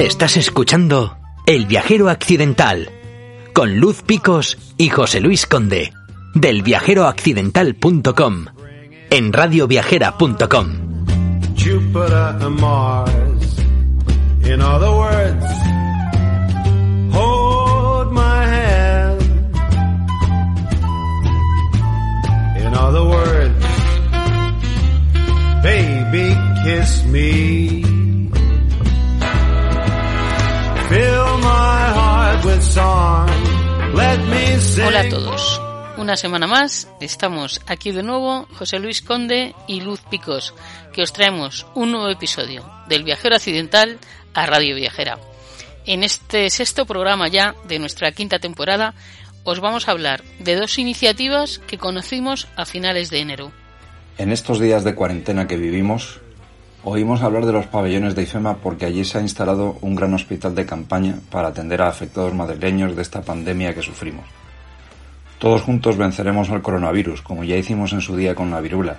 Estás 0.00 0.36
escuchando 0.38 1.18
El 1.44 1.66
viajero 1.66 2.08
accidental 2.08 2.88
con 3.52 3.76
Luz 3.76 4.00
Picos 4.00 4.56
y 4.78 4.88
José 4.88 5.20
Luis 5.20 5.44
Conde 5.44 5.92
del 6.34 6.62
viajeroaccidental.com 6.62 8.46
en 9.10 9.32
radioviajera.com. 9.34 10.68
In 14.42 14.62
other 22.74 23.04
words, 23.04 23.66
baby, 25.62 26.34
kiss 26.64 27.04
me. 27.04 27.89
Hola 34.86 35.00
a 35.00 35.08
todos. 35.08 35.60
Una 35.98 36.16
semana 36.16 36.46
más 36.46 36.88
estamos 37.00 37.60
aquí 37.66 37.92
de 37.92 38.02
nuevo 38.02 38.46
José 38.54 38.78
Luis 38.78 39.02
Conde 39.02 39.54
y 39.68 39.80
Luz 39.80 40.00
Picos, 40.10 40.54
que 40.92 41.02
os 41.02 41.12
traemos 41.12 41.66
un 41.74 41.92
nuevo 41.92 42.08
episodio 42.08 42.64
del 42.88 43.04
Viajero 43.04 43.36
Accidental 43.36 43.98
a 44.34 44.46
Radio 44.46 44.74
Viajera. 44.74 45.18
En 45.86 46.02
este 46.02 46.50
sexto 46.50 46.86
programa 46.86 47.28
ya 47.28 47.54
de 47.68 47.78
nuestra 47.78 48.12
quinta 48.12 48.38
temporada 48.38 48.94
os 49.44 49.60
vamos 49.60 49.88
a 49.88 49.92
hablar 49.92 50.22
de 50.38 50.56
dos 50.56 50.78
iniciativas 50.78 51.58
que 51.58 51.78
conocimos 51.78 52.48
a 52.56 52.64
finales 52.64 53.10
de 53.10 53.20
enero. 53.20 53.52
En 54.18 54.32
estos 54.32 54.58
días 54.58 54.84
de 54.84 54.94
cuarentena 54.94 55.46
que 55.46 55.56
vivimos, 55.56 56.20
oímos 56.84 57.22
hablar 57.22 57.46
de 57.46 57.52
los 57.52 57.66
pabellones 57.66 58.14
de 58.14 58.22
IFEMA 58.22 58.56
porque 58.56 58.86
allí 58.86 59.04
se 59.04 59.18
ha 59.18 59.22
instalado 59.22 59.76
un 59.82 59.94
gran 59.94 60.14
hospital 60.14 60.54
de 60.54 60.66
campaña 60.66 61.16
para 61.30 61.48
atender 61.48 61.82
a 61.82 61.88
afectados 61.88 62.34
madrileños 62.34 62.96
de 62.96 63.02
esta 63.02 63.22
pandemia 63.22 63.74
que 63.74 63.82
sufrimos. 63.82 64.24
Todos 65.38 65.62
juntos 65.62 65.96
venceremos 65.96 66.50
al 66.50 66.62
coronavirus, 66.62 67.22
como 67.22 67.44
ya 67.44 67.56
hicimos 67.56 67.92
en 67.92 68.00
su 68.00 68.16
día 68.16 68.34
con 68.34 68.50
la 68.50 68.60
virula, 68.60 68.96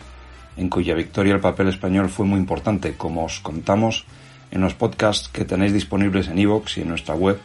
en 0.58 0.70
cuya 0.70 0.96
victoria 0.96 1.34
el 1.34 1.40
papel 1.40 1.68
español 1.70 2.10
fue 2.10 2.26
muy 2.26 2.40
importante, 2.40 2.96
como 2.96 3.26
os 3.26 3.40
contamos 3.40 4.06
en 4.52 4.62
los 4.62 4.74
podcasts 4.74 5.30
que 5.30 5.46
tenéis 5.46 5.74
disponibles 5.74 6.28
en 6.28 6.40
iVoox 6.40 6.78
y 6.78 6.82
en 6.82 6.90
nuestra 6.90 7.16
web, 7.16 7.40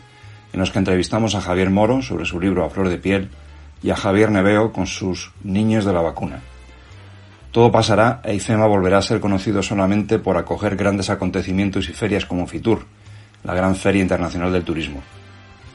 en 0.53 0.61
los 0.61 0.71
que 0.71 0.79
entrevistamos 0.79 1.35
a 1.35 1.41
Javier 1.41 1.71
Moro 1.71 2.03
sobre 2.03 2.25
su 2.25 2.41
libro 2.41 2.65
A 2.65 2.71
Flor 2.71 2.89
de 2.89 2.99
Piel 2.99 3.31
y 3.83 3.91
a 3.91 3.97
Javier 3.97 4.31
Neveo 4.31 4.73
con 4.73 4.87
sus 4.87 5.33
Niños 5.45 5.85
de 5.85 5.93
la 5.93 6.01
Vacuna. 6.01 6.41
Todo 7.57 7.73
pasará 7.73 8.21
e 8.21 8.37
IFEMA 8.37 8.69
volverá 8.69 9.01
a 9.01 9.09
ser 9.09 9.17
conocido 9.17 9.63
solamente 9.63 10.19
por 10.19 10.37
acoger 10.37 10.77
grandes 10.77 11.09
acontecimientos 11.09 11.89
y 11.89 11.95
ferias 11.95 12.27
como 12.27 12.47
FITUR, 12.47 12.85
la 13.45 13.55
gran 13.55 13.75
feria 13.75 14.03
internacional 14.03 14.53
del 14.53 14.63
turismo. 14.63 15.03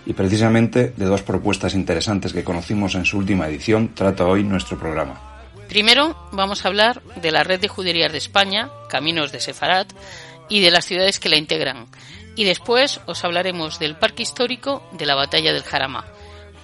Y 0.05 0.13
precisamente 0.13 0.94
de 0.95 1.05
dos 1.05 1.23
propuestas 1.23 1.73
interesantes 1.73 2.33
que 2.33 2.44
conocimos 2.44 2.94
en 2.94 3.03
su 3.03 3.17
última 3.17 3.47
edición 3.47 3.95
trata 3.95 4.28
hoy 4.28 4.44
nuestro 4.44 4.78
programa. 4.78 5.41
Primero 5.69 6.16
vamos 6.31 6.63
a 6.63 6.67
hablar 6.67 7.01
de 7.19 7.31
la 7.31 7.41
red 7.41 7.59
de 7.59 7.67
juderías 7.67 8.11
de 8.11 8.19
España, 8.19 8.69
Caminos 8.88 9.31
de 9.31 9.39
Sefarat, 9.39 9.91
y 10.50 10.59
de 10.59 10.69
las 10.69 10.85
ciudades 10.85 11.19
que 11.19 11.29
la 11.29 11.38
integran. 11.38 11.88
Y 12.35 12.44
después 12.44 13.01
os 13.07 13.25
hablaremos 13.25 13.79
del 13.79 13.95
Parque 13.95 14.22
Histórico 14.22 14.88
de 14.91 15.07
la 15.07 15.16
Batalla 15.16 15.51
del 15.51 15.63
Jarama. 15.63 16.05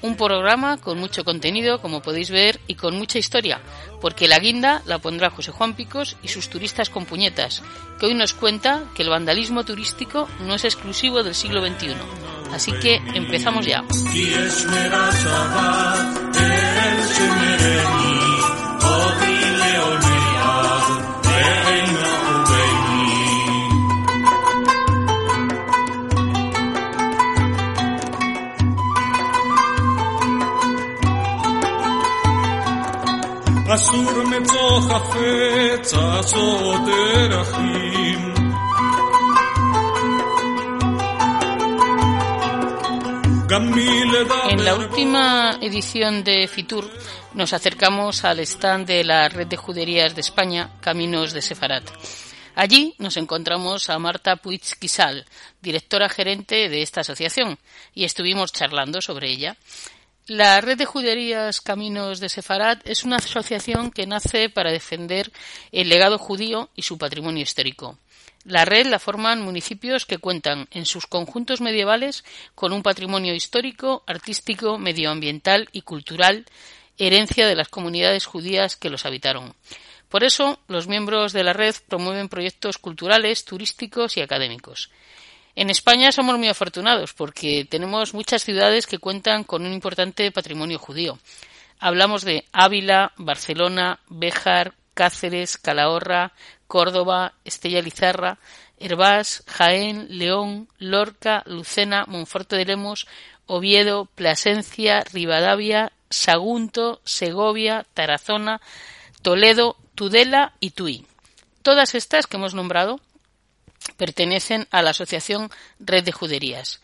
Un 0.07 0.15
programa 0.15 0.77
con 0.77 0.97
mucho 0.99 1.25
contenido, 1.25 1.81
como 1.81 2.01
podéis 2.01 2.31
ver, 2.31 2.61
y 2.65 2.75
con 2.75 2.95
mucha 2.95 3.19
historia, 3.19 3.59
porque 3.99 4.29
la 4.29 4.39
guinda 4.39 4.81
la 4.85 4.99
pondrá 4.99 5.29
José 5.29 5.51
Juan 5.51 5.73
Picos 5.73 6.15
y 6.23 6.29
sus 6.29 6.47
turistas 6.49 6.89
con 6.89 7.05
puñetas, 7.05 7.61
que 7.99 8.05
hoy 8.05 8.13
nos 8.13 8.33
cuenta 8.33 8.85
que 8.95 9.03
el 9.03 9.09
vandalismo 9.09 9.65
turístico 9.65 10.29
no 10.45 10.55
es 10.55 10.63
exclusivo 10.63 11.23
del 11.23 11.35
siglo 11.35 11.59
XXI. 11.59 11.95
Así 12.53 12.71
que 12.71 13.01
empezamos 13.15 13.65
ya. 13.65 13.83
אסור 33.74 34.22
מצוא 34.22 34.80
חפץ 34.80 35.94
עצות 35.94 36.80
דרכים. 36.86 38.32
גם 43.52 43.70
מלדבר 43.70 44.48
En 44.50 44.64
la 44.64 44.74
última 44.74 45.58
edición 45.60 46.24
de 46.24 46.48
Fitur 46.48 46.84
nos 47.34 47.52
acercamos 47.52 48.24
al 48.24 48.38
stand 48.40 48.86
de 48.86 49.04
la 49.04 49.28
red 49.28 49.46
de 49.46 49.56
juderías 49.56 50.14
de 50.14 50.22
España, 50.22 50.70
Caminos 50.80 51.32
de 51.34 51.42
Sefarat. 51.42 51.84
Allí 52.54 52.94
nos 52.98 53.16
encontramos 53.16 53.90
a 53.90 53.98
Marta 53.98 54.36
Puig 54.36 54.62
Quisal, 54.80 55.24
directora 55.60 56.08
gerente 56.08 56.68
de 56.68 56.82
esta 56.82 57.00
asociación, 57.00 57.58
y 57.94 58.04
estuvimos 58.04 58.52
charlando 58.52 59.00
sobre 59.00 59.30
ella. 59.30 59.56
La 60.27 60.59
red 60.59 60.77
de 60.77 60.83
juderías 60.83 61.61
Caminos 61.61 62.19
de 62.19 62.27
Sefarat 62.27 62.85
es 62.85 63.05
una 63.05 63.15
asociación 63.15 63.91
que 63.91 64.05
nace 64.05 64.49
para 64.49 64.73
defender 64.73 65.31
el 65.71 65.87
legado 65.87 66.17
judío 66.17 66.69
y 66.75 66.81
su 66.81 66.97
patrimonio 66.97 67.43
histórico. 67.43 67.97
La 68.43 68.65
red 68.65 68.87
la 68.87 68.99
forman 68.99 69.41
municipios 69.41 70.05
que 70.05 70.17
cuentan 70.17 70.67
en 70.71 70.85
sus 70.85 71.07
conjuntos 71.07 71.61
medievales 71.61 72.25
con 72.55 72.73
un 72.73 72.83
patrimonio 72.83 73.33
histórico, 73.33 74.03
artístico, 74.05 74.77
medioambiental 74.77 75.69
y 75.71 75.83
cultural, 75.83 76.45
herencia 76.97 77.47
de 77.47 77.55
las 77.55 77.69
comunidades 77.69 78.25
judías 78.25 78.75
que 78.75 78.89
los 78.89 79.05
habitaron. 79.05 79.53
Por 80.09 80.25
eso, 80.25 80.59
los 80.67 80.89
miembros 80.89 81.31
de 81.31 81.45
la 81.45 81.53
red 81.53 81.75
promueven 81.87 82.27
proyectos 82.27 82.77
culturales, 82.77 83.45
turísticos 83.45 84.17
y 84.17 84.21
académicos. 84.21 84.91
En 85.57 85.71
España 85.71 86.11
somos 86.11 86.37
muy 86.37 86.49
afortunados 86.49 87.13
porque 87.13 87.65
tenemos 87.67 88.13
muchas 88.13 88.43
ciudades 88.43 88.85
que 88.85 88.99
cuentan 88.99 89.43
con 89.43 89.65
un 89.65 89.73
importante 89.73 90.31
patrimonio 90.31 90.77
judío. 90.77 91.17
Hablamos 91.79 92.23
de 92.23 92.45
Ávila, 92.51 93.11
Barcelona, 93.17 93.99
Béjar, 94.07 94.75
Cáceres, 94.93 95.57
Calahorra, 95.57 96.33
Córdoba, 96.67 97.33
Estella 97.43 97.81
Lizarra, 97.81 98.37
Hervás, 98.79 99.43
Jaén, 99.47 100.05
León, 100.19 100.67
Lorca, 100.77 101.41
Lucena, 101.47 102.05
Monforte 102.07 102.55
de 102.55 102.65
Lemos, 102.65 103.07
Oviedo, 103.47 104.05
Plasencia, 104.13 105.03
Rivadavia, 105.11 105.91
Sagunto, 106.11 107.01
Segovia, 107.03 107.87
Tarazona, 107.95 108.61
Toledo, 109.23 109.75
Tudela 109.95 110.53
y 110.59 110.69
Tui. 110.69 111.07
Todas 111.63 111.95
estas 111.95 112.27
que 112.27 112.37
hemos 112.37 112.53
nombrado 112.53 112.99
pertenecen 113.97 114.67
a 114.71 114.81
la 114.81 114.91
asociación 114.91 115.49
Red 115.79 116.03
de 116.03 116.11
Juderías. 116.11 116.81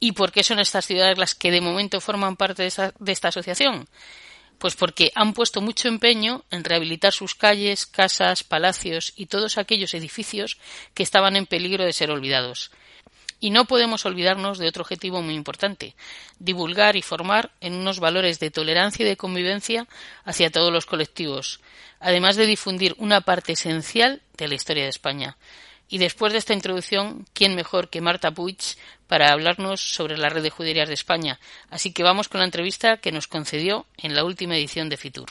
¿Y 0.00 0.12
por 0.12 0.32
qué 0.32 0.42
son 0.42 0.58
estas 0.58 0.84
ciudades 0.86 1.18
las 1.18 1.34
que 1.34 1.50
de 1.50 1.60
momento 1.60 2.00
forman 2.00 2.36
parte 2.36 2.62
de, 2.62 2.68
esa- 2.68 2.92
de 2.98 3.12
esta 3.12 3.28
asociación? 3.28 3.88
Pues 4.58 4.76
porque 4.76 5.10
han 5.14 5.32
puesto 5.32 5.60
mucho 5.60 5.88
empeño 5.88 6.44
en 6.50 6.62
rehabilitar 6.64 7.12
sus 7.12 7.34
calles, 7.34 7.86
casas, 7.86 8.44
palacios 8.44 9.12
y 9.16 9.26
todos 9.26 9.58
aquellos 9.58 9.94
edificios 9.94 10.58
que 10.94 11.02
estaban 11.02 11.36
en 11.36 11.46
peligro 11.46 11.84
de 11.84 11.92
ser 11.92 12.10
olvidados. 12.10 12.70
Y 13.40 13.50
no 13.50 13.66
podemos 13.66 14.06
olvidarnos 14.06 14.58
de 14.58 14.68
otro 14.68 14.82
objetivo 14.82 15.20
muy 15.20 15.34
importante, 15.34 15.96
divulgar 16.38 16.96
y 16.96 17.02
formar 17.02 17.50
en 17.60 17.74
unos 17.74 17.98
valores 18.00 18.38
de 18.38 18.50
tolerancia 18.50 19.04
y 19.04 19.08
de 19.08 19.16
convivencia 19.16 19.86
hacia 20.24 20.50
todos 20.50 20.72
los 20.72 20.86
colectivos, 20.86 21.60
además 21.98 22.36
de 22.36 22.46
difundir 22.46 22.94
una 22.98 23.22
parte 23.22 23.52
esencial 23.52 24.22
de 24.36 24.48
la 24.48 24.54
historia 24.54 24.84
de 24.84 24.90
España. 24.90 25.36
Y 25.88 25.98
después 25.98 26.32
de 26.32 26.38
esta 26.38 26.54
introducción, 26.54 27.26
¿quién 27.34 27.54
mejor 27.54 27.88
que 27.88 28.00
Marta 28.00 28.30
Puig 28.30 28.58
para 29.06 29.32
hablarnos 29.32 29.80
sobre 29.80 30.16
la 30.16 30.28
red 30.28 30.42
de 30.42 30.50
juderías 30.50 30.88
de 30.88 30.94
España? 30.94 31.38
Así 31.70 31.92
que 31.92 32.02
vamos 32.02 32.28
con 32.28 32.40
la 32.40 32.46
entrevista 32.46 32.96
que 32.96 33.12
nos 33.12 33.28
concedió 33.28 33.86
en 33.98 34.14
la 34.14 34.24
última 34.24 34.56
edición 34.56 34.88
de 34.88 34.96
Fitur. 34.96 35.30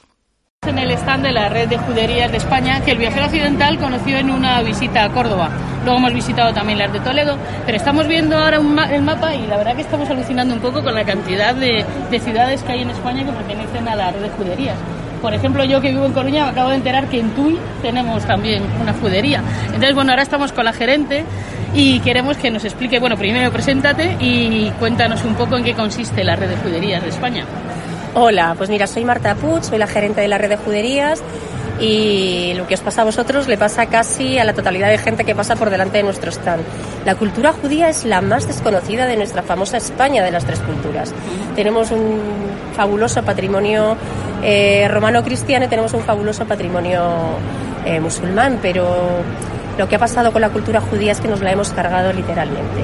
En 0.68 0.78
el 0.78 0.92
stand 0.92 1.26
de 1.26 1.34
la 1.34 1.50
red 1.50 1.68
de 1.68 1.78
juderías 1.78 2.32
de 2.32 2.38
España 2.38 2.82
que 2.86 2.92
el 2.92 2.98
viajero 2.98 3.26
occidental 3.26 3.78
conoció 3.78 4.18
en 4.18 4.30
una 4.30 4.62
visita 4.62 5.04
a 5.04 5.12
Córdoba. 5.12 5.50
Luego 5.84 5.98
hemos 5.98 6.14
visitado 6.14 6.54
también 6.54 6.80
las 6.80 6.94
de 6.94 7.02
Toledo, 7.02 7.38
pero 7.66 7.78
estamos 7.78 8.08
viendo 8.08 8.38
ahora 8.38 8.62
un 8.62 8.74
ma 8.74 8.86
el 8.96 9.02
mapa 9.02 9.36
y 9.36 9.46
la 9.46 9.58
verdad 9.58 9.76
que 9.76 9.82
estamos 9.82 10.10
alucinando 10.10 10.54
un 10.54 10.62
poco 10.62 10.82
con 10.82 10.96
la 10.96 11.04
cantidad 11.04 11.54
de, 11.54 11.86
de 12.10 12.20
ciudades 12.20 12.64
que 12.64 12.72
hay 12.72 12.84
en 12.84 12.92
España 12.92 13.26
que 13.26 13.34
pertenecen 13.34 13.88
a 13.90 13.96
la 13.98 14.12
red 14.12 14.22
de 14.22 14.30
juderías. 14.30 14.78
Por 15.24 15.34
ejemplo, 15.34 15.64
yo 15.64 15.80
que 15.80 15.90
vivo 15.90 16.06
en 16.06 16.12
Coruña 16.12 16.44
me 16.44 16.52
acabo 16.52 16.70
de 16.72 16.76
enterar 16.76 17.08
que 17.08 17.18
en 17.18 17.30
Tui 17.30 17.58
tenemos 17.82 18.26
también 18.26 18.62
una 18.82 18.92
judería. 18.92 19.42
Entonces, 19.68 19.96
bueno, 19.96 20.12
ahora 20.12 20.22
estamos 20.22 20.52
con 20.52 20.66
la 20.66 20.74
gerente 20.74 21.24
y 21.74 22.02
queremos 22.02 22.36
que 22.36 22.52
nos 22.52 22.66
explique, 22.66 23.00
bueno, 23.00 23.16
primero 23.16 23.50
preséntate 23.50 24.18
y 24.20 24.70
cuéntanos 24.80 25.24
un 25.24 25.36
poco 25.36 25.56
en 25.56 25.64
qué 25.64 25.76
consiste 25.76 26.26
la 26.26 26.36
red 26.36 26.50
de 26.50 26.58
juderías 26.58 27.02
de 27.02 27.08
España. 27.08 27.46
Hola, 28.16 28.54
pues 28.58 28.70
mira, 28.70 28.86
soy 28.86 29.06
Marta 29.06 29.34
Puig, 29.36 29.64
soy 29.64 29.78
la 29.78 29.88
gerente 29.88 30.20
de 30.20 30.28
la 30.28 30.38
red 30.38 30.50
de 30.50 30.58
juderías 30.58 31.24
y 31.80 32.54
lo 32.56 32.68
que 32.68 32.74
os 32.74 32.82
pasa 32.82 33.04
a 33.04 33.06
vosotros 33.06 33.48
le 33.48 33.58
pasa 33.58 33.86
casi 33.86 34.38
a 34.40 34.44
la 34.44 34.54
totalidad 34.54 34.90
de 34.90 34.98
gente 34.98 35.24
que 35.24 35.34
pasa 35.34 35.56
por 35.56 35.70
delante 35.70 36.00
de 36.00 36.04
nuestro 36.04 36.32
stand. 36.32 36.64
La 37.06 37.16
cultura 37.16 37.54
judía 37.54 37.88
es 37.88 38.04
la 38.04 38.20
más 38.20 38.46
desconocida 38.46 39.06
de 39.06 39.16
nuestra 39.16 39.42
famosa 39.42 39.78
España 39.78 40.22
de 40.22 40.32
las 40.32 40.44
tres 40.44 40.60
culturas. 40.60 41.14
Tenemos 41.56 41.92
un 41.92 42.20
fabuloso 42.76 43.24
patrimonio 43.24 43.96
eh, 44.44 44.88
romano-cristiano 44.90 45.66
y 45.66 45.68
tenemos 45.68 45.94
un 45.94 46.02
fabuloso 46.02 46.46
patrimonio 46.46 47.02
eh, 47.86 48.00
musulmán, 48.00 48.60
pero 48.62 48.88
lo 49.78 49.88
que 49.88 49.96
ha 49.96 50.00
pasado 50.00 50.32
con 50.32 50.42
la 50.42 50.50
cultura 50.50 50.82
judía 50.82 51.12
es 51.12 51.20
que 51.20 51.28
nos 51.28 51.42
la 51.42 51.52
hemos 51.52 51.70
cargado 51.70 52.12
literalmente. 52.14 52.84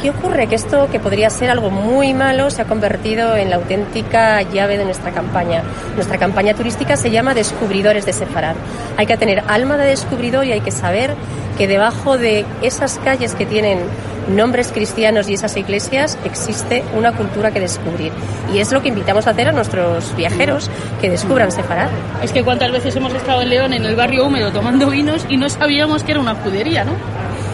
¿Qué 0.00 0.10
ocurre? 0.10 0.46
Que 0.46 0.54
esto, 0.54 0.88
que 0.92 1.00
podría 1.00 1.28
ser 1.28 1.50
algo 1.50 1.70
muy 1.70 2.14
malo, 2.14 2.50
se 2.50 2.62
ha 2.62 2.66
convertido 2.66 3.36
en 3.36 3.50
la 3.50 3.56
auténtica 3.56 4.42
llave 4.42 4.78
de 4.78 4.84
nuestra 4.84 5.10
campaña. 5.10 5.64
Nuestra 5.96 6.18
campaña 6.18 6.54
turística 6.54 6.96
se 6.96 7.10
llama 7.10 7.34
Descubridores 7.34 8.06
de 8.06 8.12
Sefarad. 8.12 8.54
Hay 8.96 9.06
que 9.06 9.16
tener 9.16 9.42
alma 9.48 9.76
de 9.76 9.86
descubridor 9.86 10.44
y 10.44 10.52
hay 10.52 10.60
que 10.60 10.70
saber 10.70 11.14
que 11.56 11.66
debajo 11.66 12.16
de 12.16 12.44
esas 12.62 13.00
calles 13.00 13.34
que 13.34 13.44
tienen 13.44 13.80
nombres 14.28 14.72
cristianos 14.72 15.28
y 15.28 15.34
esas 15.34 15.56
iglesias 15.56 16.18
existe 16.24 16.84
una 16.94 17.12
cultura 17.12 17.50
que 17.50 17.60
descubrir. 17.60 18.12
Y 18.52 18.58
es 18.58 18.72
lo 18.72 18.82
que 18.82 18.88
invitamos 18.88 19.26
a 19.26 19.30
hacer 19.30 19.48
a 19.48 19.52
nuestros 19.52 20.14
viajeros, 20.16 20.70
que 21.00 21.10
descubran 21.10 21.52
Sefarad. 21.52 21.90
Es 22.22 22.32
que 22.32 22.44
cuántas 22.44 22.72
veces 22.72 22.94
hemos 22.96 23.14
estado 23.14 23.42
en 23.42 23.50
León, 23.50 23.72
en 23.72 23.84
el 23.84 23.96
barrio 23.96 24.26
húmedo, 24.26 24.52
tomando 24.52 24.90
vinos 24.90 25.24
y 25.28 25.36
no 25.36 25.48
sabíamos 25.48 26.04
que 26.04 26.12
era 26.12 26.20
una 26.20 26.34
judería, 26.34 26.84
¿no? 26.84 26.92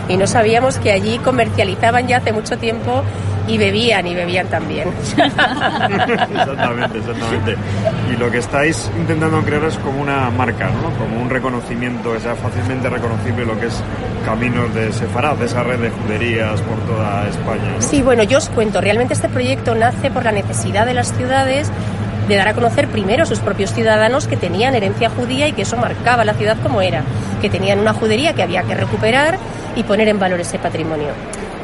y 0.08 0.16
no 0.16 0.26
sabíamos 0.26 0.78
que 0.78 0.92
allí 0.92 1.18
comercializaban 1.18 2.06
ya 2.06 2.18
hace 2.18 2.32
mucho 2.32 2.58
tiempo 2.58 3.02
y 3.46 3.58
bebían 3.58 4.06
y 4.06 4.14
bebían 4.14 4.46
también. 4.48 4.88
exactamente, 5.16 6.98
exactamente. 6.98 7.56
Y 8.12 8.16
lo 8.16 8.30
que 8.30 8.38
estáis 8.38 8.90
intentando 8.96 9.42
crear 9.42 9.64
es 9.64 9.76
como 9.78 10.00
una 10.00 10.30
marca, 10.30 10.70
¿no? 10.70 10.90
Como 10.98 11.20
un 11.20 11.30
reconocimiento 11.30 12.12
que 12.12 12.20
sea 12.20 12.34
fácilmente 12.34 12.88
reconocible 12.88 13.44
lo 13.44 13.58
que 13.58 13.66
es 13.66 13.82
Caminos 14.24 14.74
de 14.74 14.92
Sefarad, 14.92 15.40
esa 15.42 15.62
red 15.62 15.78
de 15.78 15.90
juderías 15.90 16.60
por 16.62 16.78
toda 16.80 17.28
España. 17.28 17.72
¿no? 17.76 17.82
Sí, 17.82 18.02
bueno, 18.02 18.22
yo 18.22 18.38
os 18.38 18.48
cuento, 18.48 18.80
realmente 18.80 19.14
este 19.14 19.28
proyecto 19.28 19.74
nace 19.74 20.10
por 20.10 20.24
la 20.24 20.32
necesidad 20.32 20.86
de 20.86 20.94
las 20.94 21.12
ciudades 21.12 21.70
de 22.28 22.36
dar 22.36 22.48
a 22.48 22.54
conocer 22.54 22.88
primero 22.88 23.24
a 23.24 23.26
sus 23.26 23.40
propios 23.40 23.72
ciudadanos 23.74 24.26
que 24.26 24.38
tenían 24.38 24.74
herencia 24.74 25.10
judía 25.10 25.46
y 25.46 25.52
que 25.52 25.62
eso 25.62 25.76
marcaba 25.76 26.24
la 26.24 26.32
ciudad 26.34 26.56
como 26.62 26.80
era, 26.80 27.02
que 27.42 27.50
tenían 27.50 27.78
una 27.78 27.92
judería 27.92 28.32
que 28.32 28.42
había 28.42 28.62
que 28.62 28.74
recuperar 28.74 29.38
y 29.76 29.82
poner 29.82 30.08
en 30.08 30.18
valor 30.18 30.40
ese 30.40 30.58
patrimonio. 30.58 31.08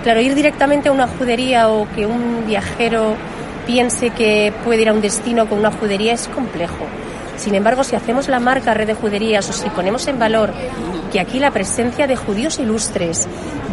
Claro, 0.03 0.21
ir 0.21 0.35
directamente 0.35 0.89
a 0.89 0.93
una 0.93 1.07
judería 1.07 1.69
o 1.69 1.87
que 1.95 2.07
un 2.07 2.47
viajero 2.47 3.17
piense 3.67 4.11
que 4.11 4.53
puede 4.65 4.83
ir 4.83 4.89
a 4.89 4.93
un 4.95 5.01
destino 5.01 5.47
con 5.47 5.59
una 5.59 5.71
judería 5.71 6.15
es 6.15 6.27
complejo. 6.29 6.87
Sin 7.37 7.55
embargo, 7.55 7.85
si 7.85 7.97
hacemos 7.97 8.29
la 8.29 8.41
marca 8.41 8.75
red 8.75 8.87
de 8.87 8.95
juderías 8.95 9.49
o 9.49 9.53
si 9.53 9.69
ponemos 9.71 10.07
en 10.09 10.19
valor 10.19 10.53
que 11.13 11.21
aquí 11.21 11.39
la 11.39 11.51
presencia 11.51 12.07
de 12.07 12.17
judíos 12.17 12.59
ilustres, 12.59 13.29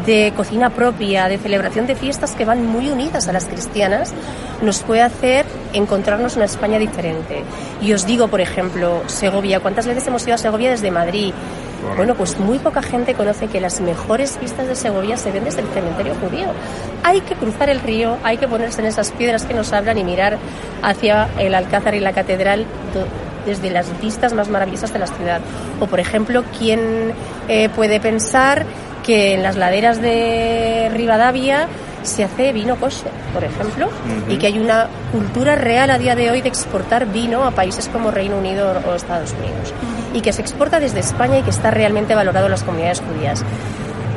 de 0.06 0.34
cocina 0.36 0.70
propia, 0.70 1.28
de 1.28 1.38
celebración 1.38 1.86
de 1.86 1.96
fiestas 1.96 2.34
que 2.34 2.46
van 2.46 2.66
muy 2.66 2.90
unidas 2.90 3.28
a 3.28 3.34
las 3.34 3.46
cristianas, 3.46 4.14
nos 4.62 4.84
puede 4.84 5.02
hacer 5.02 5.46
encontrarnos 5.74 6.36
una 6.36 6.46
España 6.46 6.80
diferente. 6.80 7.44
Y 7.82 7.94
os 7.94 8.06
digo, 8.06 8.28
por 8.28 8.42
ejemplo, 8.42 9.04
Segovia, 9.08 9.60
¿cuántas 9.60 9.86
veces 9.86 10.08
hemos 10.08 10.24
ido 10.26 10.36
a 10.36 10.38
Segovia 10.38 10.72
desde 10.72 10.90
Madrid? 10.90 11.34
Bueno, 11.95 12.16
pues 12.16 12.39
muy 12.39 12.60
poca 12.60 12.81
gente 12.81 13.13
conoce 13.13 13.48
que 13.48 13.60
las 13.60 13.81
mejores 13.81 14.39
vistas 14.39 14.68
de 14.68 14.75
Segovia 14.75 15.18
se 15.18 15.31
ven 15.31 15.44
desde 15.44 15.62
el 15.62 15.68
cementerio 15.68 16.13
judío. 16.16 16.48
Hay 17.04 17.22
que 17.22 17.36
cruzar 17.36 17.69
el 17.69 17.80
río, 17.80 18.18
hay 18.24 18.38
que 18.38 18.48
ponerse 18.48 18.81
en 18.81 18.88
esas 18.88 19.12
piedras 19.12 19.45
que 19.45 19.54
nos 19.54 19.74
hablan 19.74 19.98
y 19.98 20.04
mirar 20.04 20.38
hacia 20.84 21.30
el 21.39 21.56
Alcázar 21.56 21.95
y 21.95 22.00
la 22.00 22.13
catedral 22.13 22.66
desde 23.45 23.72
las 23.72 24.00
vistas 24.01 24.34
más 24.34 24.50
maravillosas 24.50 24.92
de 24.94 25.00
la 25.00 25.07
ciudad. 25.07 25.42
O, 25.80 25.88
por 25.88 26.00
ejemplo, 26.00 26.44
¿quién 26.57 27.13
eh, 27.48 27.69
puede 27.69 28.00
pensar 28.00 28.66
que 29.06 29.33
en 29.33 29.44
las 29.44 29.56
laderas 29.56 30.01
de 30.01 30.92
Rivadavia 30.94 31.68
se 32.04 32.24
hace 32.24 32.54
vino 32.54 32.76
kosher, 32.78 33.12
por 33.34 33.44
ejemplo, 33.44 33.90
y 34.30 34.38
que 34.38 34.48
hay 34.48 34.60
una 34.60 34.88
cultura 35.12 35.56
real 35.56 35.90
a 35.90 35.98
día 35.98 36.16
de 36.16 36.32
hoy 36.32 36.42
de 36.42 36.50
exportar 36.50 37.06
vino 37.08 37.44
a 37.44 37.52
países 37.52 37.90
como 37.90 38.12
Reino 38.12 38.38
Unido 38.38 38.74
o 38.88 38.94
Estados 38.96 39.34
Unidos, 39.34 39.74
y 40.14 40.22
que 40.22 40.34
se 40.34 40.42
exporta 40.42 40.80
desde 40.80 41.00
España 41.00 41.40
y 41.40 41.44
que 41.44 41.50
está 41.50 41.72
realmente 41.72 42.16
valorado 42.16 42.46
en 42.46 42.52
las 42.52 42.64
comunidades 42.64 43.02
judías. 43.02 43.44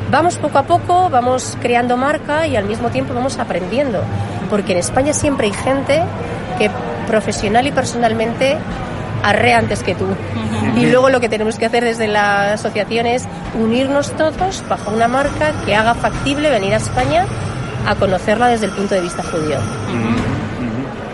Vamos 0.09 0.35
poco 0.35 0.57
a 0.57 0.63
poco, 0.63 1.09
vamos 1.09 1.57
creando 1.61 1.95
marca 1.95 2.45
y 2.45 2.55
al 2.55 2.65
mismo 2.65 2.89
tiempo 2.89 3.13
vamos 3.13 3.39
aprendiendo, 3.39 4.01
porque 4.49 4.73
en 4.73 4.79
España 4.79 5.13
siempre 5.13 5.47
hay 5.47 5.53
gente 5.53 6.03
que 6.57 6.69
profesional 7.07 7.65
y 7.67 7.71
personalmente 7.71 8.57
arrea 9.23 9.57
antes 9.57 9.83
que 9.83 9.95
tú. 9.95 10.07
Y 10.77 10.85
luego 10.87 11.09
lo 11.09 11.19
que 11.19 11.29
tenemos 11.29 11.57
que 11.57 11.65
hacer 11.65 11.83
desde 11.83 12.07
la 12.07 12.53
asociación 12.53 13.05
es 13.05 13.27
unirnos 13.59 14.11
todos 14.11 14.63
bajo 14.67 14.91
una 14.91 15.07
marca 15.07 15.53
que 15.65 15.75
haga 15.75 15.93
factible 15.93 16.49
venir 16.49 16.73
a 16.73 16.77
España 16.77 17.25
a 17.85 17.95
conocerla 17.95 18.47
desde 18.47 18.67
el 18.67 18.71
punto 18.71 18.95
de 18.95 19.01
vista 19.01 19.23
judío. 19.23 19.57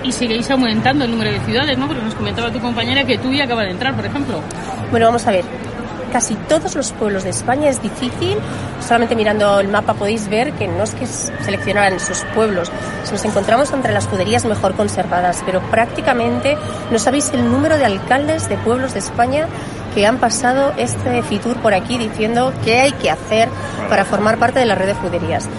Y 0.03 0.11
seguís 0.11 0.49
aumentando 0.49 1.05
el 1.05 1.11
número 1.11 1.31
de 1.31 1.39
ciudades, 1.41 1.77
¿no? 1.77 1.87
Porque 1.87 2.01
nos 2.01 2.15
comentaba 2.15 2.51
tu 2.51 2.59
compañera 2.59 3.03
que 3.03 3.17
tú 3.17 3.33
ya 3.33 3.43
acaba 3.43 3.63
de 3.63 3.71
entrar, 3.71 3.93
por 3.95 4.05
ejemplo. 4.05 4.39
Bueno, 4.91 5.07
vamos 5.07 5.25
a 5.27 5.31
ver. 5.31 5.43
Casi 6.11 6.35
todos 6.35 6.75
los 6.75 6.93
pueblos 6.93 7.25
de 7.25 7.31
España 7.31 7.69
es 7.69 7.81
difícil. 7.81 8.37
Solamente 8.79 9.15
mirando 9.15 9.59
el 9.59 9.67
mapa 9.67 9.93
podéis 9.93 10.29
ver 10.29 10.53
que 10.53 10.67
no 10.67 10.83
es 10.83 10.95
que 10.95 11.05
seleccionaran 11.05 11.99
sus 11.99 12.19
pueblos. 12.33 12.71
Nos 13.11 13.25
encontramos 13.25 13.73
entre 13.73 13.91
las 13.91 14.07
juderías 14.07 14.45
mejor 14.45 14.73
conservadas, 14.75 15.43
pero 15.45 15.61
prácticamente 15.69 16.57
no 16.89 16.99
sabéis 16.99 17.31
el 17.33 17.51
número 17.51 17.77
de 17.77 17.85
alcaldes 17.85 18.47
de 18.47 18.55
pueblos 18.57 18.93
de 18.93 18.99
España 18.99 19.47
que 19.93 20.05
han 20.05 20.17
pasado 20.17 20.73
este 20.77 21.21
Fitur 21.23 21.57
por 21.57 21.73
aquí 21.73 21.97
diciendo 21.97 22.53
qué 22.63 22.79
hay 22.79 22.91
que 22.93 23.11
hacer 23.11 23.49
para 23.89 24.05
formar 24.05 24.37
parte 24.37 24.59
de 24.59 24.65
la 24.65 24.75
red 24.75 24.87
de 24.87 24.93
juderías 24.93 25.49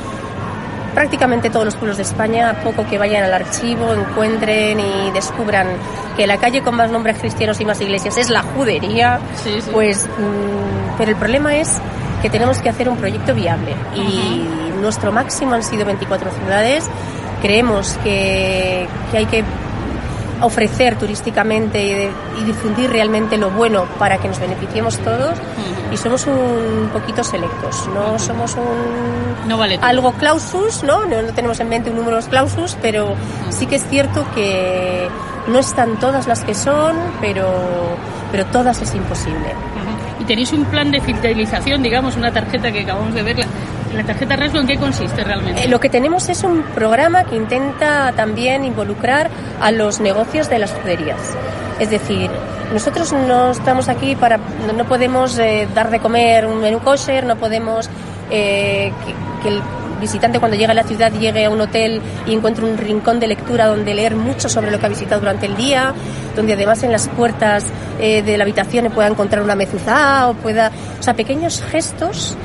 prácticamente 0.98 1.48
todos 1.48 1.64
los 1.64 1.76
pueblos 1.76 1.96
de 1.96 2.02
España, 2.02 2.50
a 2.50 2.54
poco 2.54 2.84
que 2.84 2.98
vayan 2.98 3.22
al 3.22 3.32
archivo, 3.32 3.94
encuentren 3.94 4.80
y 4.80 5.12
descubran 5.12 5.68
que 6.16 6.26
la 6.26 6.38
calle 6.38 6.60
con 6.62 6.74
más 6.74 6.90
nombres 6.90 7.18
cristianos 7.20 7.60
y 7.60 7.64
más 7.64 7.80
iglesias 7.80 8.16
es 8.16 8.30
la 8.30 8.42
judería, 8.42 9.20
Sí, 9.36 9.60
sí. 9.60 9.70
pues, 9.72 10.06
mm, 10.06 10.98
pero 10.98 11.12
el 11.12 11.16
problema 11.16 11.54
es 11.56 11.78
que 12.20 12.28
tenemos 12.30 12.58
que 12.58 12.68
hacer 12.68 12.88
un 12.88 12.96
proyecto 12.96 13.32
viable 13.32 13.76
y 13.94 14.44
nuestro 14.80 15.12
máximo 15.12 15.54
han 15.54 15.62
sido 15.62 15.84
24 15.84 16.32
ciudades. 16.32 16.90
Creemos 17.42 17.96
que, 18.02 18.88
que 19.12 19.18
hay 19.18 19.26
que 19.26 19.44
ofrecer 20.42 20.96
turísticamente 20.98 21.82
y, 21.84 21.94
de- 21.94 22.10
y 22.40 22.44
difundir 22.44 22.90
realmente 22.90 23.36
lo 23.36 23.50
bueno 23.50 23.84
para 23.98 24.18
que 24.18 24.28
nos 24.28 24.38
beneficiemos 24.38 24.98
todos 24.98 25.34
y 25.92 25.96
somos 25.96 26.26
un 26.26 26.90
poquito 26.92 27.24
selectos, 27.24 27.88
no 27.94 28.18
somos 28.18 28.54
un 28.56 29.48
No 29.48 29.56
vale 29.58 29.78
todo. 29.78 29.86
algo 29.86 30.12
clausus, 30.12 30.82
¿no? 30.82 31.06
¿no? 31.06 31.22
no 31.22 31.32
tenemos 31.32 31.58
en 31.60 31.68
mente 31.68 31.90
un 31.90 31.96
número 31.96 32.18
clausus, 32.28 32.76
pero 32.82 33.14
sí 33.50 33.66
que 33.66 33.76
es 33.76 33.86
cierto 33.88 34.24
que 34.34 35.08
no 35.48 35.58
están 35.58 35.98
todas 35.98 36.26
las 36.26 36.44
que 36.44 36.54
son, 36.54 36.94
pero, 37.22 37.46
pero 38.30 38.44
todas 38.46 38.82
es 38.82 38.94
imposible. 38.94 39.54
Y 40.20 40.24
tenéis 40.24 40.52
un 40.52 40.64
plan 40.66 40.90
de 40.90 41.00
fidelización, 41.00 41.82
digamos, 41.82 42.16
una 42.16 42.30
tarjeta 42.32 42.70
que 42.72 42.80
acabamos 42.82 43.14
de 43.14 43.22
ver. 43.22 43.36
La, 43.94 44.04
tarjeta 44.04 44.36
Rasgo, 44.36 44.58
¿en 44.58 44.66
qué 44.66 44.76
consiste 44.76 45.24
realmente? 45.24 45.64
Eh, 45.64 45.68
lo 45.68 45.80
que 45.80 45.88
tenemos 45.88 46.28
es 46.28 46.44
un 46.44 46.62
programa 46.62 47.24
que 47.24 47.36
intenta 47.36 48.12
también 48.12 48.64
involucrar 48.64 49.30
a 49.60 49.70
los 49.70 50.00
negocios 50.00 50.48
de 50.50 50.58
las 50.58 50.72
juderías. 50.72 51.20
Es 51.78 51.90
decir, 51.90 52.30
nosotros 52.72 53.12
no 53.12 53.50
estamos 53.50 53.88
aquí 53.88 54.16
para, 54.16 54.38
no, 54.76 54.84
podemos 54.84 55.38
eh, 55.38 55.68
dar 55.74 55.90
de 55.90 56.00
comer 56.00 56.46
un 56.46 56.60
menú 56.60 56.80
kosher, 56.80 57.24
no 57.24 57.36
podemos 57.36 57.88
eh, 58.30 58.92
que, 59.06 59.42
que 59.42 59.48
el 59.54 59.62
visitante 60.00 60.38
cuando 60.38 60.56
llega 60.56 60.72
a 60.72 60.74
la 60.74 60.84
ciudad 60.84 61.12
llegue 61.12 61.44
a 61.44 61.50
un 61.50 61.60
hotel 61.60 62.00
y 62.26 62.34
encuentre 62.34 62.64
un 62.64 62.78
rincón 62.78 63.20
de 63.20 63.26
lectura 63.26 63.66
donde 63.66 63.94
leer 63.94 64.16
mucho 64.16 64.48
sobre 64.48 64.70
lo 64.70 64.78
que 64.78 64.86
ha 64.86 64.88
visitado 64.88 65.20
durante 65.20 65.46
el 65.46 65.56
día, 65.56 65.92
donde 66.36 66.52
además 66.54 66.82
en 66.82 66.92
las 66.92 67.08
puertas 67.08 67.64
eh, 68.00 68.22
de 68.22 68.36
la 68.36 68.44
habitación 68.44 68.90
pueda 68.92 69.08
encontrar 69.08 69.42
una 69.42 69.54
mezuzá 69.54 70.28
o 70.28 70.34
pueda, 70.34 70.70
o 70.98 71.02
sea, 71.02 71.14
pequeños 71.14 71.62
gestos 71.70 72.36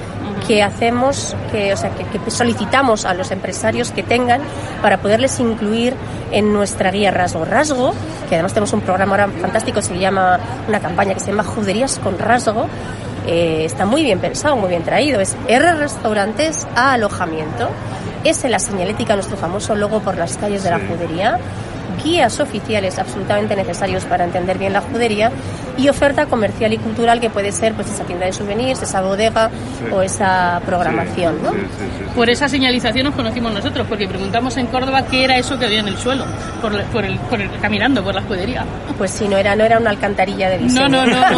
que 0.47 0.61
hacemos, 0.63 1.35
que, 1.51 1.73
o 1.73 1.77
sea, 1.77 1.91
que, 1.91 2.05
que 2.05 2.31
solicitamos 2.31 3.05
a 3.05 3.13
los 3.13 3.31
empresarios 3.31 3.91
que 3.91 4.03
tengan 4.03 4.41
para 4.81 4.97
poderles 4.97 5.39
incluir 5.39 5.93
en 6.31 6.51
nuestra 6.51 6.91
guía 6.91 7.11
Rasgo. 7.11 7.45
Rasgo, 7.45 7.93
que 8.27 8.35
además 8.35 8.53
tenemos 8.53 8.73
un 8.73 8.81
programa 8.81 9.11
ahora 9.11 9.27
fantástico, 9.29 9.81
se 9.81 9.97
llama, 9.97 10.39
una 10.67 10.79
campaña 10.79 11.13
que 11.13 11.19
se 11.19 11.27
llama 11.27 11.43
Juderías 11.43 11.99
con 11.99 12.17
Rasgo, 12.17 12.67
eh, 13.25 13.63
está 13.65 13.85
muy 13.85 14.03
bien 14.03 14.19
pensado, 14.19 14.55
muy 14.55 14.69
bien 14.69 14.83
traído. 14.83 15.21
Es 15.21 15.35
R 15.47 15.73
restaurantes 15.75 16.67
a 16.75 16.93
alojamiento. 16.93 17.69
Es 18.23 18.43
en 18.43 18.51
la 18.51 18.59
señalética 18.59 19.15
nuestro 19.15 19.37
famoso 19.37 19.75
logo 19.75 19.99
por 19.99 20.17
las 20.17 20.37
calles 20.37 20.63
de 20.63 20.69
la 20.69 20.79
judería 20.79 21.39
guías 22.03 22.39
oficiales 22.39 22.99
absolutamente 22.99 23.55
necesarios 23.55 24.05
para 24.05 24.23
entender 24.23 24.57
bien 24.57 24.73
la 24.73 24.81
judería 24.81 25.31
y 25.77 25.89
oferta 25.89 26.25
comercial 26.27 26.73
y 26.73 26.77
cultural 26.77 27.19
que 27.19 27.29
puede 27.29 27.51
ser 27.51 27.73
pues 27.73 27.89
esa 27.89 28.03
tienda 28.03 28.25
de 28.25 28.33
souvenirs, 28.33 28.81
esa 28.81 29.01
bodega 29.01 29.49
o 29.91 30.01
esa 30.01 30.61
programación. 30.65 31.41
¿no? 31.41 31.51
Por 32.15 32.29
esa 32.29 32.47
señalización 32.47 33.05
nos 33.05 33.15
conocimos 33.15 33.53
nosotros, 33.53 33.87
porque 33.87 34.07
preguntamos 34.07 34.55
en 34.57 34.67
Córdoba 34.67 35.05
qué 35.09 35.23
era 35.23 35.37
eso 35.37 35.57
que 35.57 35.65
había 35.65 35.79
en 35.79 35.87
el 35.87 35.97
suelo, 35.97 36.25
por, 36.61 36.81
por 36.85 37.05
el, 37.05 37.17
por 37.19 37.41
el, 37.41 37.49
caminando 37.59 38.03
por 38.03 38.13
la 38.13 38.21
judería. 38.21 38.65
Pues 38.97 39.11
sí, 39.11 39.27
no 39.27 39.37
era, 39.37 39.55
no 39.55 39.63
era 39.63 39.79
una 39.79 39.89
alcantarilla 39.89 40.49
de 40.49 40.59
diseño. 40.59 40.89
No, 40.89 41.05
no, 41.05 41.07
no. 41.07 41.29
no. 41.31 41.37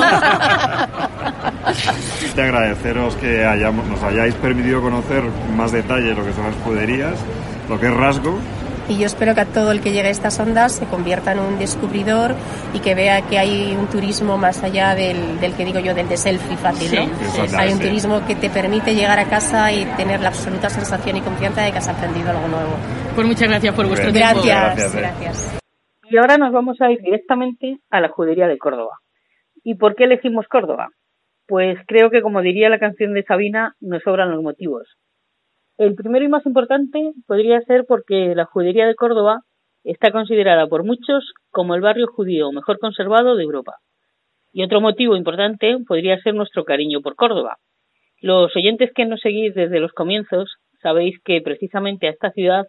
Te 2.36 2.42
agradeceros 2.42 3.16
que 3.16 3.46
hayamos, 3.46 3.86
nos 3.88 4.04
hayáis 4.04 4.34
permitido 4.36 4.82
conocer 4.82 5.24
más 5.56 5.72
detalle 5.72 6.14
lo 6.14 6.26
que 6.26 6.34
son 6.34 6.46
las 6.46 6.56
juderías, 6.64 7.14
lo 7.70 7.80
que 7.80 7.88
es 7.88 7.94
rasgo 7.94 8.40
y 8.90 8.98
yo 9.00 9.06
espero 9.06 9.34
que 9.34 9.42
a 9.42 9.46
todo 9.46 9.72
el 9.72 9.82
que 9.82 9.92
llegue 9.92 10.08
a 10.08 10.12
estas 10.12 10.40
ondas 10.40 10.74
se 10.76 10.86
convierta 10.86 11.32
en 11.32 11.40
un 11.40 11.58
descubridor 11.60 12.36
y 12.74 12.80
que 12.80 12.94
vea 12.96 13.22
que 13.24 13.38
hay 13.40 13.76
un 13.78 13.88
turismo 13.88 14.38
más 14.38 14.64
allá 14.64 14.96
del, 14.96 15.40
del 15.40 15.54
que 15.56 15.66
digo 15.66 15.80
yo, 15.80 15.94
del 15.94 16.08
de 16.08 16.18
selfie 16.18 16.58
fácil, 16.58 16.90
Sí, 16.90 16.98
¿no? 16.98 17.48
sí. 17.48 17.56
Hay 17.58 17.74
un 17.74 17.80
turismo 17.80 18.26
que 18.28 18.36
te 18.36 18.50
permite 18.50 18.94
llegar 18.94 19.20
a 19.20 19.26
casa 19.26 19.72
y 19.72 19.86
tener 19.98 20.20
la 20.22 20.30
absoluta 20.30 20.70
sensación 20.70 21.18
y 21.18 21.22
confianza 21.22 21.64
de 21.64 21.72
que 21.72 21.78
has 21.80 21.88
aprendido 21.88 22.30
algo 22.30 22.48
nuevo. 22.48 22.74
Pues 23.16 23.28
muchas 23.28 23.48
gracias 23.50 23.74
por 23.76 23.88
vuestro 23.88 24.12
tiempo. 24.12 24.42
Gracias, 24.44 24.94
Gracias, 24.94 24.96
eh. 24.96 24.98
gracias. 25.00 25.60
Y 26.10 26.18
ahora 26.18 26.38
nos 26.38 26.52
vamos 26.54 26.80
a 26.82 26.92
ir 26.92 27.02
directamente 27.02 27.80
a 27.90 28.00
la 28.00 28.10
judería 28.10 28.48
de 28.48 28.58
Córdoba. 28.60 29.00
¿Y 29.64 29.76
por 29.76 29.96
qué 29.96 30.04
elegimos 30.04 30.46
Córdoba? 30.48 30.90
Pues 31.48 31.78
creo 31.88 32.12
que, 32.12 32.22
como 32.22 32.42
diría 32.42 32.70
la 32.70 32.78
canción 32.80 33.14
de 33.14 33.24
Sabina, 33.24 33.76
nos 33.80 34.04
sobran 34.04 34.30
los 34.32 34.44
motivos. 34.44 34.88
El 35.78 35.96
primero 35.96 36.24
y 36.24 36.30
más 36.30 36.46
importante 36.46 37.12
podría 37.28 37.60
ser 37.62 37.84
porque 37.86 38.34
la 38.34 38.46
judería 38.46 38.88
de 38.88 38.96
Córdoba 38.96 39.42
está 39.84 40.12
considerada 40.12 40.68
por 40.68 40.86
muchos 40.86 41.34
como 41.52 41.76
el 41.76 41.82
barrio 41.82 42.08
judío 42.08 42.52
mejor 42.54 42.80
conservado 42.80 43.36
de 43.36 43.44
Europa. 43.44 43.76
Y 44.54 44.64
otro 44.64 44.80
motivo 44.80 45.18
importante 45.18 45.78
podría 45.86 46.18
ser 46.22 46.34
nuestro 46.34 46.64
cariño 46.64 47.02
por 47.02 47.16
Córdoba. 47.16 47.58
Los 48.22 48.56
oyentes 48.56 48.92
que 48.96 49.06
nos 49.06 49.20
seguís 49.20 49.54
desde 49.54 49.82
los 49.82 49.92
comienzos 49.92 50.56
sabéis 50.82 51.20
que 51.26 51.42
precisamente 51.42 52.08
a 52.08 52.12
esta 52.12 52.32
ciudad 52.32 52.68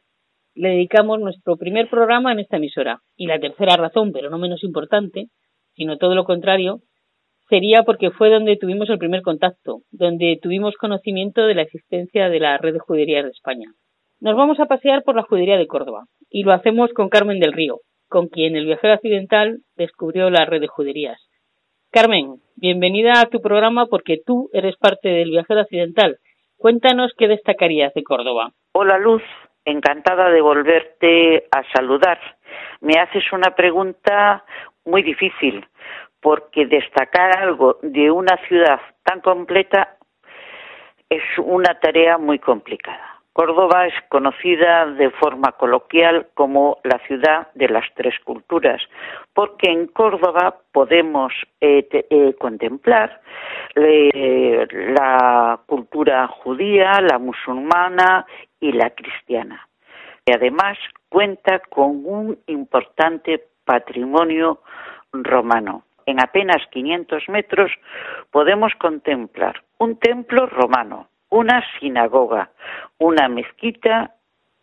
le 0.56 0.70
dedicamos 0.70 1.20
nuestro 1.20 1.56
primer 1.56 1.88
programa 1.88 2.32
en 2.32 2.40
esta 2.40 2.56
emisora. 2.56 3.02
Y 3.14 3.26
la 3.26 3.38
tercera 3.38 3.76
razón, 3.76 4.10
pero 4.12 4.30
no 4.30 4.38
menos 4.38 4.64
importante, 4.64 5.28
sino 5.76 5.96
todo 5.96 6.16
lo 6.16 6.24
contrario, 6.24 6.80
sería 7.48 7.82
porque 7.82 8.10
fue 8.10 8.30
donde 8.30 8.56
tuvimos 8.56 8.90
el 8.90 8.98
primer 8.98 9.22
contacto, 9.22 9.80
donde 9.90 10.38
tuvimos 10.42 10.74
conocimiento 10.76 11.46
de 11.46 11.54
la 11.54 11.62
existencia 11.62 12.28
de 12.28 12.40
la 12.40 12.58
red 12.58 12.74
de 12.74 12.78
juderías 12.78 13.24
de 13.24 13.30
España. 13.30 13.70
Nos 14.20 14.36
vamos 14.36 14.58
a 14.60 14.66
pasear 14.66 15.02
por 15.02 15.14
la 15.14 15.22
judería 15.22 15.58
de 15.58 15.66
Córdoba 15.66 16.04
y 16.30 16.42
lo 16.42 16.52
hacemos 16.52 16.92
con 16.92 17.08
Carmen 17.08 17.38
del 17.38 17.52
Río, 17.52 17.80
con 18.08 18.28
quien 18.28 18.56
el 18.56 18.66
viajero 18.66 18.94
accidental 18.94 19.58
descubrió 19.76 20.30
la 20.30 20.44
red 20.44 20.60
de 20.60 20.68
juderías. 20.68 21.20
Carmen, 21.90 22.36
bienvenida 22.56 23.20
a 23.20 23.26
tu 23.26 23.40
programa 23.40 23.86
porque 23.86 24.20
tú 24.24 24.50
eres 24.52 24.76
parte 24.76 25.08
del 25.08 25.30
viajero 25.30 25.60
accidental. 25.60 26.18
Cuéntanos 26.56 27.12
qué 27.16 27.28
destacarías 27.28 27.92
de 27.94 28.02
Córdoba. 28.02 28.52
Hola 28.72 28.98
Luz, 28.98 29.22
encantada 29.64 30.30
de 30.30 30.40
volverte 30.40 31.46
a 31.50 31.62
saludar. 31.74 32.18
Me 32.80 32.98
haces 32.98 33.24
una 33.32 33.54
pregunta 33.54 34.44
muy 34.84 35.02
difícil, 35.02 35.64
porque 36.20 36.66
destacar 36.66 37.36
algo 37.38 37.78
de 37.82 38.10
una 38.10 38.36
ciudad 38.48 38.80
tan 39.04 39.20
completa 39.20 39.96
es 41.08 41.22
una 41.38 41.78
tarea 41.78 42.18
muy 42.18 42.38
complicada. 42.38 43.12
Córdoba 43.32 43.86
es 43.86 43.94
conocida 44.08 44.86
de 44.86 45.10
forma 45.10 45.52
coloquial 45.52 46.26
como 46.32 46.78
la 46.84 46.98
ciudad 47.06 47.48
de 47.54 47.68
las 47.68 47.84
tres 47.94 48.14
culturas, 48.24 48.80
porque 49.34 49.70
en 49.70 49.88
Córdoba 49.88 50.56
podemos 50.72 51.34
eh, 51.60 51.82
te- 51.82 52.06
eh, 52.08 52.34
contemplar 52.40 53.20
eh, 53.74 54.66
la 54.98 55.60
cultura 55.66 56.26
judía, 56.28 56.98
la 57.02 57.18
musulmana 57.18 58.24
y 58.58 58.72
la 58.72 58.88
cristiana. 58.90 59.68
Y 60.24 60.32
además 60.32 60.78
cuenta 61.10 61.58
con 61.58 62.02
un 62.06 62.38
importante 62.46 63.44
patrimonio 63.66 64.62
romano. 65.12 65.84
En 66.06 66.20
apenas 66.20 66.64
500 66.70 67.28
metros 67.28 67.72
podemos 68.30 68.72
contemplar 68.76 69.62
un 69.78 69.98
templo 69.98 70.46
romano, 70.46 71.08
una 71.30 71.62
sinagoga, 71.78 72.50
una 72.98 73.28
mezquita 73.28 74.14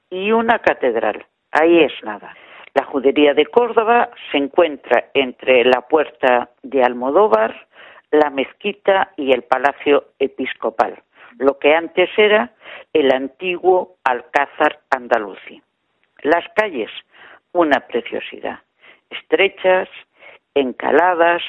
y 0.09 0.31
una 0.31 0.59
catedral. 0.59 1.25
Ahí 1.51 1.79
es 1.79 1.93
nada. 2.03 2.35
La 2.73 2.85
judería 2.85 3.33
de 3.33 3.45
Córdoba 3.45 4.09
se 4.31 4.38
encuentra 4.38 5.09
entre 5.13 5.63
la 5.65 5.81
puerta 5.81 6.50
de 6.63 6.83
Almodóvar, 6.83 7.67
la 8.09 8.29
mezquita 8.29 9.12
y 9.17 9.31
el 9.31 9.43
palacio 9.43 10.05
episcopal, 10.19 11.03
lo 11.38 11.59
que 11.59 11.75
antes 11.75 12.09
era 12.17 12.51
el 12.93 13.12
antiguo 13.12 13.97
Alcázar 14.03 14.79
andalusí. 14.89 15.62
Las 16.21 16.45
calles, 16.55 16.89
una 17.51 17.81
preciosidad, 17.81 18.59
estrechas, 19.09 19.89
encaladas, 20.55 21.41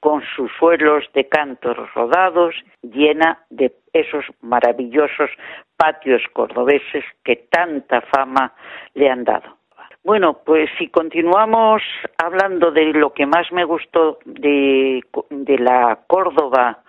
con 0.00 0.22
sus 0.36 0.50
suelos 0.58 1.04
de 1.14 1.28
cantos 1.28 1.76
rodados, 1.94 2.54
llena 2.82 3.38
de 3.50 3.72
esos 3.92 4.24
maravillosos 4.42 5.30
patios 5.76 6.22
cordobeses 6.32 7.04
que 7.24 7.36
tanta 7.50 8.00
fama 8.02 8.52
le 8.94 9.10
han 9.10 9.24
dado. 9.24 9.56
Bueno, 10.04 10.40
pues 10.44 10.68
si 10.78 10.88
continuamos 10.88 11.82
hablando 12.18 12.70
de 12.70 12.92
lo 12.92 13.14
que 13.14 13.24
más 13.24 13.50
me 13.52 13.64
gustó 13.64 14.18
de, 14.26 15.02
de 15.30 15.58
la 15.58 15.98
Córdoba 16.06 16.80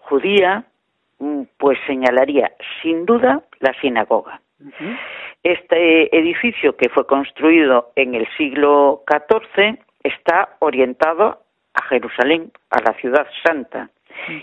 judía, 0.00 0.64
mm, 1.20 1.42
pues 1.56 1.78
señalaría 1.86 2.52
sin 2.82 3.06
duda 3.06 3.42
la 3.60 3.72
sinagoga. 3.80 4.40
Este 5.44 6.16
edificio 6.18 6.76
que 6.76 6.88
fue 6.88 7.06
construido 7.06 7.92
en 7.94 8.14
el 8.14 8.26
siglo 8.36 9.04
XIV 9.06 9.78
está 10.04 10.56
orientado 10.60 11.40
a 11.74 11.82
Jerusalén, 11.86 12.52
a 12.70 12.80
la 12.80 12.94
ciudad 13.00 13.26
santa, 13.44 13.90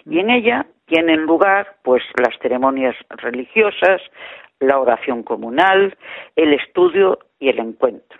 y 0.05 0.19
en 0.19 0.29
ella 0.29 0.65
tienen 0.85 1.21
lugar 1.21 1.77
pues 1.83 2.03
las 2.17 2.37
ceremonias 2.39 2.95
religiosas, 3.09 4.01
la 4.59 4.79
oración 4.79 5.23
comunal, 5.23 5.97
el 6.35 6.53
estudio 6.53 7.19
y 7.39 7.47
el 7.49 7.59
encuentro. 7.59 8.19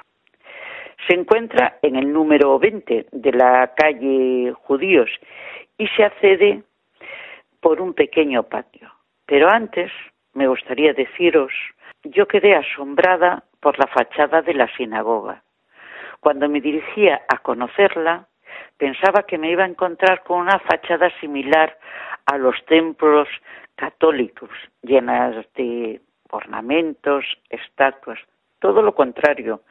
Se 1.08 1.16
encuentra 1.16 1.78
en 1.82 1.96
el 1.96 2.14
número 2.14 2.58
20 2.60 3.08
de 3.12 3.32
la 3.34 3.74
calle 3.76 4.54
Judíos 4.54 5.10
y 5.78 5.88
se 5.88 6.04
accede 6.04 6.64
por 7.60 7.82
un 7.82 7.94
pequeño 7.94 8.44
patio. 8.44 8.90
Pero 9.26 9.50
antes 9.50 9.92
me 10.34 10.48
gustaría 10.48 10.94
deciros, 10.94 11.52
yo 12.04 12.28
quedé 12.28 12.56
asombrada 12.56 13.44
por 13.60 13.78
la 13.80 13.88
fachada 13.88 14.42
de 14.42 14.54
la 14.54 14.68
sinagoga. 14.76 15.44
Cuando 16.22 16.48
me 16.48 16.62
dirigía 16.62 17.24
a 17.28 17.40
conocerla, 17.40 18.28
pensaba 18.78 19.24
que 19.24 19.40
me 19.40 19.52
iba 19.52 19.64
a 19.64 19.68
encontrar 19.68 20.24
con 20.24 20.40
una 20.40 20.60
fachada 20.60 21.10
similar 21.20 21.78
a 22.28 22.38
los 22.38 22.64
templos 22.66 23.28
católicos, 23.76 24.52
llenas 24.84 25.46
de 25.56 26.00
ornamentos, 26.30 27.26
estatuas. 27.50 28.20
Todo 28.60 28.84
lo 28.84 28.94
contrario. 28.94 29.62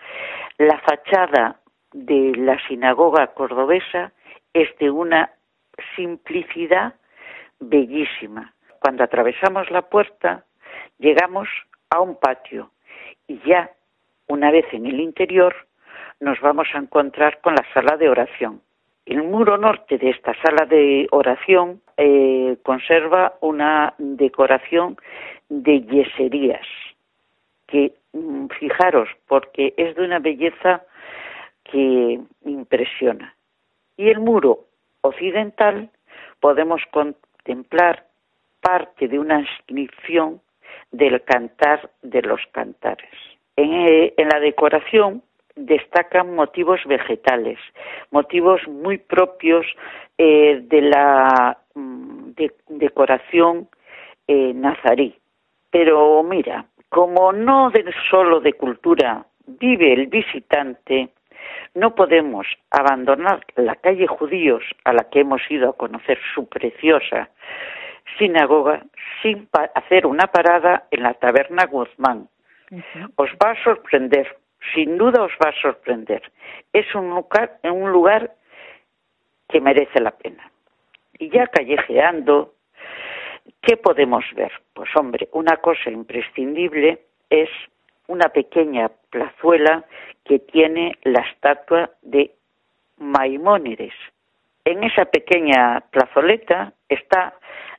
La 0.58 0.80
fachada 0.80 1.60
de 1.92 2.32
la 2.36 2.58
sinagoga 2.66 3.28
cordobesa 3.28 4.12
es 4.52 4.76
de 4.78 4.90
una 4.90 5.30
simplicidad 5.94 6.94
bellísima. 7.60 8.54
Cuando 8.80 9.04
atravesamos 9.04 9.70
la 9.70 9.82
puerta, 9.82 10.44
llegamos 10.98 11.48
a 11.90 12.00
un 12.00 12.16
patio 12.16 12.72
y 13.28 13.38
ya, 13.46 13.70
una 14.26 14.50
vez 14.50 14.66
en 14.72 14.86
el 14.86 14.98
interior, 14.98 15.54
nos 16.20 16.40
vamos 16.40 16.68
a 16.74 16.78
encontrar 16.78 17.40
con 17.40 17.54
la 17.54 17.64
sala 17.72 17.96
de 17.96 18.08
oración. 18.08 18.60
El 19.06 19.22
muro 19.22 19.56
norte 19.56 19.98
de 19.98 20.10
esta 20.10 20.34
sala 20.42 20.66
de 20.66 21.08
oración 21.10 21.80
eh, 21.96 22.56
conserva 22.62 23.34
una 23.40 23.94
decoración 23.98 24.98
de 25.48 25.80
yeserías, 25.80 26.66
que 27.66 27.92
mm, 28.12 28.46
fijaros, 28.58 29.08
porque 29.26 29.74
es 29.76 29.96
de 29.96 30.04
una 30.04 30.18
belleza 30.18 30.82
que 31.64 32.20
impresiona. 32.44 33.34
Y 33.96 34.10
el 34.10 34.20
muro 34.20 34.66
occidental 35.00 35.88
podemos 36.40 36.82
contemplar 36.90 38.04
parte 38.60 39.08
de 39.08 39.18
una 39.18 39.40
inscripción 39.40 40.40
del 40.92 41.22
cantar 41.22 41.90
de 42.02 42.22
los 42.22 42.40
cantares. 42.52 43.10
En, 43.56 43.72
eh, 43.72 44.14
en 44.16 44.28
la 44.28 44.40
decoración 44.40 45.22
destacan 45.66 46.34
motivos 46.34 46.80
vegetales, 46.86 47.58
motivos 48.10 48.60
muy 48.68 48.98
propios 48.98 49.66
eh, 50.18 50.60
de 50.62 50.82
la 50.82 51.58
mm, 51.74 52.30
de, 52.36 52.52
decoración 52.68 53.68
eh, 54.26 54.52
nazarí. 54.54 55.14
Pero 55.70 56.22
mira, 56.22 56.66
como 56.88 57.32
no 57.32 57.70
de, 57.70 57.84
solo 58.10 58.40
de 58.40 58.54
cultura 58.54 59.24
vive 59.46 59.92
el 59.92 60.06
visitante, 60.06 61.10
no 61.74 61.94
podemos 61.94 62.46
abandonar 62.70 63.44
la 63.56 63.76
calle 63.76 64.06
Judíos 64.06 64.64
a 64.84 64.92
la 64.92 65.04
que 65.04 65.20
hemos 65.20 65.42
ido 65.50 65.70
a 65.70 65.76
conocer 65.76 66.18
su 66.34 66.48
preciosa 66.48 67.30
sinagoga 68.18 68.82
sin 69.22 69.48
hacer 69.74 70.06
una 70.06 70.26
parada 70.26 70.84
en 70.90 71.02
la 71.02 71.14
taberna 71.14 71.66
Guzmán. 71.66 72.28
Os 73.16 73.30
va 73.42 73.50
a 73.50 73.64
sorprender, 73.64 74.36
sin 74.74 74.98
duda 74.98 75.22
os 75.22 75.32
va 75.42 75.50
a 75.50 75.60
sorprender. 75.60 76.22
Es 76.72 76.94
un 76.94 77.10
lugar, 77.10 77.58
un 77.64 77.90
lugar 77.90 78.34
que 79.48 79.60
merece 79.60 80.00
la 80.00 80.12
pena. 80.12 80.50
Y 81.18 81.30
ya 81.30 81.46
callejeando, 81.48 82.54
¿qué 83.62 83.76
podemos 83.76 84.24
ver? 84.34 84.52
Pues 84.72 84.88
hombre, 84.96 85.28
una 85.32 85.56
cosa 85.56 85.90
imprescindible 85.90 87.00
es 87.28 87.50
una 88.06 88.28
pequeña 88.28 88.90
plazuela 89.10 89.84
que 90.24 90.38
tiene 90.38 90.96
la 91.02 91.20
estatua 91.20 91.90
de 92.02 92.34
Maimónides. 92.98 93.94
En 94.64 94.84
esa 94.84 95.04
pequeña 95.06 95.80
plazoleta 95.90 96.72
está 96.88 97.34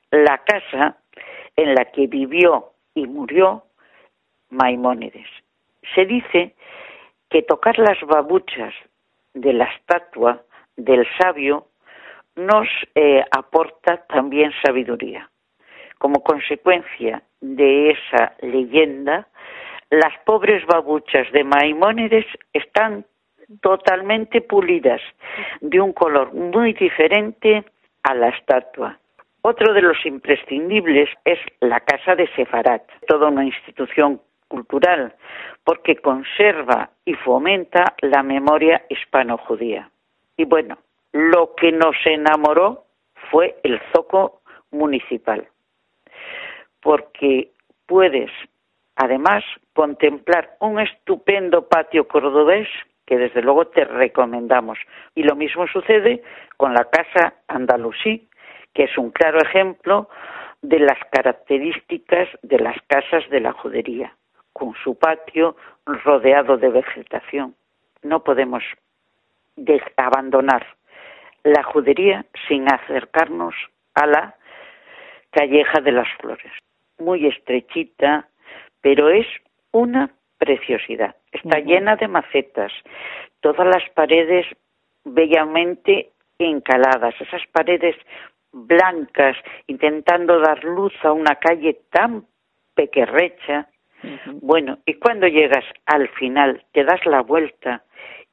la 0.10 0.40
casa 0.40 0.98
en 1.56 1.76
la 1.76 1.86
que 1.86 2.08
vivió 2.08 2.72
y 2.96 3.08
murió 3.08 3.64
Maimónides. 4.50 5.28
Se 5.96 6.06
dice 6.06 6.56
que 7.30 7.42
tocar 7.42 7.78
las 7.80 8.00
babuchas 8.02 8.74
de 9.34 9.54
la 9.54 9.66
estatua 9.66 10.42
del 10.76 11.08
sabio 11.18 11.68
nos 12.36 12.68
eh, 12.96 13.24
aporta 13.32 14.06
también 14.08 14.52
sabiduría. 14.64 15.30
Como 15.98 16.24
consecuencia 16.24 17.24
de 17.42 17.92
esa 17.92 18.36
leyenda, 18.42 19.28
las 19.90 20.18
pobres 20.26 20.66
babuchas 20.66 21.32
de 21.32 21.44
Maimónides 21.44 22.26
están 22.54 23.06
totalmente 23.62 24.42
pulidas, 24.42 25.02
de 25.60 25.82
un 25.82 25.92
color 25.92 26.34
muy 26.34 26.74
diferente 26.74 27.66
a 28.04 28.14
la 28.16 28.30
estatua. 28.30 28.98
Otro 29.42 29.74
de 29.74 29.82
los 29.82 30.06
imprescindibles 30.06 31.10
es 31.26 31.40
la 31.60 31.80
Casa 31.82 32.16
de 32.16 32.28
Sefarat, 32.36 32.84
toda 33.08 33.28
una 33.28 33.44
institución 33.44 34.22
cultural, 34.52 35.16
porque 35.64 35.96
conserva 35.96 36.90
y 37.06 37.14
fomenta 37.14 37.96
la 38.02 38.22
memoria 38.22 38.84
hispano-judía. 38.90 39.90
Y 40.36 40.44
bueno, 40.44 40.78
lo 41.14 41.56
que 41.56 41.72
nos 41.72 41.96
enamoró 42.06 42.84
fue 43.32 43.56
el 43.64 43.80
zoco 43.94 44.42
municipal, 44.72 45.48
porque 46.82 47.52
puedes 47.86 48.32
además 48.98 49.44
contemplar 49.74 50.58
un 50.60 50.80
estupendo 50.82 51.68
patio 51.70 52.08
cordobés 52.10 52.68
que 53.06 53.18
desde 53.18 53.42
luego 53.42 53.68
te 53.68 53.86
recomendamos. 53.86 54.78
Y 55.16 55.24
lo 55.24 55.36
mismo 55.36 55.66
sucede 55.68 56.24
con 56.58 56.74
la 56.74 56.86
Casa 56.86 57.36
Andalusí, 57.48 58.28
que 58.74 58.84
es 58.84 58.98
un 58.98 59.12
claro 59.12 59.40
ejemplo 59.42 60.10
de 60.62 60.80
las 60.80 61.00
características 61.12 62.30
de 62.42 62.60
las 62.60 62.78
casas 62.88 63.28
de 63.30 63.40
la 63.40 63.54
judería, 63.54 64.16
con 64.54 64.74
su 64.84 64.96
patio 64.96 65.56
rodeado 65.86 66.58
de 66.58 66.70
vegetación. 66.70 67.56
No 68.04 68.24
podemos 68.24 68.64
abandonar 69.98 70.66
la 71.44 71.64
judería 71.64 72.26
sin 72.48 72.72
acercarnos 72.72 73.56
a 73.96 74.06
la 74.06 74.36
calleja 75.32 75.82
de 75.82 75.92
las 75.92 76.08
flores. 76.20 76.52
Muy 77.00 77.28
estrechita, 77.28 78.28
pero 78.82 79.10
es 79.10 79.28
una 79.72 80.12
preciosidad. 80.38 81.16
Está 81.32 81.60
llena 81.60 81.96
de 81.96 82.08
macetas, 82.08 82.72
todas 83.42 83.68
las 83.68 83.90
paredes 83.92 84.46
bellamente 85.04 86.12
encaladas, 86.40 87.14
esas 87.20 87.42
paredes 87.52 87.96
blancas, 88.52 89.38
intentando 89.68 90.40
dar 90.40 90.64
luz 90.64 90.94
a 91.04 91.12
una 91.12 91.36
calle 91.36 91.80
tan 91.92 92.26
pequerrecha. 92.76 93.68
Bueno, 94.42 94.80
y 94.86 94.96
cuando 94.96 95.28
llegas 95.28 95.66
al 95.86 96.10
final, 96.10 96.64
te 96.74 96.84
das 96.84 97.06
la 97.06 97.22
vuelta 97.22 97.84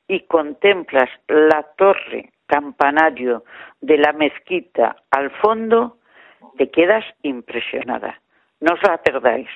y 0.06 0.20
contemplas 0.20 1.08
la 1.28 1.66
torre 1.76 2.32
campanario 2.46 3.44
de 3.80 3.98
la 3.98 4.12
mezquita 4.12 4.96
al 5.10 5.30
fondo, 5.42 5.98
te 6.56 6.70
quedas 6.70 7.04
impresionada. 7.22 8.20
No 8.60 8.74
os 8.74 8.82
la 8.82 8.96
perdáis. 8.98 9.48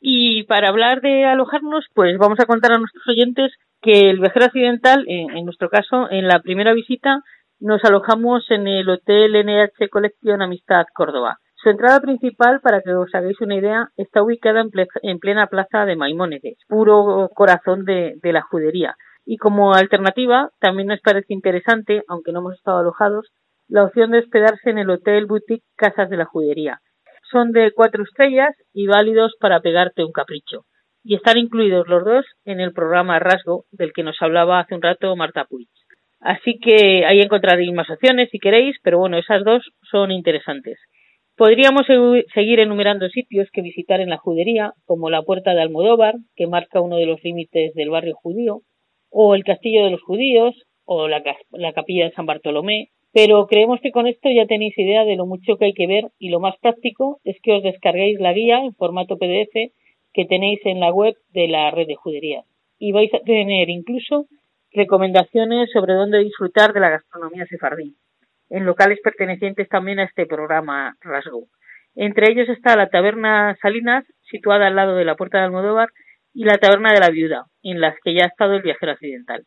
Y 0.00 0.44
para 0.44 0.68
hablar 0.68 1.00
de 1.00 1.24
alojarnos, 1.24 1.86
pues 1.94 2.18
vamos 2.18 2.38
a 2.40 2.46
contar 2.46 2.72
a 2.72 2.78
nuestros 2.78 3.08
oyentes 3.08 3.52
que 3.80 4.10
el 4.10 4.20
viajero 4.20 4.46
occidental, 4.46 5.04
en 5.08 5.44
nuestro 5.44 5.68
caso, 5.68 6.08
en 6.10 6.28
la 6.28 6.40
primera 6.40 6.72
visita, 6.72 7.22
nos 7.58 7.84
alojamos 7.84 8.48
en 8.50 8.66
el 8.66 8.88
Hotel 8.88 9.34
NH 9.44 9.88
Collection 9.88 10.42
Amistad 10.42 10.84
Córdoba. 10.92 11.38
Su 11.62 11.70
entrada 11.70 12.00
principal, 12.00 12.60
para 12.60 12.80
que 12.80 12.92
os 12.92 13.14
hagáis 13.14 13.40
una 13.40 13.54
idea, 13.54 13.88
está 13.96 14.20
ubicada 14.20 14.64
en, 15.02 15.18
plena 15.20 15.46
plaza 15.46 15.84
de 15.86 15.94
Maimónides, 15.94 16.58
puro 16.66 17.30
corazón 17.34 17.84
de, 17.84 18.14
de, 18.20 18.32
la 18.32 18.42
judería. 18.42 18.96
Y 19.24 19.36
como 19.36 19.72
alternativa, 19.72 20.50
también 20.58 20.88
nos 20.88 21.00
parece 21.00 21.32
interesante, 21.32 22.02
aunque 22.08 22.32
no 22.32 22.40
hemos 22.40 22.54
estado 22.54 22.78
alojados, 22.78 23.28
la 23.68 23.84
opción 23.84 24.10
de 24.10 24.18
hospedarse 24.18 24.70
en 24.70 24.78
el 24.78 24.90
Hotel 24.90 25.26
Boutique 25.26 25.64
Casas 25.76 26.10
de 26.10 26.16
la 26.16 26.24
Judería. 26.24 26.80
Son 27.30 27.52
de 27.52 27.70
cuatro 27.72 28.02
estrellas 28.02 28.56
y 28.72 28.88
válidos 28.88 29.36
para 29.38 29.60
pegarte 29.60 30.04
un 30.04 30.10
capricho. 30.10 30.64
Y 31.04 31.14
están 31.14 31.38
incluidos 31.38 31.86
los 31.86 32.04
dos 32.04 32.26
en 32.44 32.58
el 32.58 32.72
programa 32.72 33.20
Rasgo, 33.20 33.66
del 33.70 33.92
que 33.92 34.02
nos 34.02 34.20
hablaba 34.20 34.58
hace 34.58 34.74
un 34.74 34.82
rato 34.82 35.14
Marta 35.14 35.44
Puig. 35.44 35.68
Así 36.18 36.58
que 36.58 37.06
ahí 37.06 37.20
encontraréis 37.20 37.72
más 37.72 37.88
opciones 37.88 38.30
si 38.30 38.40
queréis, 38.40 38.76
pero 38.82 38.98
bueno, 38.98 39.16
esas 39.16 39.44
dos 39.44 39.62
son 39.88 40.10
interesantes. 40.10 40.80
Podríamos 41.36 41.86
seguir 42.34 42.60
enumerando 42.60 43.08
sitios 43.08 43.48
que 43.52 43.62
visitar 43.62 44.00
en 44.00 44.10
la 44.10 44.18
judería, 44.18 44.74
como 44.84 45.08
la 45.08 45.22
Puerta 45.22 45.54
de 45.54 45.62
Almodóvar, 45.62 46.14
que 46.36 46.46
marca 46.46 46.80
uno 46.80 46.96
de 46.96 47.06
los 47.06 47.22
límites 47.24 47.72
del 47.74 47.90
barrio 47.90 48.14
judío, 48.14 48.60
o 49.10 49.34
el 49.34 49.44
Castillo 49.44 49.84
de 49.84 49.90
los 49.90 50.02
Judíos, 50.02 50.54
o 50.84 51.08
la, 51.08 51.22
la 51.52 51.72
Capilla 51.72 52.04
de 52.04 52.12
San 52.12 52.26
Bartolomé, 52.26 52.90
pero 53.12 53.46
creemos 53.46 53.80
que 53.80 53.92
con 53.92 54.06
esto 54.06 54.30
ya 54.30 54.46
tenéis 54.46 54.76
idea 54.78 55.04
de 55.04 55.16
lo 55.16 55.26
mucho 55.26 55.56
que 55.56 55.66
hay 55.66 55.74
que 55.74 55.86
ver 55.86 56.04
y 56.18 56.30
lo 56.30 56.40
más 56.40 56.56
práctico 56.60 57.20
es 57.24 57.36
que 57.42 57.52
os 57.52 57.62
descarguéis 57.62 58.18
la 58.20 58.32
guía 58.32 58.58
en 58.58 58.74
formato 58.74 59.18
PDF 59.18 59.72
que 60.14 60.24
tenéis 60.24 60.60
en 60.64 60.80
la 60.80 60.92
web 60.92 61.14
de 61.32 61.48
la 61.48 61.70
red 61.70 61.86
de 61.86 61.94
juderías. 61.94 62.44
Y 62.78 62.92
vais 62.92 63.12
a 63.14 63.20
tener 63.20 63.68
incluso 63.68 64.26
recomendaciones 64.72 65.70
sobre 65.72 65.94
dónde 65.94 66.20
disfrutar 66.20 66.72
de 66.72 66.80
la 66.80 66.90
gastronomía 66.90 67.46
sefardí, 67.46 67.94
en 68.52 68.66
locales 68.66 69.00
pertenecientes 69.02 69.66
también 69.68 69.98
a 69.98 70.04
este 70.04 70.26
programa 70.26 70.94
Rasgo. 71.00 71.46
Entre 71.94 72.30
ellos 72.30 72.50
está 72.50 72.76
la 72.76 72.90
Taberna 72.90 73.56
Salinas, 73.62 74.04
situada 74.30 74.66
al 74.66 74.76
lado 74.76 74.94
de 74.94 75.06
la 75.06 75.16
Puerta 75.16 75.38
de 75.38 75.44
Almodóvar, 75.44 75.88
y 76.34 76.44
la 76.44 76.58
Taberna 76.58 76.92
de 76.92 77.00
la 77.00 77.08
Viuda, 77.08 77.46
en 77.62 77.80
las 77.80 77.94
que 78.04 78.14
ya 78.14 78.24
ha 78.24 78.28
estado 78.28 78.54
el 78.54 78.62
viajero 78.62 78.92
occidental. 78.92 79.44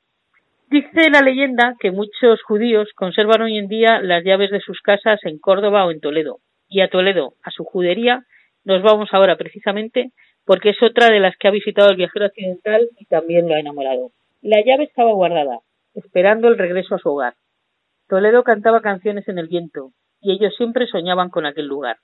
Dice 0.72 1.12
la 1.12 1.22
leyenda 1.22 1.76
que 1.80 1.92
muchos 1.92 2.42
judíos 2.42 2.90
conservan 2.96 3.44
hoy 3.44 3.60
en 3.60 3.68
día 3.68 4.00
las 4.02 4.24
llaves 4.24 4.50
de 4.50 4.60
sus 4.60 4.82
casas 4.82 5.20
en 5.24 5.38
Córdoba 5.38 5.86
o 5.86 5.92
en 5.92 6.00
Toledo, 6.00 6.40
y 6.68 6.82
a 6.82 6.90
Toledo, 6.90 7.36
a 7.44 7.52
su 7.52 7.64
judería, 7.64 8.24
nos 8.64 8.82
vamos 8.82 9.10
ahora 9.12 9.36
precisamente 9.36 10.12
porque 10.46 10.72
es 10.72 10.82
otra 10.82 11.12
de 11.12 11.20
las 11.20 11.38
que 11.38 11.48
ha 11.48 11.52
visitado 11.52 11.92
el 11.92 11.98
viajero 11.98 12.26
occidental 12.26 12.90
y 12.98 13.06
también 13.06 13.48
lo 13.48 13.54
ha 13.54 13.60
enamorado. 13.60 14.10
La 14.42 14.64
llave 14.66 14.86
estaba 14.86 15.14
guardada, 15.14 15.60
esperando 15.94 16.48
el 16.48 16.58
regreso 16.58 16.96
a 16.96 17.00
su 17.00 17.10
hogar. 17.10 17.36
Toledo 18.08 18.44
cantaba 18.44 18.82
canciones 18.82 19.28
en 19.28 19.40
el 19.40 19.48
viento, 19.48 19.92
y 20.22 20.32
ellos 20.32 20.54
siempre 20.56 20.88
soñaban 20.88 21.30
con 21.30 21.46
aquel 21.46 21.66
lugar. 21.66 21.98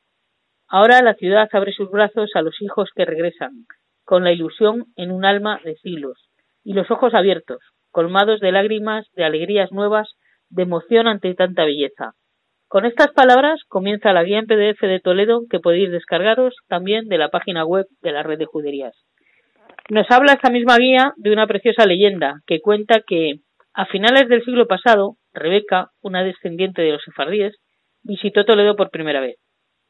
Ahora 0.68 1.02
la 1.02 1.14
ciudad 1.14 1.50
abre 1.52 1.74
sus 1.74 1.92
brazos 1.92 2.32
a 2.34 2.42
los 2.42 2.62
hijos 2.62 2.90
que 2.96 3.06
regresan, 3.06 3.66
con 4.04 4.24
la 4.24 4.32
ilusión 4.32 4.86
en 4.96 5.12
un 5.12 5.26
alma 5.26 5.60
de 5.64 5.76
siglos, 5.76 6.30
y 6.64 6.74
los 6.74 6.90
ojos 6.90 7.14
abiertos, 7.14 7.60
colmados 7.92 8.40
de 8.40 8.52
lágrimas, 8.52 9.06
de 9.14 9.26
alegrías 9.26 9.72
nuevas, 9.72 10.10
de 10.50 10.64
emoción 10.64 11.08
ante 11.08 11.34
tanta 11.36 11.66
belleza. 11.66 12.14
Con 12.68 12.86
estas 12.86 13.12
palabras 13.12 13.62
comienza 13.68 14.14
la 14.14 14.24
guía 14.24 14.40
en 14.40 14.48
PDF 14.48 14.82
de 14.82 15.02
Toledo 15.02 15.42
que 15.50 15.60
podéis 15.60 15.92
descargaros 15.92 16.56
también 16.68 17.10
de 17.10 17.18
la 17.18 17.30
página 17.30 17.66
web 17.66 17.86
de 18.02 18.12
la 18.12 18.24
red 18.24 18.40
de 18.40 18.46
juderías. 18.46 18.96
Nos 19.90 20.10
habla 20.10 20.34
esta 20.34 20.50
misma 20.50 20.78
guía 20.78 21.14
de 21.18 21.34
una 21.34 21.48
preciosa 21.48 21.86
leyenda 21.86 22.40
que 22.48 22.62
cuenta 22.62 23.02
que 23.06 23.42
a 23.74 23.86
finales 23.88 24.30
del 24.30 24.44
siglo 24.46 24.68
pasado, 24.68 25.18
Rebeca, 25.34 25.92
una 26.02 26.24
descendiente 26.24 26.82
de 26.82 26.92
los 26.92 27.04
sefardíes, 27.04 27.56
visitó 28.04 28.46
Toledo 28.46 28.76
por 28.76 28.90
primera 28.90 29.22
vez. 29.22 29.38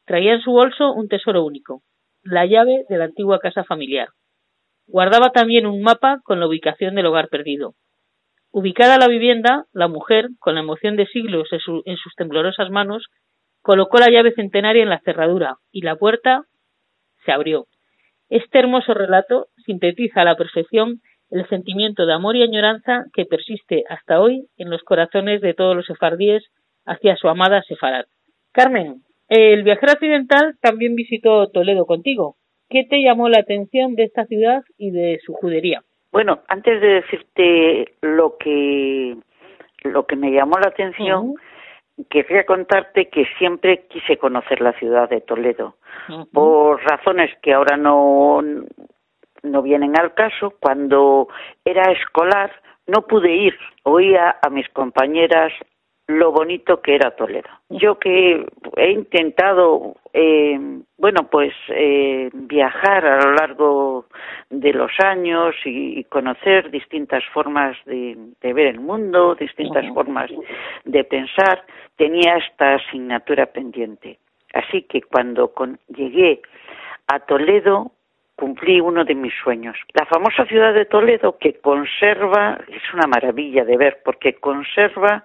Traía 0.04 0.34
en 0.34 0.40
su 0.40 0.52
bolso 0.52 0.92
un 0.92 1.08
tesoro 1.08 1.44
único, 1.44 1.82
la 2.22 2.46
llave 2.46 2.84
de 2.88 2.98
la 2.98 3.04
antigua 3.04 3.40
casa 3.40 3.64
familiar. 3.64 4.08
Guardaba 4.86 5.30
también 5.30 5.66
un 5.66 5.82
mapa 5.82 6.20
con 6.24 6.40
la 6.40 6.46
ubicación 6.46 6.94
del 6.94 7.06
hogar 7.06 7.28
perdido. 7.28 7.74
Ubicada 8.50 8.98
la 8.98 9.08
vivienda, 9.08 9.64
la 9.72 9.88
mujer, 9.88 10.28
con 10.38 10.54
la 10.54 10.60
emoción 10.60 10.96
de 10.96 11.06
siglos 11.06 11.48
en, 11.52 11.96
sus 11.96 12.14
temblorosas 12.16 12.70
manos, 12.70 13.06
colocó 13.62 13.98
la 13.98 14.10
llave 14.10 14.32
centenaria 14.34 14.82
en 14.82 14.90
la 14.90 15.00
cerradura 15.00 15.56
y 15.70 15.82
la 15.82 15.96
puerta 15.96 16.44
se 17.24 17.32
abrió. 17.32 17.66
Este 18.28 18.58
hermoso 18.58 18.92
relato 18.92 19.46
sintetiza 19.64 20.22
a 20.22 20.24
la 20.24 20.36
perfección 20.36 21.00
el 21.32 21.48
sentimiento 21.48 22.04
de 22.04 22.12
amor 22.12 22.36
y 22.36 22.42
añoranza 22.42 23.06
que 23.14 23.24
persiste 23.24 23.84
hasta 23.88 24.20
hoy 24.20 24.46
en 24.58 24.70
los 24.70 24.82
corazones 24.82 25.40
de 25.40 25.54
todos 25.54 25.74
los 25.74 25.86
sefardíes 25.86 26.44
hacia 26.84 27.16
su 27.16 27.28
amada 27.28 27.62
Sefarat. 27.62 28.06
Carmen, 28.52 29.02
el 29.28 29.62
viajero 29.62 29.94
occidental 29.94 30.56
también 30.60 30.94
visitó 30.94 31.48
Toledo 31.48 31.86
contigo. 31.86 32.36
¿Qué 32.68 32.84
te 32.84 33.02
llamó 33.02 33.30
la 33.30 33.40
atención 33.40 33.94
de 33.94 34.04
esta 34.04 34.26
ciudad 34.26 34.62
y 34.76 34.90
de 34.90 35.20
su 35.24 35.32
judería? 35.32 35.82
Bueno, 36.12 36.40
antes 36.48 36.80
de 36.82 36.88
decirte 36.88 37.94
lo 38.02 38.36
que 38.38 39.16
lo 39.84 40.06
que 40.06 40.16
me 40.16 40.30
llamó 40.30 40.58
la 40.60 40.68
atención, 40.68 41.34
quería 42.10 42.44
contarte 42.44 43.08
que 43.08 43.24
siempre 43.38 43.86
quise 43.88 44.18
conocer 44.18 44.60
la 44.60 44.72
ciudad 44.74 45.08
de 45.08 45.22
Toledo 45.22 45.76
por 46.32 46.82
razones 46.82 47.30
que 47.42 47.54
ahora 47.54 47.76
no 47.76 48.42
no 49.42 49.62
vienen 49.62 49.98
al 49.98 50.14
caso. 50.14 50.54
Cuando 50.60 51.28
era 51.64 51.92
escolar 51.92 52.50
no 52.86 53.02
pude 53.02 53.32
ir. 53.32 53.58
Oía 53.84 54.36
a 54.42 54.50
mis 54.50 54.68
compañeras 54.70 55.52
lo 56.08 56.32
bonito 56.32 56.80
que 56.82 56.96
era 56.96 57.12
Toledo. 57.12 57.48
Yo 57.70 57.98
que 57.98 58.44
he 58.76 58.90
intentado, 58.90 59.96
eh, 60.12 60.58
bueno, 60.98 61.28
pues 61.30 61.54
eh, 61.68 62.28
viajar 62.32 63.06
a 63.06 63.24
lo 63.24 63.32
largo 63.32 64.06
de 64.50 64.72
los 64.72 64.90
años 64.98 65.54
y, 65.64 66.04
conocer 66.04 66.70
distintas 66.70 67.24
formas 67.32 67.76
de, 67.86 68.16
ver 68.42 68.66
el 68.66 68.80
mundo, 68.80 69.34
distintas 69.34 69.86
formas 69.94 70.30
de 70.84 71.04
pensar, 71.04 71.64
tenía 71.96 72.36
esta 72.36 72.74
asignatura 72.74 73.46
pendiente. 73.46 74.18
Así 74.52 74.82
que 74.82 75.00
cuando 75.02 75.52
llegué 75.88 76.42
a 77.06 77.20
Toledo, 77.20 77.92
cumplí 78.36 78.80
uno 78.80 79.04
de 79.04 79.14
mis 79.14 79.32
sueños. 79.42 79.76
La 79.94 80.06
famosa 80.06 80.44
ciudad 80.46 80.74
de 80.74 80.84
Toledo 80.84 81.38
que 81.38 81.60
conserva, 81.60 82.58
es 82.68 82.82
una 82.92 83.06
maravilla 83.06 83.64
de 83.64 83.76
ver, 83.76 84.00
porque 84.04 84.34
conserva 84.34 85.24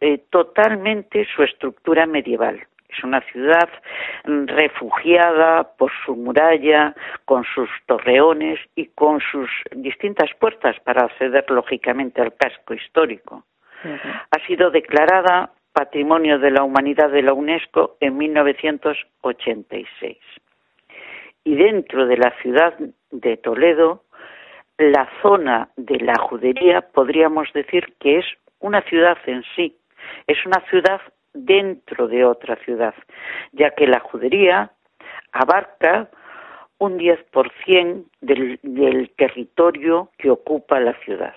eh, 0.00 0.18
totalmente 0.30 1.26
su 1.34 1.42
estructura 1.42 2.06
medieval. 2.06 2.64
Es 2.88 3.02
una 3.02 3.20
ciudad 3.32 3.68
refugiada 4.24 5.64
por 5.76 5.90
su 6.04 6.14
muralla, 6.14 6.94
con 7.24 7.42
sus 7.44 7.68
torreones 7.86 8.60
y 8.76 8.86
con 8.86 9.18
sus 9.20 9.50
distintas 9.72 10.30
puertas 10.38 10.76
para 10.84 11.06
acceder 11.06 11.44
lógicamente 11.50 12.22
al 12.22 12.36
casco 12.36 12.74
histórico. 12.74 13.44
Ha 14.30 14.38
sido 14.46 14.70
declarada 14.70 15.50
Patrimonio 15.72 16.38
de 16.38 16.52
la 16.52 16.62
Humanidad 16.62 17.10
de 17.10 17.22
la 17.22 17.34
UNESCO 17.34 17.96
en 18.00 18.16
1986. 18.16 20.16
Y 21.44 21.56
dentro 21.56 22.06
de 22.06 22.16
la 22.16 22.32
ciudad 22.42 22.74
de 23.10 23.36
Toledo, 23.36 24.04
la 24.78 25.08
zona 25.22 25.68
de 25.76 25.98
la 26.00 26.16
judería 26.16 26.80
podríamos 26.80 27.52
decir 27.52 27.94
que 28.00 28.18
es 28.18 28.26
una 28.60 28.80
ciudad 28.82 29.18
en 29.26 29.44
sí, 29.54 29.76
es 30.26 30.38
una 30.46 30.60
ciudad 30.70 31.00
dentro 31.32 32.08
de 32.08 32.24
otra 32.24 32.56
ciudad, 32.56 32.94
ya 33.52 33.70
que 33.70 33.86
la 33.86 34.00
judería 34.00 34.70
abarca 35.32 36.08
un 36.78 36.98
10% 36.98 38.04
del, 38.20 38.58
del 38.62 39.10
territorio 39.10 40.10
que 40.18 40.30
ocupa 40.30 40.80
la 40.80 40.94
ciudad. 41.04 41.34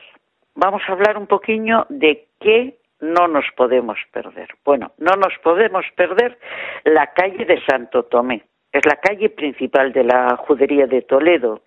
Vamos 0.56 0.82
a 0.88 0.94
hablar 0.94 1.18
un 1.18 1.28
poquillo 1.28 1.86
de 1.90 2.28
qué 2.40 2.78
no 3.00 3.28
nos 3.28 3.46
podemos 3.56 3.98
perder. 4.12 4.50
Bueno, 4.66 4.92
no 4.98 5.16
nos 5.16 5.34
podemos 5.44 5.86
perder 5.96 6.40
la 6.84 7.08
calle 7.14 7.46
de 7.46 7.64
Santo 7.66 8.04
Tomé. 8.04 8.44
Es 8.72 8.86
la 8.86 8.98
calle 8.98 9.30
principal 9.30 9.94
de 9.94 10.04
la 10.04 10.36
judería 10.38 10.88
de 10.88 11.02
Toledo 11.02 11.62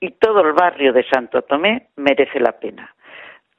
y 0.00 0.10
todo 0.10 0.40
el 0.42 0.52
barrio 0.52 0.92
de 0.92 1.04
Santo 1.04 1.42
Tomé 1.42 1.88
merece 1.96 2.40
la 2.40 2.52
pena. 2.52 2.94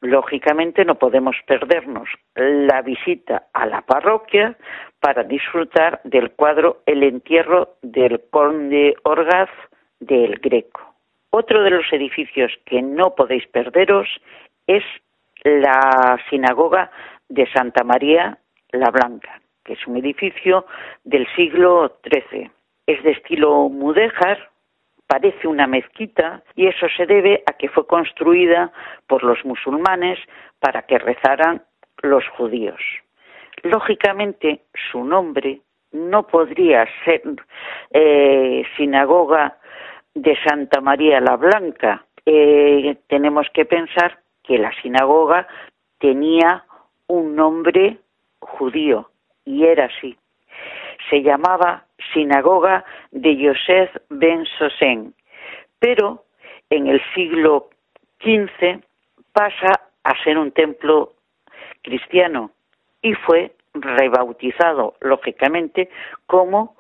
Lógicamente 0.02 0.86
no 0.86 0.96
podemos 0.96 1.36
perdernos 1.48 2.08
la 2.36 2.82
visita 2.82 3.48
a 3.54 3.66
la 3.66 3.82
parroquia 3.82 4.56
para 5.00 5.24
disfrutar 5.24 6.02
del 6.04 6.32
cuadro 6.32 6.82
El 6.86 7.02
entierro 7.04 7.76
del 7.82 8.22
conde 8.30 8.96
Orgaz 9.04 9.50
del 10.00 10.36
Greco. 10.40 10.82
Otro 11.32 11.64
de 11.64 11.72
los 11.72 11.92
edificios 11.92 12.52
que 12.66 12.82
no 12.82 13.16
podéis 13.16 13.48
perderos 13.48 14.08
es 14.68 14.84
la 15.44 16.20
sinagoga 16.30 16.92
de 17.30 17.48
Santa 17.52 17.84
María 17.84 18.38
la 18.72 18.92
Blanca, 18.92 19.42
que 19.64 19.74
es 19.74 19.88
un 19.88 19.98
edificio 19.98 20.66
del 21.04 21.28
siglo 21.36 22.00
XIII. 22.04 22.52
Es 22.88 23.02
de 23.04 23.12
estilo 23.12 23.70
mudéjar, 23.70 24.50
parece 25.08 25.48
una 25.48 25.68
mezquita 25.68 26.44
y 26.56 26.68
eso 26.68 26.88
se 26.96 27.06
debe 27.06 27.44
a 27.46 27.54
que 27.54 27.70
fue 27.70 27.86
construida 27.88 28.72
por 29.08 29.24
los 29.24 29.44
musulmanes 29.46 30.20
para 30.60 30.84
que 30.84 30.98
rezaran 30.98 31.64
los 32.02 32.28
judíos. 32.30 32.80
Lógicamente, 33.64 34.62
su 34.92 35.04
nombre 35.04 35.62
no 35.92 36.28
podría 36.28 36.86
ser 37.04 37.22
eh, 37.92 38.64
sinagoga 38.78 39.58
de 40.14 40.38
Santa 40.44 40.82
María 40.82 41.20
la 41.20 41.36
Blanca. 41.36 42.06
Eh, 42.26 42.98
tenemos 43.08 43.48
que 43.54 43.66
pensar 43.66 44.20
que 44.44 44.58
la 44.58 44.72
sinagoga 44.82 45.48
tenía 46.00 46.66
un 47.08 47.36
nombre 47.36 47.98
judío 48.40 49.10
y 49.46 49.66
era 49.66 49.86
así. 49.86 50.18
Se 51.10 51.22
llamaba 51.22 51.86
sinagoga 52.14 52.84
de 53.12 53.36
Yosef 53.36 53.96
ben 54.10 54.46
Sosen, 54.58 55.14
pero 55.80 56.26
en 56.70 56.88
el 56.88 57.02
siglo 57.14 57.70
XV 58.22 58.82
pasa 59.32 59.82
a 60.04 60.24
ser 60.24 60.38
un 60.38 60.52
templo 60.52 61.14
cristiano 61.82 62.52
y 63.02 63.14
fue 63.14 63.52
rebautizado, 63.74 64.96
lógicamente, 65.02 65.90
como 66.26 66.76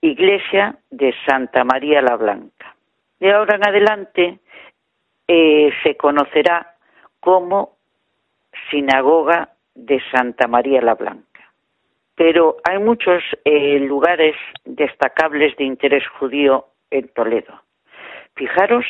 Iglesia 0.00 0.78
de 0.90 1.14
Santa 1.26 1.64
María 1.64 2.00
la 2.00 2.16
Blanca. 2.16 2.74
De 3.18 3.32
ahora 3.32 3.56
en 3.56 3.68
adelante 3.68 4.38
eh, 5.26 5.70
se 5.82 5.96
conocerá 5.96 6.74
como 7.20 7.76
Sinagoga 8.70 9.50
de 9.74 10.00
Santa 10.10 10.46
María 10.46 10.80
la 10.80 10.94
Blanca 10.94 11.25
pero 12.16 12.56
hay 12.64 12.78
muchos 12.78 13.22
eh, 13.44 13.78
lugares 13.78 14.34
destacables 14.64 15.56
de 15.56 15.64
interés 15.64 16.02
judío 16.18 16.66
en 16.90 17.08
Toledo. 17.08 17.62
Fijaros 18.34 18.86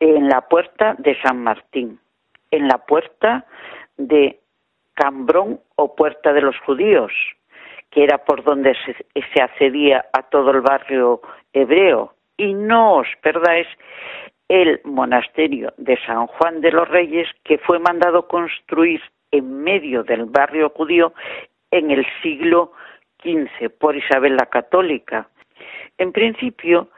en 0.00 0.28
la 0.28 0.40
puerta 0.48 0.94
de 0.98 1.20
San 1.20 1.42
Martín, 1.42 2.00
en 2.50 2.68
la 2.68 2.78
puerta 2.78 3.44
de 3.98 4.40
Cambrón 4.94 5.60
o 5.76 5.94
Puerta 5.94 6.32
de 6.32 6.40
los 6.40 6.58
Judíos, 6.60 7.12
que 7.90 8.04
era 8.04 8.18
por 8.18 8.42
donde 8.42 8.74
se, 8.84 9.22
se 9.34 9.42
accedía 9.42 10.06
a 10.12 10.22
todo 10.22 10.50
el 10.50 10.62
barrio 10.62 11.20
hebreo. 11.52 12.14
Y 12.38 12.54
no 12.54 12.96
os 12.96 13.08
perdáis 13.22 13.66
el 14.48 14.80
monasterio 14.84 15.74
de 15.76 15.98
San 16.06 16.26
Juan 16.26 16.62
de 16.62 16.72
los 16.72 16.88
Reyes, 16.88 17.28
que 17.44 17.58
fue 17.58 17.78
mandado 17.78 18.26
construir 18.26 19.02
en 19.30 19.62
medio 19.62 20.02
del 20.02 20.24
barrio 20.24 20.70
judío 20.70 21.12
en 21.70 21.90
el 21.90 22.06
siglo 22.22 22.72
XV 23.22 23.70
por 23.78 23.96
Isabel 23.96 24.36
la 24.36 24.46
Católica. 24.46 25.28
En 25.98 26.12
principio, 26.12 26.90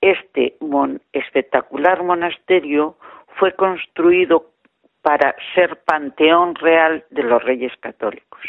este 0.00 0.56
espectacular 1.12 2.02
monasterio 2.02 2.96
fue 3.38 3.54
construido 3.54 4.52
para 5.00 5.34
ser 5.54 5.82
panteón 5.84 6.54
real 6.54 7.04
de 7.10 7.22
los 7.22 7.42
reyes 7.42 7.72
católicos. 7.80 8.40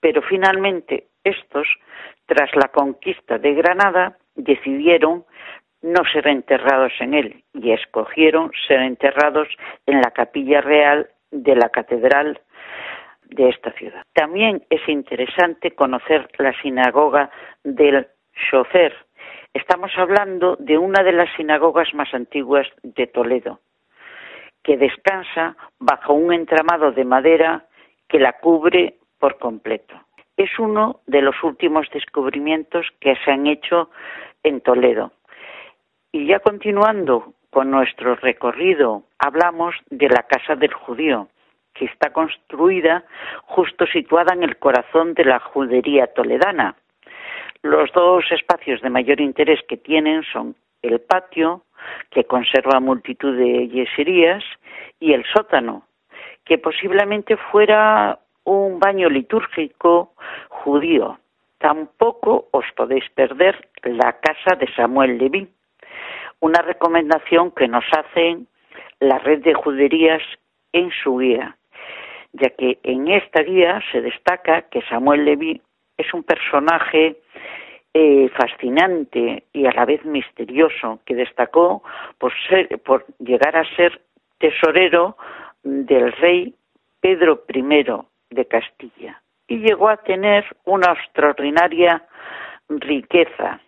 Pero 0.00 0.22
finalmente 0.22 1.08
estos, 1.24 1.68
tras 2.26 2.54
la 2.56 2.68
conquista 2.68 3.38
de 3.38 3.54
Granada, 3.54 4.18
decidieron 4.34 5.24
no 5.82 6.02
ser 6.12 6.28
enterrados 6.28 6.92
en 7.00 7.14
él 7.14 7.44
y 7.54 7.72
escogieron 7.72 8.50
ser 8.66 8.80
enterrados 8.80 9.48
en 9.86 10.00
la 10.00 10.10
capilla 10.10 10.60
real 10.60 11.08
de 11.30 11.56
la 11.56 11.68
catedral 11.68 12.40
de 13.34 13.48
esta 13.48 13.72
ciudad. 13.72 14.04
También 14.12 14.62
es 14.70 14.86
interesante 14.88 15.72
conocer 15.72 16.28
la 16.38 16.52
sinagoga 16.60 17.30
del 17.64 18.06
Chofer. 18.50 18.94
Estamos 19.54 19.90
hablando 19.96 20.56
de 20.56 20.78
una 20.78 21.02
de 21.02 21.12
las 21.12 21.28
sinagogas 21.36 21.92
más 21.94 22.12
antiguas 22.14 22.66
de 22.82 23.06
Toledo, 23.06 23.60
que 24.62 24.76
descansa 24.76 25.56
bajo 25.78 26.14
un 26.14 26.32
entramado 26.32 26.92
de 26.92 27.04
madera 27.04 27.66
que 28.08 28.18
la 28.18 28.34
cubre 28.34 28.96
por 29.18 29.38
completo. 29.38 29.94
es 30.36 30.58
uno 30.58 31.00
de 31.06 31.22
los 31.22 31.36
últimos 31.42 31.88
descubrimientos 31.92 32.86
que 33.00 33.14
se 33.24 33.30
han 33.30 33.46
hecho 33.46 33.90
en 34.42 34.60
Toledo. 34.60 35.12
Y 36.10 36.26
ya 36.26 36.40
continuando 36.40 37.34
con 37.50 37.70
nuestro 37.70 38.16
recorrido, 38.16 39.04
hablamos 39.18 39.74
de 39.90 40.08
la 40.08 40.22
Casa 40.24 40.56
del 40.56 40.72
Judío, 40.72 41.28
que 41.74 41.86
está 41.86 42.12
construida 42.12 43.04
justo 43.44 43.86
situada 43.86 44.34
en 44.34 44.42
el 44.42 44.56
corazón 44.58 45.14
de 45.14 45.24
la 45.24 45.38
judería 45.40 46.06
toledana. 46.08 46.76
Los 47.62 47.92
dos 47.92 48.24
espacios 48.30 48.80
de 48.82 48.90
mayor 48.90 49.20
interés 49.20 49.60
que 49.68 49.76
tienen 49.76 50.22
son 50.32 50.56
el 50.82 51.00
patio, 51.00 51.62
que 52.10 52.24
conserva 52.24 52.80
multitud 52.80 53.36
de 53.36 53.68
yeserías, 53.68 54.44
y 54.98 55.12
el 55.12 55.24
sótano, 55.32 55.84
que 56.44 56.58
posiblemente 56.58 57.36
fuera 57.36 58.18
un 58.44 58.78
baño 58.78 59.08
litúrgico 59.08 60.12
judío. 60.48 61.18
Tampoco 61.58 62.48
os 62.50 62.64
podéis 62.76 63.08
perder 63.10 63.68
la 63.84 64.12
casa 64.20 64.56
de 64.56 64.72
Samuel 64.74 65.18
Leví, 65.18 65.48
una 66.40 66.60
recomendación 66.62 67.52
que 67.52 67.68
nos 67.68 67.84
hacen 67.92 68.48
la 68.98 69.18
red 69.18 69.42
de 69.42 69.54
juderías 69.54 70.22
en 70.72 70.90
su 70.90 71.18
guía, 71.18 71.56
ya 72.32 72.50
que 72.50 72.78
en 72.82 73.08
esta 73.08 73.42
guía 73.42 73.80
se 73.90 74.00
destaca 74.00 74.62
que 74.62 74.82
Samuel 74.82 75.24
Leví 75.24 75.60
es 75.96 76.12
un 76.14 76.22
personaje 76.22 77.16
eh, 77.94 78.30
fascinante 78.30 79.44
y 79.52 79.66
a 79.66 79.72
la 79.72 79.84
vez 79.84 80.04
misterioso 80.04 81.00
que 81.04 81.14
destacó 81.14 81.82
por, 82.18 82.32
ser, 82.48 82.80
por 82.80 83.04
llegar 83.18 83.56
a 83.56 83.76
ser 83.76 84.00
tesorero 84.38 85.16
del 85.62 86.12
rey 86.12 86.54
Pedro 87.00 87.44
I 87.52 87.84
de 88.30 88.46
Castilla 88.46 89.22
y 89.46 89.58
llegó 89.58 89.88
a 89.88 89.98
tener 89.98 90.44
una 90.64 90.92
extraordinaria 90.92 92.02
riqueza 92.68 93.60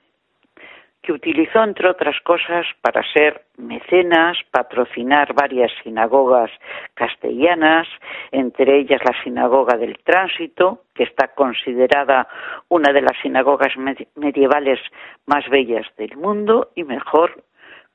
que 1.05 1.13
utilizó, 1.13 1.63
entre 1.63 1.89
otras 1.89 2.19
cosas, 2.23 2.67
para 2.81 3.03
ser 3.13 3.43
mecenas, 3.59 4.39
patrocinar 4.51 5.35
varias 5.35 5.71
sinagogas 5.83 6.51
castellanas, 6.95 7.87
entre 8.33 8.79
ellas 8.79 9.03
la 9.05 9.23
Sinagoga 9.23 9.77
del 9.77 9.99
Tránsito, 9.99 10.85
que 10.95 11.05
está 11.05 11.29
considerada 11.29 12.27
una 12.69 12.93
de 12.93 13.03
las 13.03 13.19
sinagogas 13.21 13.75
medievales 14.17 14.81
más 15.27 15.49
bellas 15.51 15.87
del 15.99 16.17
mundo 16.17 16.71
y 16.75 16.85
mejor 16.85 17.45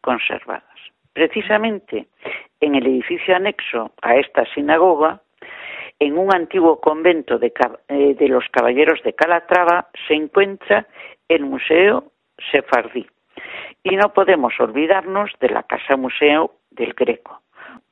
conservadas. 0.02 0.64
Precisamente 1.12 2.08
en 2.62 2.76
el 2.76 2.86
edificio 2.86 3.36
anexo 3.36 3.92
a 4.04 4.18
esta 4.18 4.46
sinagoga, 4.54 5.22
en 5.98 6.18
un 6.18 6.34
antiguo 6.34 6.80
convento 6.80 7.40
de, 7.40 7.52
eh, 7.88 8.14
de 8.14 8.28
los 8.28 8.46
caballeros 8.52 9.02
de 9.04 9.14
Calatrava, 9.14 9.88
se 10.08 10.14
encuentra 10.14 10.88
el 11.28 11.44
Museo 11.44 12.12
sefardí. 12.52 13.08
Y 13.84 13.96
no 13.96 14.14
podemos 14.14 14.54
olvidarnos 14.60 15.32
de 15.40 15.50
la 15.50 15.64
Casa 15.64 15.96
Museo 15.96 16.56
del 16.72 16.94
Greco. 16.94 17.42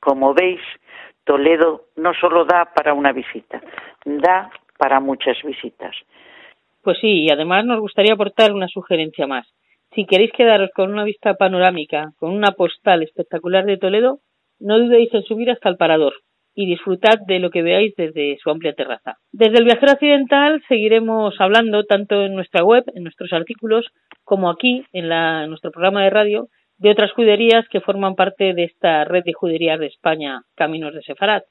Como 0.00 0.34
veis, 0.34 0.60
Toledo 1.24 1.84
no 1.96 2.12
solo 2.14 2.44
da 2.44 2.72
para 2.74 2.94
una 2.94 3.12
visita, 3.12 3.60
da 4.04 4.50
para 4.78 5.00
muchas 5.00 5.36
visitas. 5.42 5.94
Pues 6.82 6.98
sí, 7.00 7.24
y 7.24 7.30
además 7.30 7.64
nos 7.64 7.80
gustaría 7.80 8.14
aportar 8.14 8.52
una 8.52 8.68
sugerencia 8.68 9.26
más. 9.26 9.46
Si 9.94 10.06
queréis 10.06 10.32
quedaros 10.32 10.70
con 10.74 10.92
una 10.92 11.04
vista 11.04 11.34
panorámica, 11.34 12.12
con 12.18 12.30
una 12.30 12.52
postal 12.52 13.02
espectacular 13.02 13.64
de 13.64 13.78
Toledo, 13.78 14.20
no 14.60 14.78
dudéis 14.78 15.12
en 15.14 15.22
subir 15.22 15.50
hasta 15.50 15.68
el 15.68 15.76
parador 15.76 16.14
y 16.60 16.66
disfrutad 16.66 17.20
de 17.28 17.38
lo 17.38 17.50
que 17.50 17.62
veáis 17.62 17.94
desde 17.96 18.36
su 18.42 18.50
amplia 18.50 18.72
terraza. 18.72 19.14
Desde 19.30 19.58
el 19.58 19.64
viajero 19.64 19.92
occidental 19.92 20.60
seguiremos 20.66 21.36
hablando 21.38 21.84
tanto 21.84 22.24
en 22.24 22.34
nuestra 22.34 22.64
web, 22.64 22.82
en 22.96 23.04
nuestros 23.04 23.32
artículos, 23.32 23.86
como 24.24 24.50
aquí 24.50 24.84
en, 24.92 25.06
nuestro 25.48 25.70
programa 25.70 26.02
de 26.02 26.10
radio 26.10 26.48
de 26.78 26.90
otras 26.90 27.12
juderías 27.12 27.68
que 27.68 27.80
forman 27.80 28.16
parte 28.16 28.54
de 28.54 28.64
esta 28.64 29.04
red 29.04 29.22
de 29.22 29.34
juderías 29.34 29.78
de 29.78 29.86
España, 29.86 30.42
Caminos 30.56 30.94
de 30.94 31.02
Sefarad. 31.02 31.42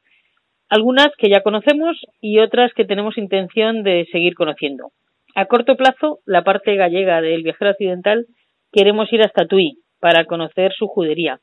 Algunas 0.67 1.07
que 1.17 1.29
ya 1.29 1.41
conocemos 1.41 1.95
y 2.19 2.39
otras 2.39 2.73
que 2.73 2.83
tenemos 2.83 3.17
intención 3.17 3.83
de 3.83 4.07
seguir 4.11 4.35
conociendo. 4.35 4.89
A 5.35 5.45
corto 5.45 5.77
plazo, 5.77 6.19
la 6.25 6.43
parte 6.43 6.75
gallega 6.75 7.21
del 7.21 7.43
viajero 7.43 7.71
occidental, 7.71 8.25
queremos 8.73 9.11
ir 9.13 9.21
hasta 9.21 9.45
Tui 9.45 9.79
para 10.01 10.25
conocer 10.25 10.73
su 10.73 10.87
judería. 10.87 11.39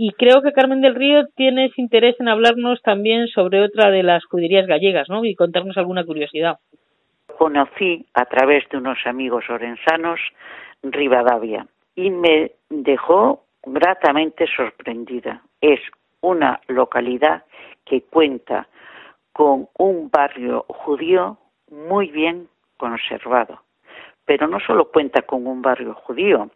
Y 0.00 0.12
creo 0.12 0.42
que 0.42 0.52
Carmen 0.52 0.80
del 0.80 0.94
Río 0.94 1.26
tienes 1.34 1.76
interés 1.76 2.14
en 2.20 2.28
hablarnos 2.28 2.80
también 2.82 3.26
sobre 3.26 3.60
otra 3.64 3.90
de 3.90 4.04
las 4.04 4.24
juderías 4.26 4.64
gallegas, 4.68 5.08
¿no? 5.08 5.24
Y 5.24 5.34
contarnos 5.34 5.76
alguna 5.76 6.04
curiosidad. 6.04 6.60
Conocí 7.36 8.06
a 8.14 8.24
través 8.26 8.62
de 8.68 8.76
unos 8.76 8.98
amigos 9.06 9.50
orensanos 9.50 10.20
Rivadavia 10.84 11.66
y 11.96 12.10
me 12.10 12.52
dejó 12.70 13.42
gratamente 13.64 14.46
sorprendida. 14.54 15.42
Es 15.60 15.80
una 16.20 16.60
localidad 16.68 17.42
que 17.84 18.02
cuenta 18.02 18.68
con 19.32 19.66
un 19.78 20.10
barrio 20.12 20.64
judío 20.68 21.38
muy 21.72 22.12
bien 22.12 22.46
conservado. 22.76 23.62
Pero 24.24 24.46
no 24.46 24.60
solo 24.60 24.92
cuenta 24.92 25.22
con 25.22 25.44
un 25.44 25.60
barrio 25.60 25.94
judío, 25.94 26.50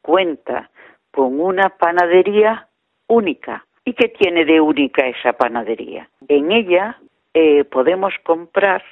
cuenta 0.00 0.70
con 1.10 1.38
una 1.40 1.68
panadería 1.76 2.68
única. 3.10 3.66
¿Y 3.84 3.92
qué 3.94 4.08
tiene 4.08 4.44
de 4.44 4.60
única 4.60 5.06
esa 5.06 5.32
panadería? 5.32 6.08
En 6.28 6.52
ella 6.52 6.98
eh, 7.34 7.64
podemos 7.64 8.14
comprar 8.22 8.82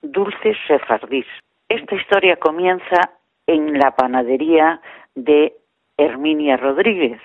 dulces 0.00 0.56
sefardís. 0.66 1.26
Esta 1.68 1.94
historia 1.94 2.36
comienza 2.36 3.12
en 3.46 3.78
la 3.78 3.94
panadería 3.94 4.80
de 5.14 5.54
Herminia 5.96 6.56
Rodríguez. 6.56 7.20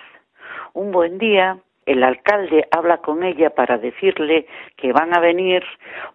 Un 0.74 0.92
buen 0.92 1.18
día, 1.18 1.58
el 1.86 2.04
alcalde 2.04 2.68
habla 2.72 2.98
con 2.98 3.24
ella 3.24 3.50
para 3.52 3.78
decirle 3.78 4.46
que 4.76 4.92
van 4.92 5.16
a 5.16 5.20
venir 5.20 5.64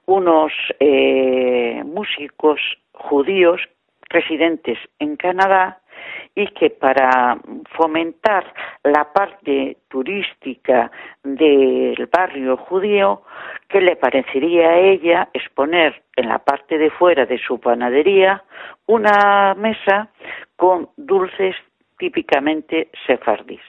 unos 0.06 0.52
eh, 0.78 1.82
músicos 1.84 2.60
judíos 2.92 3.62
residentes 4.10 4.78
en 4.98 5.16
Canadá 5.16 5.81
y 6.34 6.46
que 6.48 6.70
para 6.70 7.38
fomentar 7.76 8.52
la 8.84 9.12
parte 9.12 9.76
turística 9.88 10.90
del 11.22 12.08
barrio 12.10 12.56
judío, 12.56 13.22
que 13.68 13.80
le 13.80 13.96
parecería 13.96 14.70
a 14.70 14.78
ella 14.78 15.28
exponer 15.34 16.02
en 16.16 16.28
la 16.28 16.38
parte 16.38 16.78
de 16.78 16.90
fuera 16.90 17.26
de 17.26 17.38
su 17.38 17.60
panadería 17.60 18.42
una 18.86 19.54
mesa 19.54 20.08
con 20.56 20.88
dulces 20.96 21.54
típicamente 21.98 22.90
sefardís. 23.06 23.60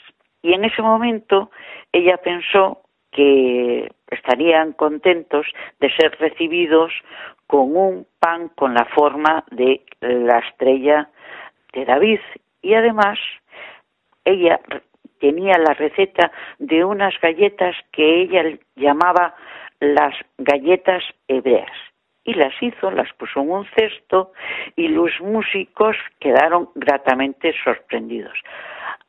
Y 0.42 0.54
en 0.54 0.66
ese 0.66 0.82
momento 0.82 1.52
ella 1.92 2.18
pensó 2.18 2.82
que 3.12 3.92
estarían 4.10 4.74
contentos 4.74 5.46
de 5.80 5.90
ser 5.96 6.18
recibidos 6.20 6.92
con 7.48 7.76
un 7.76 8.08
pan 8.20 8.50
con 8.56 8.74
la 8.74 8.86
forma 8.86 9.44
de 9.52 9.84
la 10.02 10.40
estrella 10.40 11.10
de 11.74 11.86
David 11.86 12.20
y 12.64 12.74
además 12.74 13.20
ella 14.26 14.60
tenía 15.20 15.58
la 15.60 15.74
receta 15.76 16.32
de 16.58 16.84
unas 16.84 17.14
galletas 17.22 17.76
que 17.92 18.24
ella 18.24 18.58
llamaba 18.76 19.36
las 19.80 20.16
galletas 20.38 21.04
hebreas 21.28 21.72
y 22.24 22.34
las 22.34 22.54
hizo, 22.62 22.90
las 22.90 23.12
puso 23.14 23.42
en 23.42 23.52
un 23.52 23.66
cesto 23.76 24.32
y 24.76 24.88
los 24.88 25.12
músicos 25.22 25.98
quedaron 26.20 26.70
gratamente 26.76 27.54
sorprendidos. 27.64 28.34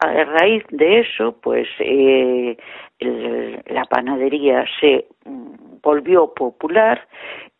A 0.00 0.24
raíz 0.24 0.64
de 0.70 1.00
eso, 1.00 1.36
pues 1.40 1.68
eh, 1.78 2.56
la 3.00 3.84
panadería 3.84 4.64
se 4.80 5.06
mm, 5.24 5.80
volvió 5.80 6.34
popular 6.34 7.06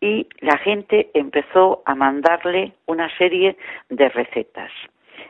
y 0.00 0.26
la 0.40 0.59
gente 0.59 1.11
empezó 1.14 1.83
a 1.87 1.94
mandarle 1.94 2.72
una 2.87 3.09
serie 3.16 3.57
de 3.88 4.09
recetas. 4.09 4.72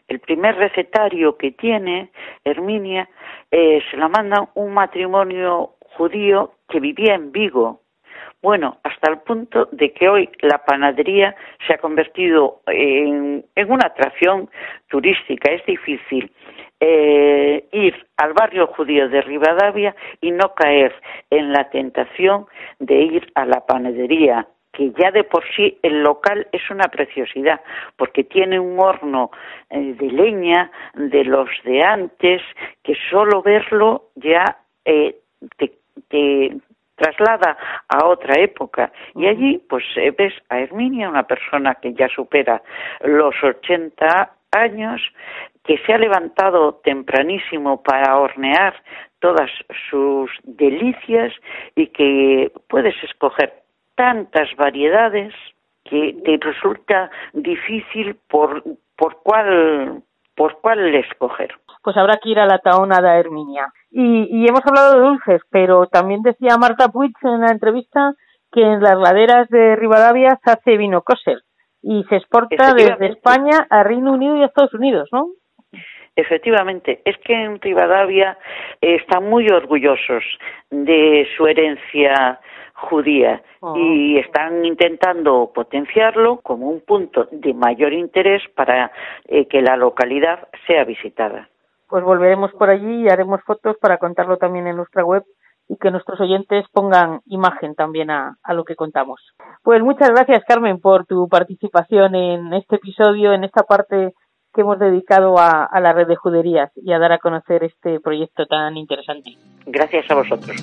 El 0.09 0.21
primer 0.21 0.57
recetario 0.57 1.37
que 1.37 1.53
tiene 1.53 2.11
Herminia 2.45 3.09
eh, 3.51 3.81
se 3.91 3.97
la 3.97 4.09
manda 4.09 4.49
un 4.55 4.75
matrimonio 4.75 5.77
judío 5.97 6.53
que 6.69 6.81
vivía 6.81 7.15
en 7.15 7.33
Vigo. 7.33 7.81
Bueno, 8.43 8.77
hasta 8.83 9.11
el 9.11 9.21
punto 9.21 9.69
de 9.73 9.95
que 9.95 10.07
hoy 10.07 10.29
la 10.43 10.59
panadería 10.59 11.35
se 11.67 11.73
ha 11.73 11.79
convertido 11.79 12.61
en, 12.67 13.47
una 13.57 13.87
atracción 13.87 14.51
turística. 14.89 15.51
Es 15.51 15.65
difícil 15.65 16.31
eh, 16.79 17.65
ir 17.73 18.07
al 18.19 18.35
barrio 18.35 18.67
judío 18.67 19.09
de 19.09 19.23
Rivadavia 19.23 19.97
y 20.21 20.31
no 20.31 20.53
caer 20.55 20.95
en 21.31 21.53
la 21.53 21.71
tentación 21.71 22.45
de 22.81 22.97
ir 22.97 23.33
a 23.35 23.47
la 23.47 23.65
panadería 23.65 24.47
que 24.75 24.93
ya 24.99 25.11
de 25.11 25.25
por 25.25 25.45
sí 25.55 25.79
el 25.83 26.03
local 26.03 26.47
es 26.53 26.69
una 26.71 26.89
preciosidad, 26.89 27.61
porque 27.97 28.25
tiene 28.25 28.59
un 28.59 28.79
horno 28.79 29.31
eh, 29.71 29.95
de 29.95 30.11
leña 30.11 30.71
de 30.95 31.25
los 31.25 31.49
de 31.65 31.83
antes, 31.83 32.43
que 32.83 32.95
solo 33.11 33.43
verlo 33.43 34.11
ya 34.17 34.59
eh, 34.85 35.17
te, 35.57 35.73
traslada 36.97 37.57
a 37.89 38.07
otra 38.07 38.41
época. 38.41 38.93
Y 39.15 39.27
allí 39.27 39.59
pues 39.69 39.85
eh, 39.97 40.13
ves 40.17 40.35
a 40.49 40.61
Herminia, 40.61 41.09
una 41.09 41.27
persona 41.27 41.75
que 41.77 41.93
ya 41.95 42.09
supera 42.09 42.63
los 43.03 43.35
80 43.43 44.33
años, 44.53 45.01
que 45.65 45.79
se 45.79 45.93
ha 45.93 45.99
levantado 45.99 46.75
tempranísimo 46.85 47.83
para 47.83 48.19
hornear 48.19 48.75
todas 49.19 49.51
sus 49.91 50.31
delicias 50.45 51.33
y 51.75 51.89
que 51.89 52.53
puedes 52.69 52.95
escoger 53.03 53.64
tantas 53.95 54.49
variedades 54.57 55.35
que 55.85 56.17
te 56.25 56.39
resulta 56.41 57.11
difícil 57.33 58.17
por, 58.29 58.63
por 58.97 59.23
cuál 59.23 60.03
por 60.37 60.61
cuál 60.61 60.95
escoger. 60.95 61.55
Pues 61.83 61.97
habrá 61.97 62.17
que 62.17 62.31
ir 62.31 62.41
a 62.41 62.47
la 62.47 62.59
taona 62.59 63.01
de 63.01 63.21
Herminia. 63.21 63.73
Y, 63.91 64.27
y 64.31 64.49
hemos 64.49 64.63
hablado 64.67 64.95
de 64.95 65.07
dulces, 65.07 65.43
pero 65.51 65.87
también 65.87 66.23
decía 66.23 66.57
Marta 66.59 66.89
Puig 66.89 67.13
en 67.23 67.43
la 67.43 67.53
entrevista 67.53 68.15
que 68.51 68.63
en 68.63 68.81
las 68.81 68.99
laderas 68.99 69.49
de 69.49 69.77
Rivadavia 69.77 70.39
se 70.45 70.51
hace 70.51 70.77
vino 70.77 71.03
kosher 71.03 71.43
y 71.83 72.05
se 72.05 72.17
exporta 72.17 72.73
desde 72.73 73.09
España 73.09 73.67
a 73.69 73.83
Reino 73.83 74.13
Unido 74.13 74.37
y 74.37 74.43
a 74.43 74.47
Estados 74.47 74.73
Unidos, 74.73 75.09
¿no? 75.13 75.29
Efectivamente, 76.17 77.01
es 77.05 77.17
que 77.19 77.35
en 77.35 77.61
Rivadavia 77.61 78.39
están 78.81 79.29
muy 79.29 79.49
orgullosos 79.49 80.23
de 80.71 81.27
su 81.37 81.47
herencia 81.47 82.41
judía 82.75 83.43
Oh. 83.67 83.75
y 83.79 84.19
están 84.19 84.63
intentando 84.67 85.51
potenciarlo 85.55 86.41
como 86.43 86.69
un 86.69 86.83
punto 86.83 87.29
de 87.33 87.55
mayor 87.55 87.95
interés 87.95 88.43
para 88.55 88.93
eh, 89.25 89.49
que 89.49 89.63
la 89.63 89.75
localidad 89.75 90.49
sea 90.67 90.85
visitada. 90.85 91.49
Pues 91.89 92.05
volveremos 92.05 92.53
por 92.53 92.69
allí 92.69 93.05
y 93.05 93.09
haremos 93.09 93.41
fotos 93.45 93.79
para 93.79 93.97
contarlo 93.97 94.37
también 94.37 94.67
en 94.67 94.77
nuestra 94.77 95.03
web 95.03 95.25
y 95.67 95.79
que 95.79 95.91
nuestros 95.91 96.21
oyentes 96.21 96.67
pongan 96.75 97.21
imagen 97.25 97.75
también 97.75 98.11
a, 98.11 98.37
a 98.43 98.53
lo 98.53 98.65
que 98.65 98.77
contamos. 98.77 99.19
Pues 99.63 99.83
muchas 99.83 100.11
gracias, 100.11 100.45
Carmen, 100.47 100.79
por 100.79 101.07
tu 101.07 101.27
participación 101.27 102.15
en 102.15 102.53
este 102.53 102.77
episodio, 102.77 103.33
en 103.33 103.45
esta 103.45 103.63
parte 103.63 104.13
que 104.55 104.61
hemos 104.61 104.79
dedicado 104.79 105.39
a, 105.39 105.65
a 105.65 105.81
la 105.81 105.93
red 105.93 106.07
de 106.07 106.17
juderías 106.17 106.71
y 106.77 106.93
a 106.93 106.99
dar 106.99 107.13
a 107.13 107.19
conocer 107.19 107.65
este 107.65 108.01
proyecto 108.01 108.47
tan 108.47 108.77
interesante. 108.77 109.33
Gracias 109.67 110.11
a 110.11 110.15
vosotros. 110.15 110.57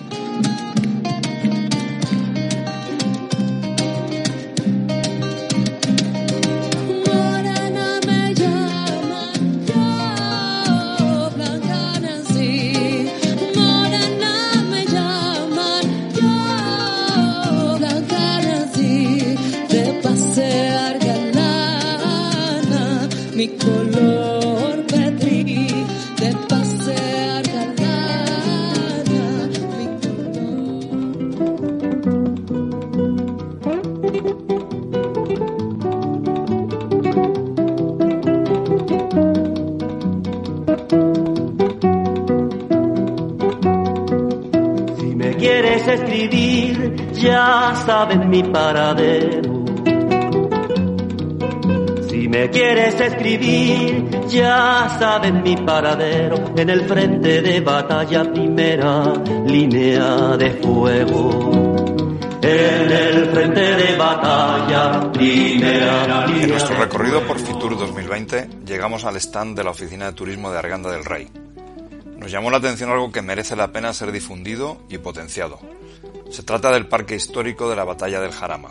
Morena 7.13 7.99
me 23.41 23.80
quieres 45.91 45.99
escribir, 45.99 47.11
ya 47.13 47.73
sabes 47.85 48.25
mi 48.25 48.43
paradero. 48.43 49.65
Si 52.09 52.27
me 52.27 52.49
quieres 52.49 52.99
escribir, 52.99 54.09
ya 54.27 54.95
sabes 54.99 55.33
mi 55.33 55.55
paradero. 55.57 56.53
En 56.55 56.69
el 56.69 56.81
frente 56.85 57.41
de 57.41 57.59
batalla, 57.61 58.31
primera 58.31 59.13
línea 59.45 60.37
de 60.37 60.51
fuego. 60.51 61.75
En 62.41 62.91
el 62.91 63.25
frente 63.31 63.61
de 63.61 63.95
batalla, 63.97 65.11
primera 65.11 66.25
línea 66.25 66.43
En 66.43 66.49
nuestro 66.49 66.75
recorrido 66.75 67.21
por 67.27 67.37
Fitur 67.37 67.77
2020 67.77 68.49
llegamos 68.65 69.05
al 69.05 69.17
stand 69.17 69.57
de 69.57 69.63
la 69.63 69.71
Oficina 69.71 70.07
de 70.07 70.13
Turismo 70.13 70.51
de 70.51 70.57
Arganda 70.57 70.91
del 70.91 71.05
Rey. 71.05 71.27
Nos 72.21 72.29
llamó 72.29 72.51
la 72.51 72.57
atención 72.57 72.91
algo 72.91 73.11
que 73.11 73.23
merece 73.23 73.55
la 73.55 73.71
pena 73.71 73.95
ser 73.95 74.11
difundido 74.11 74.77
y 74.89 74.99
potenciado. 74.99 75.59
Se 76.29 76.43
trata 76.43 76.71
del 76.71 76.85
Parque 76.85 77.15
Histórico 77.15 77.67
de 77.67 77.75
la 77.75 77.83
Batalla 77.83 78.21
del 78.21 78.31
Jarama. 78.31 78.69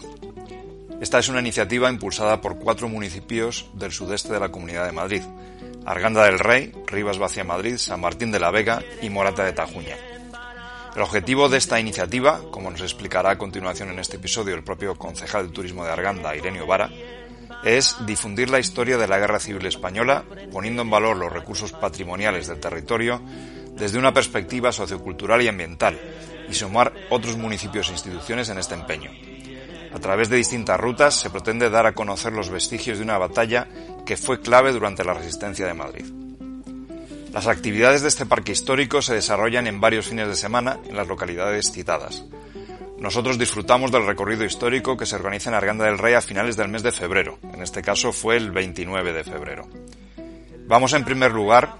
Esta 1.01 1.19
es 1.19 1.29
una 1.29 1.41
iniciativa 1.41 1.91
impulsada 1.91 2.41
por 2.41 2.61
cuatro 2.61 2.89
municipios 2.89 3.69
del 3.75 3.91
sudeste 3.91 4.33
de 4.33 4.39
la 4.39 4.51
Comunidad 4.51 4.87
de 4.87 4.93
Madrid. 4.93 5.23
Arganda 5.85 6.23
del 6.27 6.39
Rey, 6.39 6.73
Rivas 6.87 7.19
Vacia 7.19 7.43
Madrid, 7.43 7.77
San 7.77 8.01
Martín 8.01 8.31
de 8.31 8.39
la 8.39 8.53
Vega 8.53 8.85
y 9.03 9.11
Morata 9.11 9.43
de 9.45 9.53
Tajuña. 9.53 9.97
El 10.95 11.03
objetivo 11.03 11.49
de 11.49 11.59
esta 11.59 11.81
iniciativa, 11.81 12.41
como 12.53 12.71
nos 12.71 12.83
explicará 12.83 13.33
a 13.33 13.39
continuación 13.39 13.91
en 13.91 13.99
este 13.99 14.19
episodio 14.19 14.55
el 14.55 14.63
propio 14.63 14.95
concejal 14.95 15.49
de 15.49 15.53
turismo 15.53 15.85
de 15.85 15.91
Arganda, 15.91 16.37
Irenio 16.37 16.69
Vara, 16.69 16.89
es 17.65 17.97
difundir 18.07 18.51
la 18.51 18.59
historia 18.59 18.97
de 18.97 19.07
la 19.07 19.19
Guerra 19.19 19.41
Civil 19.41 19.67
Española, 19.67 20.25
poniendo 20.53 20.83
en 20.83 20.91
valor 20.91 21.17
los 21.17 21.33
recursos 21.33 21.73
patrimoniales 21.73 22.47
del 22.47 22.61
territorio 22.61 23.21
desde 23.77 23.99
una 23.99 24.13
perspectiva 24.13 24.73
sociocultural 24.73 25.43
y 25.43 25.49
ambiental, 25.49 25.99
y 26.49 26.55
sumar 26.55 26.93
otros 27.11 27.37
municipios 27.37 27.89
e 27.89 27.93
instituciones 27.93 28.49
en 28.49 28.59
este 28.59 28.75
empeño. 28.75 29.11
A 29.93 29.99
través 29.99 30.29
de 30.29 30.37
distintas 30.37 30.79
rutas 30.79 31.15
se 31.15 31.31
pretende 31.31 31.71
dar 31.71 31.87
a 31.87 31.95
conocer 31.95 32.33
los 32.33 32.49
vestigios 32.49 32.99
de 32.99 33.05
una 33.05 33.19
batalla 33.19 33.67
que 34.07 34.17
fue 34.17 34.41
clave 34.41 34.73
durante 34.73 35.05
la 35.05 35.15
resistencia 35.15 35.67
de 35.67 35.75
Madrid. 35.75 36.05
Las 37.33 37.47
actividades 37.47 38.03
de 38.03 38.09
este 38.09 38.27
parque 38.27 38.53
histórico 38.53 39.03
se 39.03 39.15
desarrollan 39.15 39.67
en 39.67 39.81
varios 39.81 40.09
fines 40.09 40.27
de 40.27 40.35
semana 40.35 40.79
en 40.89 40.97
las 40.97 41.07
localidades 41.07 41.71
citadas. 41.71 42.25
Nosotros 43.01 43.39
disfrutamos 43.39 43.91
del 43.91 44.07
recorrido 44.07 44.45
histórico 44.45 44.97
que 44.97 45.07
se 45.07 45.17
organiza 45.17 45.49
en 45.51 45.57
Arganda 45.57 45.87
del 45.87 45.99
Rey 45.99 46.15
a 46.15 46.21
finales 46.21 46.57
del 46.57 46.69
mes 46.69 46.83
de 46.83 46.93
febrero. 46.93 47.39
En 47.55 47.63
este 47.63 47.81
caso 47.83 48.13
fue 48.13 48.37
el 48.37 48.51
29 48.51 49.13
de 49.13 49.25
febrero. 49.25 49.67
Vamos 50.67 50.93
en 50.93 51.05
primer 51.05 51.33
lugar 51.33 51.71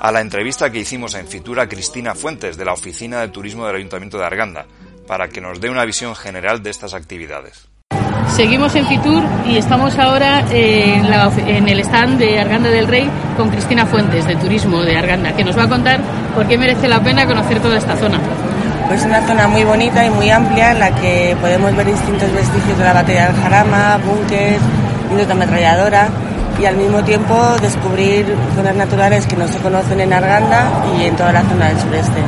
a 0.00 0.12
la 0.12 0.20
entrevista 0.20 0.70
que 0.70 0.78
hicimos 0.78 1.14
en 1.14 1.26
Fitura 1.26 1.64
a 1.64 1.68
Cristina 1.68 2.14
Fuentes 2.14 2.56
de 2.56 2.64
la 2.64 2.72
Oficina 2.72 3.20
de 3.20 3.28
Turismo 3.28 3.66
del 3.66 3.76
Ayuntamiento 3.76 4.16
de 4.18 4.24
Arganda 4.26 4.66
para 5.08 5.28
que 5.28 5.40
nos 5.40 5.60
dé 5.60 5.70
una 5.70 5.84
visión 5.84 6.14
general 6.14 6.62
de 6.62 6.70
estas 6.70 6.94
actividades. 6.94 7.68
Seguimos 8.28 8.74
en 8.74 8.86
Fitur 8.86 9.22
y 9.46 9.58
estamos 9.58 9.98
ahora 9.98 10.42
ofi- 10.48 11.46
en 11.46 11.68
el 11.68 11.80
stand 11.80 12.18
de 12.18 12.38
Arganda 12.40 12.70
del 12.70 12.86
Rey 12.88 13.08
con 13.36 13.50
Cristina 13.50 13.86
Fuentes 13.86 14.26
de 14.26 14.36
Turismo 14.36 14.82
de 14.82 14.96
Arganda, 14.96 15.36
que 15.36 15.44
nos 15.44 15.58
va 15.58 15.64
a 15.64 15.68
contar 15.68 16.00
por 16.34 16.46
qué 16.48 16.56
merece 16.56 16.88
la 16.88 17.02
pena 17.02 17.26
conocer 17.26 17.60
toda 17.60 17.76
esta 17.76 17.96
zona. 17.96 18.18
Pues 18.88 19.04
una 19.04 19.26
zona 19.26 19.48
muy 19.48 19.64
bonita 19.64 20.04
y 20.04 20.10
muy 20.10 20.30
amplia 20.30 20.72
en 20.72 20.80
la 20.80 20.94
que 20.94 21.36
podemos 21.40 21.74
ver 21.74 21.86
distintos 21.86 22.32
vestigios 22.32 22.78
de 22.78 22.84
la 22.84 22.92
batalla 22.92 23.26
del 23.28 23.42
Jarama, 23.42 23.98
búnker, 24.04 24.58
una 25.12 25.32
ametralladora 25.32 26.08
y 26.60 26.66
al 26.66 26.76
mismo 26.76 27.02
tiempo 27.02 27.34
descubrir 27.60 28.26
zonas 28.54 28.76
naturales 28.76 29.26
que 29.26 29.36
no 29.36 29.48
se 29.48 29.58
conocen 29.58 30.00
en 30.00 30.12
Arganda 30.12 30.68
y 30.98 31.04
en 31.04 31.16
toda 31.16 31.32
la 31.32 31.42
zona 31.42 31.68
del 31.68 31.80
sureste. 31.80 32.20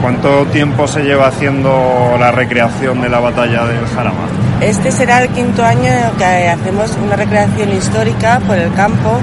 ¿Cuánto 0.00 0.46
tiempo 0.46 0.88
se 0.88 1.02
lleva 1.02 1.28
haciendo 1.28 2.16
la 2.18 2.32
recreación 2.32 3.02
de 3.02 3.10
la 3.10 3.20
batalla 3.20 3.66
del 3.66 3.86
Jarama? 3.86 4.26
Este 4.62 4.90
será 4.90 5.22
el 5.22 5.28
quinto 5.28 5.64
año 5.64 5.92
que 6.16 6.24
hacemos 6.24 6.96
una 7.04 7.16
recreación 7.16 7.72
histórica 7.72 8.40
por 8.46 8.56
el 8.56 8.72
campo 8.72 9.20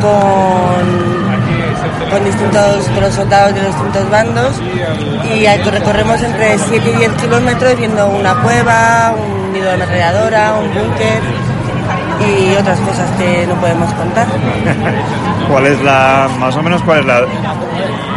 con, 0.00 1.17
con 2.10 2.24
distintos 2.24 2.88
los 3.00 3.14
soldados 3.14 3.54
de 3.54 3.62
los 3.62 3.74
distintos 3.74 4.10
bandos. 4.10 4.60
Y 5.24 5.46
ahí 5.46 5.62
recorremos 5.62 6.22
entre 6.22 6.58
7 6.58 6.90
y 6.90 6.96
10 6.96 7.12
kilómetros 7.12 7.76
viendo 7.76 8.08
una 8.08 8.34
cueva, 8.42 9.14
un 9.16 9.52
nido 9.52 9.66
de 9.66 9.74
ametralladora, 9.74 10.54
un 10.54 10.74
búnker 10.74 11.47
y 12.28 12.56
otras 12.56 12.78
cosas 12.80 13.10
que 13.18 13.46
no 13.46 13.54
podemos 13.56 13.92
contar. 13.94 14.26
¿Cuál 15.50 15.66
es 15.66 15.80
la, 15.82 16.28
más 16.38 16.54
o 16.56 16.62
menos, 16.62 16.82
cuál 16.82 17.00
es 17.00 17.06
la, 17.06 17.20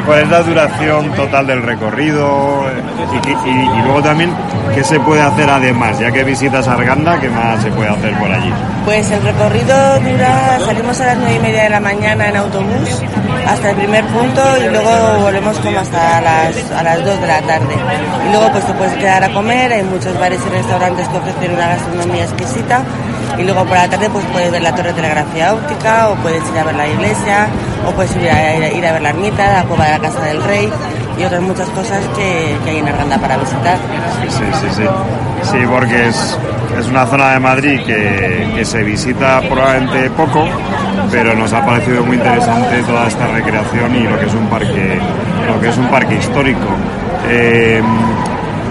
cuál 0.06 0.20
es 0.20 0.30
la 0.30 0.42
duración 0.44 1.12
total 1.14 1.48
del 1.48 1.64
recorrido? 1.64 2.66
Y, 3.14 3.30
y- 3.50 3.52
y 3.80 3.82
luego 3.84 4.02
también, 4.02 4.34
¿qué 4.76 4.84
se 4.84 5.00
puede 5.00 5.22
hacer 5.22 5.50
además? 5.50 5.98
Ya 6.00 6.12
que 6.12 6.24
visitas 6.24 6.68
Arganda, 6.68 7.20
¿qué 7.20 7.30
más 7.30 7.62
se 7.62 7.72
puede 7.72 7.90
hacer 7.90 8.14
por 8.18 8.32
allí? 8.32 8.52
Pues 8.86 9.10
el 9.12 9.22
recorrido 9.24 10.00
dura, 10.00 10.60
salimos 10.66 11.00
a 11.02 11.06
las 11.06 11.18
nueve 11.18 11.36
y 11.36 11.40
media 11.40 11.64
de 11.64 11.70
la 11.70 11.80
mañana 11.80 12.28
en 12.28 12.36
autobús 12.36 13.02
hasta 13.48 13.70
el 13.72 13.76
primer 13.78 14.04
punto 14.06 14.42
y 14.66 14.70
luego 14.70 15.20
volvemos 15.22 15.58
como 15.60 15.80
hasta 15.80 16.20
las, 16.22 16.72
a 16.72 16.84
las 16.84 17.06
2 17.06 17.22
de 17.22 17.28
la 17.28 17.42
tarde. 17.42 17.76
Y 18.28 18.32
luego 18.32 18.52
pues 18.52 18.66
te 18.66 18.74
puedes 18.74 18.94
quedar 18.96 19.24
a 19.24 19.30
comer, 19.34 19.72
hay 19.74 19.84
muchos 19.84 20.18
bares 20.20 20.40
y 20.46 20.50
restaurantes 20.50 21.08
que 21.08 21.18
ofrecen 21.18 21.54
una 21.54 21.68
gastronomía 21.68 22.24
exquisita 22.24 22.82
y 23.38 23.44
luego 23.44 23.66
por 23.66 23.78
la 23.78 23.90
tarde 23.90 24.10
pues 24.10 24.26
puedes 24.32 24.52
ver 24.52 24.62
la 24.62 24.74
torre 24.76 24.90
de 24.90 24.94
telegrafía 24.96 25.54
óptica 25.54 26.10
o 26.10 26.16
puedes 26.16 26.44
ir 26.50 26.60
a 26.60 26.64
ver 26.64 26.76
la 26.76 26.88
iglesia 26.88 27.48
o 27.88 27.92
puedes 27.92 28.16
ir 28.16 28.30
a, 28.30 28.56
ir 28.56 28.64
a- 28.64 28.72
ir 28.72 28.86
a 28.86 28.92
ver 28.94 29.02
la 29.02 29.10
ermita, 29.10 29.52
la 29.54 29.64
cueva 29.64 29.86
de 29.86 29.92
la 29.92 30.00
casa 30.00 30.20
del 30.22 30.44
rey 30.44 30.70
y 31.18 31.24
otras 31.24 31.42
muchas 31.42 31.70
cosas 31.70 32.00
que, 32.16 32.56
que 32.64 32.70
hay 32.72 32.78
en 32.80 32.88
Arganda 32.88 33.18
para 33.18 33.38
visitar. 33.38 33.78
Sí, 34.30 34.44
sí, 34.60 34.68
sí. 34.76 34.84
Sí, 35.44 35.58
porque 35.70 36.08
es, 36.08 36.38
es 36.80 36.88
una 36.88 37.06
zona 37.08 37.32
de 37.34 37.40
Madrid 37.40 37.82
que, 37.86 38.48
que 38.56 38.64
se 38.66 38.84
visita 38.84 39.42
probablemente 39.50 40.10
poco, 40.12 40.46
pero 41.12 41.34
nos 41.36 41.52
ha 41.54 41.66
parecido 41.66 42.04
muy 42.04 42.16
interesante 42.18 42.82
toda 42.84 43.08
esta 43.08 43.28
recreación 43.28 43.96
y 43.96 44.04
lo 44.04 44.20
que 44.20 44.26
es 44.28 44.34
un 44.34 44.48
parque, 44.48 45.00
lo 45.48 45.60
que 45.60 45.70
es 45.70 45.78
un 45.78 45.88
parque 45.88 46.16
histórico. 46.16 46.68
Eh, 47.28 47.82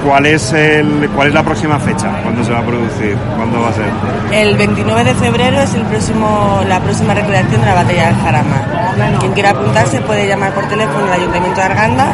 ¿Cuál 0.04 0.26
es 0.26 0.52
el, 0.52 1.10
cuál 1.14 1.28
es 1.28 1.34
la 1.34 1.42
próxima 1.42 1.78
fecha? 1.78 2.08
¿Cuándo 2.22 2.42
se 2.42 2.52
va 2.52 2.60
a 2.60 2.64
producir? 2.64 3.16
¿Cuándo 3.36 3.60
va 3.60 3.68
a 3.68 3.72
ser? 3.72 3.90
El 4.32 4.56
29 4.56 5.04
de 5.04 5.14
febrero 5.14 5.60
es 5.60 5.74
el 5.74 5.82
próximo, 5.82 6.60
la 6.68 6.80
próxima 6.80 7.14
recreación 7.14 7.60
de 7.60 7.66
la 7.66 7.74
batalla 7.74 8.06
del 8.06 8.16
Jarama. 8.16 9.18
Quien 9.20 9.32
quiera 9.32 9.50
apuntarse 9.50 10.00
puede 10.00 10.26
llamar 10.26 10.52
por 10.52 10.64
teléfono 10.68 11.06
al 11.06 11.12
Ayuntamiento 11.12 11.60
de 11.60 11.66
Arganda 11.66 12.06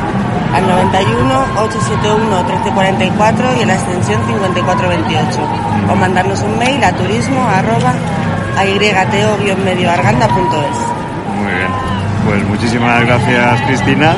al 0.55 0.67
91 0.69 1.45
871 1.59 2.45
1344 2.45 3.47
y 3.59 3.63
en 3.63 3.69
la 3.69 3.75
extensión 3.75 4.21
5428 4.27 5.39
o 5.91 5.97
mandarnos 5.97 6.41
un 6.43 6.59
mail 6.59 6.83
a 6.83 6.93
turismo 6.93 7.47
arroba. 7.47 7.93
Muy 11.39 11.53
bien. 11.53 11.69
Pues 12.27 12.45
muchísimas 12.49 13.05
gracias, 13.07 13.63
Cristina. 13.63 14.15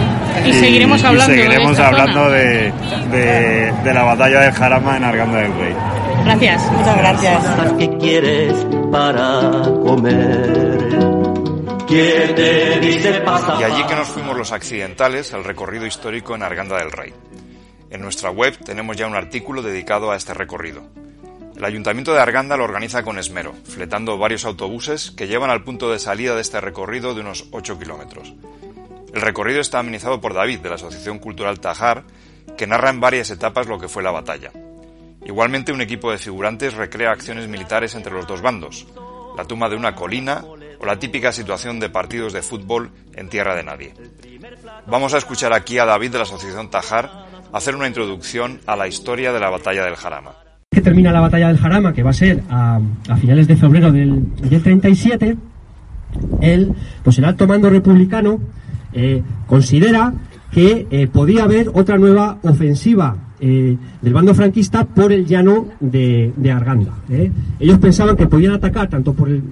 Y 0.46 0.52
seguiremos 0.52 1.02
hablando 1.04 1.32
de 1.32 1.38
seguiremos 1.42 1.72
esta 1.72 1.86
hablando 1.88 2.30
de, 2.30 2.72
de- 3.10 3.72
de 3.84 3.94
la 3.94 4.02
batalla 4.02 4.40
del 4.40 4.52
Jarama 4.52 4.96
en 4.96 5.04
Arganda 5.04 5.38
del 5.40 5.54
Rey. 5.54 5.74
Gracias. 6.24 6.72
Muchas 6.72 6.98
gracias. 6.98 7.44
¿Qué 7.78 7.96
quieres 7.98 8.54
para 8.90 9.62
comer? 9.84 10.68
¿Quién 11.86 12.34
te 12.34 12.78
dice 12.80 13.12
pasa? 13.20 13.56
Y 13.60 13.64
allí 13.64 13.82
que 13.84 13.94
nos 13.94 14.08
fuimos 14.08 14.36
los 14.36 14.52
accidentales 14.52 15.32
al 15.32 15.44
recorrido 15.44 15.86
histórico 15.86 16.34
en 16.34 16.42
Arganda 16.42 16.76
del 16.78 16.92
Rey. 16.92 17.14
En 17.90 18.02
nuestra 18.02 18.30
web 18.30 18.56
tenemos 18.64 18.96
ya 18.96 19.06
un 19.06 19.14
artículo 19.16 19.62
dedicado 19.62 20.10
a 20.10 20.16
este 20.16 20.34
recorrido. 20.34 20.82
El 21.56 21.64
Ayuntamiento 21.64 22.12
de 22.12 22.20
Arganda 22.20 22.56
lo 22.56 22.64
organiza 22.64 23.02
con 23.02 23.18
esmero, 23.18 23.54
fletando 23.64 24.18
varios 24.18 24.44
autobuses 24.44 25.10
que 25.10 25.26
llevan 25.26 25.50
al 25.50 25.64
punto 25.64 25.90
de 25.90 25.98
salida 25.98 26.34
de 26.34 26.42
este 26.42 26.60
recorrido 26.60 27.14
de 27.14 27.22
unos 27.22 27.46
8 27.50 27.78
kilómetros. 27.78 28.34
El 29.14 29.20
recorrido 29.20 29.60
está 29.60 29.78
amenizado 29.78 30.20
por 30.20 30.34
David, 30.34 30.60
de 30.60 30.68
la 30.68 30.74
Asociación 30.74 31.18
Cultural 31.18 31.60
Tajar, 31.60 32.04
que 32.56 32.66
narra 32.66 32.90
en 32.90 33.00
varias 33.00 33.30
etapas 33.30 33.66
lo 33.66 33.78
que 33.78 33.88
fue 33.88 34.02
la 34.02 34.10
batalla. 34.10 34.50
Igualmente, 35.24 35.72
un 35.72 35.80
equipo 35.80 36.10
de 36.10 36.18
figurantes 36.18 36.74
recrea 36.74 37.12
acciones 37.12 37.48
militares 37.48 37.94
entre 37.94 38.12
los 38.12 38.26
dos 38.26 38.42
bandos, 38.42 38.86
la 39.36 39.44
toma 39.44 39.68
de 39.68 39.76
una 39.76 39.94
colina 39.94 40.44
o 40.80 40.86
la 40.86 40.98
típica 40.98 41.32
situación 41.32 41.80
de 41.80 41.90
partidos 41.90 42.32
de 42.32 42.42
fútbol 42.42 42.90
en 43.14 43.28
tierra 43.28 43.54
de 43.54 43.62
nadie. 43.62 43.94
Vamos 44.86 45.14
a 45.14 45.18
escuchar 45.18 45.52
aquí 45.52 45.78
a 45.78 45.84
David 45.84 46.12
de 46.12 46.18
la 46.18 46.24
Asociación 46.24 46.70
Tajar 46.70 47.10
hacer 47.52 47.74
una 47.74 47.86
introducción 47.86 48.60
a 48.66 48.76
la 48.76 48.88
historia 48.88 49.32
de 49.32 49.40
la 49.40 49.50
batalla 49.50 49.84
del 49.84 49.96
Jarama. 49.96 50.32
que 50.70 50.80
termina 50.80 51.12
la 51.12 51.20
batalla 51.20 51.48
del 51.48 51.58
Jarama, 51.58 51.92
que 51.92 52.02
va 52.02 52.10
a 52.10 52.14
ser 52.14 52.42
a, 52.50 52.78
a 53.08 53.16
finales 53.16 53.48
de 53.48 53.56
febrero 53.56 53.90
del, 53.90 54.36
del 54.36 54.62
37, 54.62 55.36
el, 56.40 56.74
pues 57.02 57.18
el 57.18 57.24
alto 57.24 57.46
mando 57.46 57.70
republicano 57.70 58.38
eh, 58.92 59.22
considera 59.46 60.12
que 60.50 60.86
eh, 60.90 61.06
podía 61.08 61.44
haber 61.44 61.70
otra 61.74 61.98
nueva 61.98 62.38
ofensiva 62.42 63.16
eh, 63.40 63.76
del 64.00 64.12
bando 64.12 64.34
franquista 64.34 64.84
por 64.84 65.12
el 65.12 65.26
llano 65.26 65.66
de, 65.78 66.32
Arganda. 66.50 66.94
Ellos 67.60 67.78
pensaban 67.78 68.16
que 68.16 68.26
podían 68.26 68.54
atacar 68.54 68.88
tanto 68.88 69.12
por 69.12 69.28
el, 69.28 69.42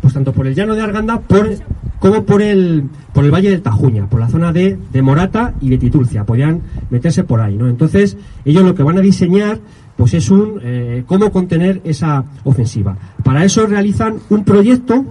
pues 0.00 0.14
tanto 0.14 0.32
por 0.32 0.46
el 0.46 0.54
llano 0.54 0.74
de 0.74 0.82
Arganda 0.82 1.20
por, 1.20 1.50
como 1.98 2.24
por 2.24 2.40
el, 2.40 2.84
por 3.12 3.24
el 3.24 3.32
valle 3.32 3.50
del 3.50 3.62
Tajuña, 3.62 4.08
por 4.08 4.20
la 4.20 4.28
zona 4.28 4.52
de, 4.52 4.78
de 4.92 5.02
Morata 5.02 5.54
y 5.60 5.70
de 5.70 5.78
Titulcia. 5.78 6.24
Podían 6.24 6.62
meterse 6.90 7.24
por 7.24 7.40
ahí. 7.40 7.56
¿no? 7.56 7.68
Entonces, 7.68 8.16
ellos 8.44 8.62
lo 8.62 8.74
que 8.74 8.84
van 8.84 8.98
a 8.98 9.02
diseñar 9.02 9.58
pues 9.96 10.14
es 10.14 10.30
un 10.30 10.60
cómo 11.06 11.32
contener 11.32 11.80
esa 11.84 12.24
ofensiva. 12.44 12.96
Para 13.24 13.44
eso 13.44 13.66
realizan 13.66 14.16
un 14.28 14.44
proyecto 14.44 15.06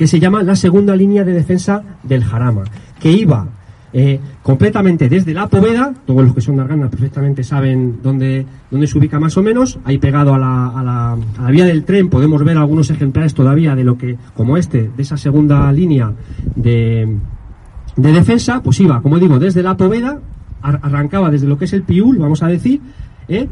que 0.00 0.06
se 0.06 0.18
llama 0.18 0.42
la 0.42 0.56
segunda 0.56 0.96
línea 0.96 1.24
de 1.24 1.34
defensa 1.34 1.82
del 2.02 2.24
Jarama, 2.24 2.62
que 2.98 3.12
iba 3.12 3.46
eh, 3.92 4.18
completamente 4.42 5.10
desde 5.10 5.34
la 5.34 5.46
Poveda, 5.46 5.92
todos 6.06 6.24
los 6.24 6.34
que 6.34 6.40
son 6.40 6.56
de 6.56 6.88
perfectamente 6.88 7.44
saben 7.44 7.98
dónde, 8.02 8.46
dónde 8.70 8.86
se 8.86 8.96
ubica 8.96 9.20
más 9.20 9.36
o 9.36 9.42
menos, 9.42 9.78
ahí 9.84 9.98
pegado 9.98 10.32
a 10.32 10.38
la, 10.38 10.68
a, 10.68 10.82
la, 10.82 11.12
a 11.12 11.42
la 11.42 11.50
vía 11.50 11.66
del 11.66 11.84
tren 11.84 12.08
podemos 12.08 12.42
ver 12.44 12.56
algunos 12.56 12.88
ejemplares 12.88 13.34
todavía 13.34 13.76
de 13.76 13.84
lo 13.84 13.98
que, 13.98 14.16
como 14.34 14.56
este, 14.56 14.90
de 14.96 15.02
esa 15.02 15.18
segunda 15.18 15.70
línea 15.70 16.12
de, 16.56 17.16
de 17.96 18.12
defensa, 18.12 18.62
pues 18.62 18.80
iba, 18.80 19.02
como 19.02 19.18
digo, 19.18 19.38
desde 19.38 19.62
la 19.62 19.76
Poveda, 19.76 20.18
ar- 20.62 20.80
arrancaba 20.82 21.30
desde 21.30 21.46
lo 21.46 21.58
que 21.58 21.66
es 21.66 21.74
el 21.74 21.82
Piul, 21.82 22.16
vamos 22.16 22.42
a 22.42 22.46
decir, 22.48 22.80
¿eh? 23.28 23.46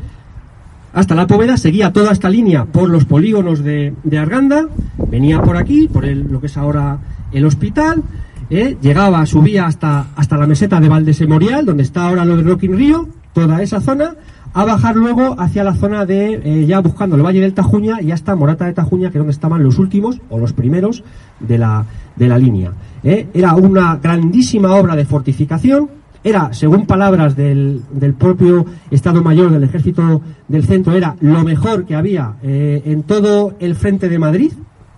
Hasta 0.92 1.14
la 1.14 1.26
Poveda, 1.26 1.56
seguía 1.56 1.92
toda 1.92 2.12
esta 2.12 2.30
línea 2.30 2.64
por 2.64 2.88
los 2.88 3.04
polígonos 3.04 3.62
de, 3.62 3.94
Arganda, 4.18 4.68
venía 5.10 5.40
por 5.42 5.56
aquí, 5.56 5.88
por 5.88 6.06
lo 6.06 6.40
que 6.40 6.46
es 6.46 6.56
ahora 6.56 6.98
el 7.32 7.44
hospital, 7.44 8.02
¿eh? 8.50 8.76
llegaba, 8.80 9.24
subía 9.26 9.66
hasta, 9.66 10.06
hasta 10.16 10.36
la 10.36 10.46
meseta 10.46 10.80
de 10.80 10.88
Valdesemorial, 10.88 11.66
donde 11.66 11.82
está 11.82 12.08
ahora 12.08 12.24
lo 12.24 12.36
de 12.36 12.42
Rocking 12.42 12.76
Río, 12.76 13.08
toda 13.32 13.62
esa 13.62 13.80
zona, 13.80 14.14
a 14.54 14.64
bajar 14.64 14.96
luego 14.96 15.36
hacia 15.38 15.62
la 15.62 15.74
zona 15.74 16.06
de, 16.06 16.40
eh, 16.42 16.66
ya 16.66 16.80
buscando 16.80 17.16
el 17.16 17.22
Valle 17.22 17.40
del 17.40 17.54
Tajuña 17.54 18.00
y 18.00 18.12
hasta 18.12 18.34
Morata 18.34 18.64
de 18.64 18.72
Tajuña, 18.72 19.10
que 19.10 19.18
es 19.18 19.20
donde 19.20 19.32
estaban 19.32 19.62
los 19.62 19.78
últimos 19.78 20.20
o 20.30 20.38
los 20.38 20.52
primeros 20.52 21.04
de 21.38 21.58
la, 21.58 21.84
de 22.16 22.28
la 22.28 22.38
línea. 22.38 22.72
¿eh? 23.04 23.28
Era 23.34 23.54
una 23.54 23.96
grandísima 23.96 24.74
obra 24.74 24.96
de 24.96 25.04
fortificación, 25.04 25.90
era, 26.24 26.52
según 26.52 26.86
palabras 26.86 27.36
del, 27.36 27.82
del 27.92 28.14
propio 28.14 28.66
Estado 28.90 29.22
Mayor 29.22 29.50
del 29.50 29.64
Ejército 29.64 30.20
del 30.48 30.64
Centro, 30.64 30.94
era 30.94 31.16
lo 31.20 31.44
mejor 31.44 31.84
que 31.84 31.94
había 31.94 32.34
eh, 32.42 32.82
en 32.86 33.04
todo 33.04 33.54
el 33.60 33.74
frente 33.74 34.08
de 34.08 34.18
Madrid, 34.18 34.52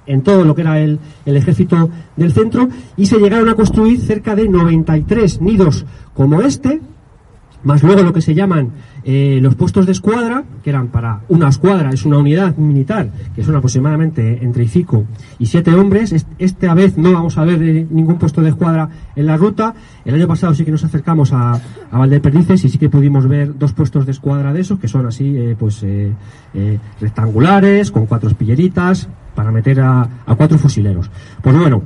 en 0.06 0.22
todo 0.22 0.44
lo 0.44 0.54
que 0.54 0.62
era 0.62 0.80
el, 0.80 0.98
el 1.26 1.36
ejército 1.36 1.90
del 2.16 2.32
centro, 2.32 2.68
y 2.96 3.06
se 3.06 3.18
llegaron 3.18 3.48
a 3.48 3.54
construir 3.54 4.00
cerca 4.00 4.34
de 4.34 4.48
93 4.48 5.40
nidos 5.40 5.84
como 6.14 6.40
este, 6.40 6.80
más 7.62 7.82
luego 7.82 8.02
lo 8.02 8.12
que 8.12 8.22
se 8.22 8.34
llaman 8.34 8.70
eh, 9.04 9.38
los 9.42 9.54
puestos 9.54 9.86
de 9.86 9.92
escuadra, 9.92 10.44
que 10.62 10.70
eran 10.70 10.88
para 10.88 11.20
una 11.28 11.48
escuadra, 11.48 11.90
es 11.90 12.04
una 12.04 12.18
unidad 12.18 12.56
militar, 12.56 13.08
que 13.34 13.42
son 13.42 13.54
aproximadamente 13.56 14.44
entre 14.44 14.66
cinco 14.68 15.04
y 15.38 15.46
siete 15.46 15.74
hombres. 15.74 16.12
Est- 16.12 16.28
Esta 16.38 16.74
vez 16.74 16.96
no 16.98 17.12
vamos 17.12 17.38
a 17.38 17.44
ver 17.44 17.62
eh, 17.62 17.86
ningún 17.90 18.18
puesto 18.18 18.42
de 18.42 18.50
escuadra 18.50 18.88
en 19.16 19.26
la 19.26 19.36
ruta. 19.36 19.74
El 20.04 20.14
año 20.14 20.28
pasado 20.28 20.54
sí 20.54 20.64
que 20.64 20.70
nos 20.70 20.84
acercamos 20.84 21.32
a, 21.32 21.52
a 21.54 21.98
Valdeperdices 21.98 22.64
y 22.64 22.68
sí 22.68 22.78
que 22.78 22.88
pudimos 22.88 23.26
ver 23.28 23.56
dos 23.58 23.72
puestos 23.72 24.06
de 24.06 24.12
escuadra 24.12 24.52
de 24.52 24.60
esos, 24.60 24.78
que 24.78 24.88
son 24.88 25.06
así, 25.06 25.34
eh, 25.36 25.56
pues 25.58 25.84
rectangulares, 27.00 27.90
con 27.90 28.06
cuatro 28.06 28.28
espilleritas, 28.28 29.08
para 29.34 29.50
meter 29.52 29.80
a, 29.80 30.08
a 30.26 30.34
cuatro 30.34 30.58
fusileros. 30.58 31.10
Pues 31.42 31.56
bueno, 31.56 31.82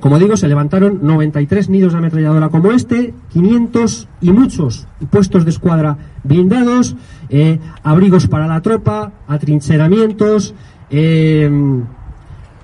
como 0.00 0.18
digo, 0.18 0.36
se 0.36 0.48
levantaron 0.48 1.00
93 1.02 1.68
nidos 1.70 1.92
de 1.92 1.98
ametralladora 1.98 2.48
como 2.48 2.72
este, 2.72 3.14
500 3.32 4.08
y 4.20 4.32
muchos 4.32 4.86
puestos 5.10 5.44
de 5.44 5.50
escuadra 5.50 5.96
blindados, 6.24 6.96
eh, 7.28 7.58
abrigos 7.82 8.26
para 8.26 8.46
la 8.46 8.60
tropa, 8.60 9.12
atrincheramientos, 9.28 10.54
eh, 10.90 11.50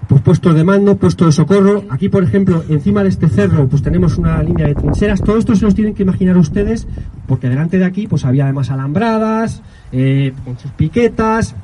pues 0.08 0.22
puestos 0.22 0.56
de 0.56 0.64
mando, 0.64 0.96
puestos 0.96 1.28
de 1.28 1.32
socorro. 1.32 1.84
Aquí, 1.88 2.08
por 2.08 2.24
ejemplo, 2.24 2.64
encima 2.68 3.04
de 3.04 3.10
este 3.10 3.28
cerro, 3.28 3.68
pues 3.68 3.80
tenemos 3.80 4.18
una 4.18 4.42
línea 4.42 4.66
de 4.66 4.74
trincheras. 4.74 5.22
Todo 5.22 5.38
esto 5.38 5.54
se 5.54 5.64
los 5.64 5.76
tienen 5.76 5.94
que 5.94 6.02
imaginar 6.02 6.36
ustedes, 6.36 6.88
porque 7.28 7.48
delante 7.48 7.78
de 7.78 7.84
aquí, 7.84 8.08
pues 8.08 8.24
había 8.24 8.44
además 8.44 8.70
alambradas, 8.70 9.62
eh, 9.92 10.32
con 10.44 10.58
sus 10.58 10.72
piquetas, 10.72 11.54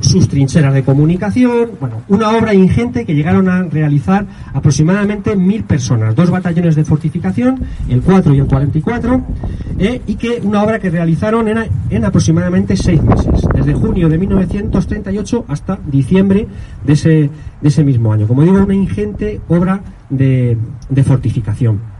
sus, 0.00 0.28
trincheras 0.28 0.74
de 0.74 0.82
comunicación, 0.82 1.70
bueno, 1.80 2.02
una 2.08 2.30
obra 2.30 2.54
ingente 2.54 3.04
que 3.04 3.14
llegaron 3.14 3.48
a 3.48 3.62
realizar 3.64 4.26
aproximadamente 4.52 5.36
mil 5.36 5.64
personas, 5.64 6.14
dos 6.14 6.30
batallones 6.30 6.76
de 6.76 6.84
fortificación, 6.84 7.60
el 7.88 8.02
4 8.02 8.34
y 8.34 8.38
el 8.38 8.46
44, 8.46 9.22
eh, 9.78 10.02
y 10.06 10.14
que 10.16 10.40
una 10.42 10.62
obra 10.62 10.78
que 10.78 10.90
realizaron 10.90 11.48
en, 11.48 11.58
en 11.90 12.04
aproximadamente 12.04 12.76
seis 12.76 13.02
meses, 13.02 13.46
desde 13.54 13.74
junio 13.74 14.08
de 14.08 14.18
1938 14.18 15.44
hasta 15.48 15.78
diciembre 15.86 16.46
de 16.84 16.92
ese, 16.92 17.30
de 17.60 17.68
ese 17.68 17.84
mismo 17.84 18.12
año. 18.12 18.26
Como 18.26 18.42
digo, 18.42 18.62
una 18.62 18.74
ingente 18.74 19.40
obra 19.48 19.80
de, 20.10 20.56
de 20.88 21.04
fortificación. 21.04 21.94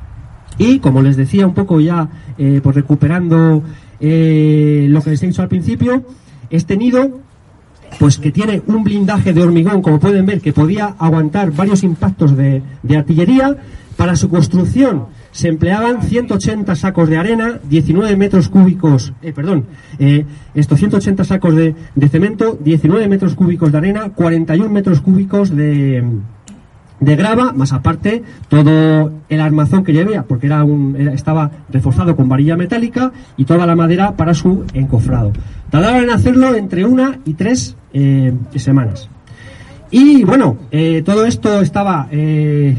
Y 0.59 0.79
como 0.79 1.03
les 1.03 1.17
decía 1.17 1.47
un 1.47 1.55
poco 1.55 1.81
ya, 1.81 2.09
eh, 2.39 2.61
pues 2.63 2.77
recuperando 2.77 3.63
eh, 4.01 4.87
lo 4.89 5.03
que 5.03 5.11
les 5.11 5.23
he 5.23 5.27
dicho 5.27 5.43
al 5.43 5.49
principio, 5.49 6.05
este 6.51 6.77
nido, 6.77 7.21
pues 7.99 8.19
que 8.19 8.31
tiene 8.31 8.63
un 8.67 8.85
blindaje 8.85 9.33
de 9.33 9.43
hormigón, 9.43 9.83
como 9.83 9.99
pueden 10.01 10.27
ver, 10.27 10.41
que 10.41 10.53
podía 10.53 10.95
aguantar 10.99 11.51
varios 11.53 11.83
impactos 11.83 12.37
de, 12.37 12.63
de 12.83 12.97
artillería. 12.97 13.57
Para 13.97 14.17
su 14.17 14.29
construcción 14.29 15.07
se 15.31 15.49
empleaban 15.49 16.03
180 16.03 16.75
sacos 16.77 17.09
de 17.09 17.17
arena, 17.17 17.59
19 17.69 18.17
metros 18.17 18.49
cúbicos, 18.49 19.13
eh, 19.23 19.33
perdón, 19.33 19.67
eh, 19.99 20.25
estos 20.55 20.79
180 20.79 21.25
sacos 21.25 21.55
de, 21.55 21.75
de 21.95 22.09
cemento, 22.09 22.59
19 22.61 23.09
metros 23.09 23.35
cúbicos 23.35 23.73
de 23.73 23.79
arena, 23.79 24.11
41 24.15 24.71
metros 24.71 25.01
cúbicos 25.01 25.55
de, 25.55 26.05
de 27.05 27.17
grava, 27.17 27.53
más 27.53 27.73
aparte 27.73 28.23
todo 28.49 29.13
el 29.29 29.41
armazón 29.41 29.85
que 29.85 29.93
llevaba, 29.93 30.23
porque 30.23 30.47
era 30.47 30.65
un, 30.65 30.97
era- 30.99 31.13
estaba 31.13 31.51
reforzado 31.71 32.17
con 32.17 32.29
varilla 32.29 32.57
metálica 32.57 33.13
y 33.37 33.45
toda 33.45 33.67
la 33.67 33.77
madera 33.77 34.13
para 34.17 34.35
su 34.35 34.65
encofrado. 34.73 35.33
Tardaron 35.71 36.05
en 36.05 36.11
hacerlo 36.11 36.55
entre 36.55 36.85
una 36.85 37.19
y 37.25 37.35
tres 37.35 37.77
eh, 37.93 38.33
semanas. 38.57 39.09
Y 39.91 40.25
bueno, 40.25 40.57
eh, 40.71 41.03
todo 41.05 41.27
esto 41.27 41.61
estaba 41.61 42.09
eh, 42.11 42.75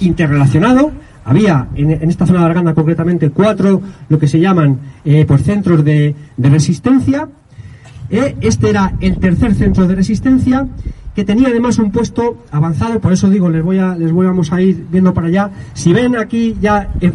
interrelacionado. 0.00 0.92
Había 1.24 1.68
en, 1.74 1.90
esta 2.08 2.24
zona 2.26 2.40
de 2.40 2.46
Arganda 2.46 2.72
concretamente 2.74 3.30
cuatro 3.30 3.82
lo 4.08 4.18
que 4.18 4.28
se 4.28 4.38
llaman 4.38 4.78
pues 5.26 5.42
centros 5.42 5.84
de, 5.84 6.14
resistencia. 6.38 7.28
Este 8.08 8.70
era 8.70 8.92
el 9.00 9.18
tercer 9.18 9.54
centro 9.54 9.88
de 9.88 9.96
resistencia 9.96 10.68
que 11.16 11.24
tenía 11.24 11.48
además 11.48 11.78
un 11.78 11.90
puesto 11.90 12.44
avanzado, 12.52 13.00
por 13.00 13.10
eso 13.10 13.30
digo, 13.30 13.48
les 13.48 13.64
voy 13.64 13.78
a, 13.78 13.96
les 13.96 14.12
voy 14.12 14.26
vamos 14.26 14.52
a 14.52 14.60
ir 14.60 14.86
viendo 14.92 15.14
para 15.14 15.28
allá. 15.28 15.50
Si 15.72 15.94
ven 15.94 16.14
aquí 16.14 16.58
ya 16.60 16.90
eh, 17.00 17.10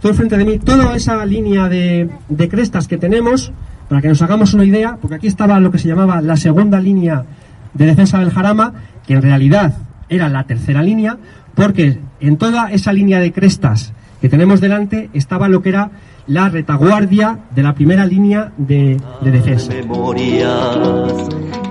todo 0.00 0.14
frente 0.14 0.38
de 0.38 0.44
mí, 0.46 0.58
toda 0.58 0.96
esa 0.96 1.24
línea 1.26 1.68
de, 1.68 2.08
de 2.30 2.48
crestas 2.48 2.88
que 2.88 2.96
tenemos, 2.96 3.52
para 3.90 4.00
que 4.00 4.08
nos 4.08 4.22
hagamos 4.22 4.54
una 4.54 4.64
idea, 4.64 4.96
porque 4.98 5.16
aquí 5.16 5.26
estaba 5.26 5.60
lo 5.60 5.70
que 5.70 5.76
se 5.76 5.86
llamaba 5.86 6.22
la 6.22 6.38
segunda 6.38 6.80
línea 6.80 7.26
de 7.74 7.84
defensa 7.84 8.18
del 8.20 8.30
Jarama, 8.30 8.72
que 9.06 9.12
en 9.12 9.20
realidad 9.20 9.74
era 10.08 10.30
la 10.30 10.44
tercera 10.44 10.82
línea, 10.82 11.18
porque 11.54 11.98
en 12.20 12.38
toda 12.38 12.72
esa 12.72 12.94
línea 12.94 13.20
de 13.20 13.32
crestas 13.32 13.92
que 14.22 14.30
tenemos 14.30 14.62
delante 14.62 15.10
estaba 15.12 15.50
lo 15.50 15.60
que 15.60 15.68
era 15.68 15.90
la 16.26 16.48
retaguardia 16.48 17.38
de 17.50 17.62
la 17.62 17.74
primera 17.74 18.06
línea 18.06 18.52
de, 18.56 19.00
de 19.20 19.30
defensa. 19.30 19.72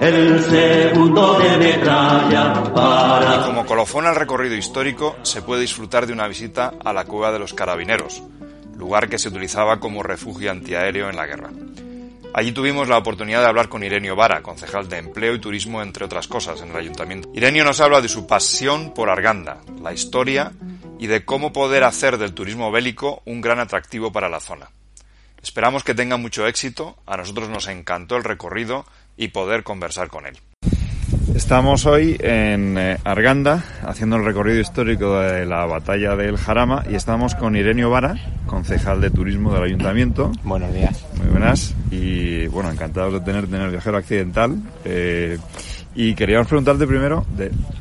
el 0.02 0.40
segundo 0.42 1.40
de 1.40 1.58
metralla 1.58 2.64
para 2.74 3.46
Como 3.46 3.66
colofón 3.66 4.08
al 4.08 4.16
recorrido 4.16 4.56
histórico 4.56 5.16
se 5.22 5.42
puede 5.42 5.62
disfrutar 5.62 6.08
de 6.08 6.14
una 6.14 6.28
visita 6.28 6.74
a 6.84 6.92
la 6.92 7.06
cueva 7.06 7.32
de 7.32 7.40
los 7.40 7.54
carabineros, 7.54 8.24
lugar 8.78 9.10
que 9.10 9.20
se 9.20 9.30
utilizaba 9.30 9.80
como 9.80 10.04
refugio 10.04 10.52
antiaéreo 10.52 11.10
en 11.10 11.16
la 11.16 11.28
guerra. 11.28 11.50
Allí 12.34 12.54
tuvimos 12.54 12.88
la 12.88 12.98
oportunidad 12.98 13.42
de 13.42 13.48
hablar 13.48 13.68
con 13.68 13.84
Irenio 13.84 14.16
Vara, 14.16 14.42
concejal 14.42 14.88
de 14.88 14.98
Empleo 14.98 15.36
y 15.36 15.40
Turismo, 15.40 15.82
entre 15.82 16.06
otras 16.06 16.28
cosas, 16.28 16.62
en 16.62 16.70
el 16.70 16.78
ayuntamiento. 16.78 17.30
Irenio 17.34 17.66
nos 17.66 17.82
habla 17.82 18.00
de 18.00 18.08
su 18.08 18.26
pasión 18.26 18.94
por 18.94 19.10
Arganda, 19.10 19.62
la 19.82 19.92
historia 19.92 20.54
y 20.98 21.08
de 21.08 21.26
cómo 21.26 21.52
poder 21.52 21.84
hacer 21.84 22.18
del 22.18 22.34
turismo 22.34 22.72
bélico 22.72 23.22
un 23.26 23.42
gran 23.42 23.60
atractivo 23.60 24.14
para 24.14 24.30
la 24.30 24.40
zona. 24.40 24.70
Esperamos 25.44 25.84
que 25.84 25.94
tenga 25.96 26.16
mucho 26.16 26.48
éxito, 26.48 26.96
a 27.06 27.18
nosotros 27.18 27.50
nos 27.50 27.68
encantó 27.68 28.16
el 28.16 28.24
recorrido 28.24 28.86
y 29.18 29.30
poder 29.30 29.64
conversar 29.64 30.08
con 30.08 30.26
él. 30.26 30.38
Estamos 31.36 31.86
hoy 31.86 32.18
en 32.20 32.78
eh, 32.78 32.98
Arganda 33.04 33.64
haciendo 33.84 34.16
el 34.16 34.26
recorrido 34.26 34.60
histórico 34.60 35.20
de 35.20 35.46
la 35.46 35.66
batalla 35.66 36.16
del 36.16 36.38
Jarama 36.38 36.84
y 36.90 36.96
estamos 36.96 37.36
con 37.36 37.56
Irenio 37.56 37.90
Vara, 37.90 38.16
concejal 38.46 39.02
de 39.02 39.10
turismo 39.10 39.54
del 39.54 39.64
ayuntamiento. 39.64 40.32
Buenos 40.44 40.74
días. 40.74 41.06
Muy 41.18 41.28
buenas 41.28 41.74
y 41.90 42.48
bueno, 42.48 42.72
encantados 42.72 43.14
de 43.14 43.22
tenerte 43.22 43.56
en 43.56 43.62
el 43.62 43.72
viajero 43.72 43.98
accidental. 43.98 44.58
Eh, 44.86 45.38
y 45.96 46.14
queríamos 46.16 46.48
preguntarte 46.48 46.88
primero 46.88 47.26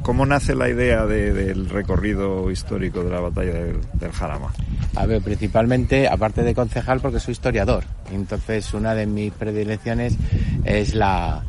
cómo 0.03 0.27
nace 0.27 0.55
la 0.55 0.69
idea 0.69 1.07
de- 1.07 1.33
del 1.33 1.69
recorrido 1.69 2.51
histórico 2.51 3.05
de 3.05 3.11
la 3.11 3.21
batalla 3.21 3.53
del, 3.53 4.13
Jarama. 4.13 4.53
A 4.97 5.07
ver, 5.07 5.23
principalmente, 5.23 6.09
aparte 6.09 6.43
de 6.43 6.55
concejal, 6.55 7.01
porque 7.01 7.21
soy 7.21 7.33
historiador. 7.33 7.85
Entonces, 8.13 8.75
una 8.75 8.95
de 8.95 9.07
mis 9.07 9.33
predilecciones 9.33 10.17
es 10.65 10.95
la, 10.95 11.43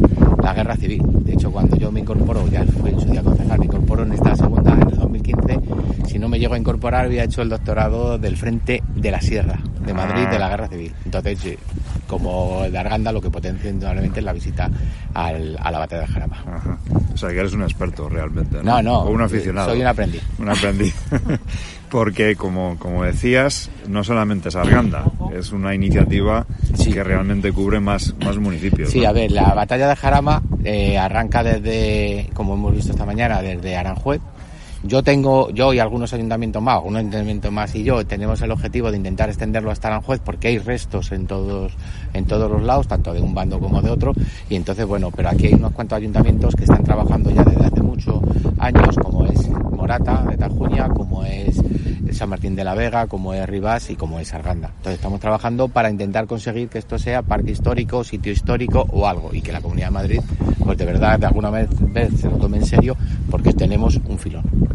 guerra 0.55 0.75
civil. 0.75 1.01
De 1.23 1.33
hecho, 1.33 1.51
cuando 1.51 1.75
yo 1.77 1.91
me 1.91 2.01
incorporo, 2.01 2.47
ya 2.49 2.63
fui 2.63 2.91
en 2.91 2.99
su 2.99 3.09
día 3.09 3.23
concejal, 3.23 3.57
me 3.59 3.65
incorporo 3.65 4.03
en 4.03 4.13
esta 4.13 4.35
segunda, 4.35 4.73
en 4.73 4.89
el 4.89 4.97
2015. 4.97 5.59
Si 6.07 6.19
no 6.19 6.29
me 6.29 6.39
llego 6.39 6.53
a 6.53 6.57
incorporar, 6.57 7.05
había 7.05 7.23
hecho 7.23 7.41
el 7.41 7.49
doctorado 7.49 8.17
del 8.19 8.37
Frente 8.37 8.83
de 8.95 9.11
la 9.11 9.21
Sierra, 9.21 9.59
de 9.85 9.93
Madrid, 9.93 10.27
de 10.27 10.37
la 10.39 10.49
guerra 10.49 10.67
civil. 10.67 10.93
Entonces, 11.05 11.57
como 12.11 12.63
de 12.69 12.77
Arganda, 12.77 13.11
lo 13.13 13.21
que 13.21 13.29
potencia 13.29 13.69
indudablemente 13.69 14.19
es 14.19 14.25
la 14.25 14.33
visita 14.33 14.69
al- 15.13 15.57
a 15.61 15.71
la 15.71 15.79
batalla 15.79 16.01
del 16.01 16.11
Jarama. 16.11 16.43
Ajá. 16.45 16.77
O 17.13 17.17
sea, 17.17 17.29
que 17.29 17.39
eres 17.39 17.53
un 17.53 17.63
experto 17.63 18.09
realmente. 18.09 18.57
No, 18.57 18.63
No, 18.63 18.81
no, 18.83 18.99
O 19.03 19.09
un 19.11 19.21
aficionado. 19.21 19.69
soy 19.71 19.79
un 19.81 19.87
aprendiz. 19.87 20.21
Un 20.37 20.49
aprendiz. 20.49 20.93
Porque, 21.89 22.35
como, 22.37 22.77
como 22.79 23.03
decías, 23.03 23.69
no 23.87 24.03
solamente 24.05 24.47
es 24.49 24.55
Arganda, 24.55 25.03
es 25.33 25.51
una 25.51 25.75
iniciativa 25.75 26.45
que 26.81 27.03
realmente 27.03 27.51
cubre 27.51 27.81
más, 27.81 28.13
más 28.23 28.37
municipios. 28.37 28.91
Sí, 28.91 29.01
¿no? 29.01 29.09
a 29.09 29.11
ver, 29.11 29.31
la 29.31 29.53
batalla 29.53 29.89
de 29.89 29.95
Jarama 29.97 30.41
eh, 30.63 30.97
arranca 30.97 31.43
desde, 31.43 32.29
como 32.33 32.53
hemos 32.53 32.73
visto 32.73 32.91
esta 32.91 33.05
mañana, 33.05 33.41
desde 33.41 33.75
Aranjuez. 33.75 34.21
Yo 34.83 35.03
tengo, 35.03 35.51
yo 35.51 35.73
y 35.73 35.79
algunos 35.79 36.11
ayuntamientos 36.13 36.61
más, 36.61 36.77
algunos 36.77 36.99
ayuntamientos 37.01 37.51
más 37.51 37.75
y 37.75 37.83
yo 37.83 38.03
tenemos 38.05 38.41
el 38.41 38.51
objetivo 38.51 38.89
de 38.89 38.97
intentar 38.97 39.29
extenderlo 39.29 39.69
hasta 39.69 39.89
Aranjuez 39.89 40.19
porque 40.23 40.47
hay 40.47 40.57
restos 40.57 41.11
en 41.11 41.27
todos, 41.27 41.73
en 42.13 42.25
todos 42.25 42.49
los 42.49 42.63
lados, 42.63 42.87
tanto 42.87 43.13
de 43.13 43.21
un 43.21 43.35
bando 43.35 43.59
como 43.59 43.81
de 43.81 43.91
otro. 43.91 44.13
Y 44.49 44.55
entonces, 44.55 44.87
bueno, 44.87 45.11
pero 45.15 45.29
aquí 45.29 45.47
hay 45.47 45.53
unos 45.53 45.71
cuantos 45.73 45.97
ayuntamientos 45.97 46.55
que 46.55 46.63
están 46.63 46.83
trabajando 46.83 47.29
ya 47.29 47.43
desde 47.43 47.63
hace 47.63 47.81
muchos 47.83 48.21
años, 48.57 48.95
como 48.95 49.25
es 49.27 49.49
Morata 49.49 50.25
de 50.29 50.37
Tajuña, 50.37 50.89
como 50.89 51.23
es 51.25 51.61
San 52.11 52.29
Martín 52.29 52.55
de 52.55 52.63
la 52.63 52.75
Vega, 52.75 53.07
como 53.07 53.33
es 53.33 53.47
Rivas 53.47 53.89
y 53.89 53.95
como 53.95 54.19
es 54.19 54.33
Arganda. 54.33 54.69
Entonces 54.77 54.95
estamos 54.95 55.19
trabajando 55.19 55.67
para 55.69 55.89
intentar 55.89 56.27
conseguir 56.27 56.69
que 56.69 56.79
esto 56.79 56.99
sea 56.99 57.21
parque 57.21 57.51
histórico, 57.51 58.03
sitio 58.03 58.31
histórico 58.31 58.85
o 58.91 59.07
algo 59.07 59.29
y 59.33 59.41
que 59.41 59.51
la 59.51 59.61
Comunidad 59.61 59.87
de 59.87 59.91
Madrid, 59.91 60.21
pues 60.63 60.77
de 60.77 60.85
verdad, 60.85 61.19
de 61.19 61.27
alguna 61.27 61.49
vez, 61.49 61.69
vez 61.93 62.19
se 62.19 62.29
lo 62.29 62.37
tome 62.37 62.57
en 62.57 62.65
serio 62.65 62.95
porque 63.29 63.53
tenemos 63.53 63.99
un 64.07 64.17
filón. 64.19 64.70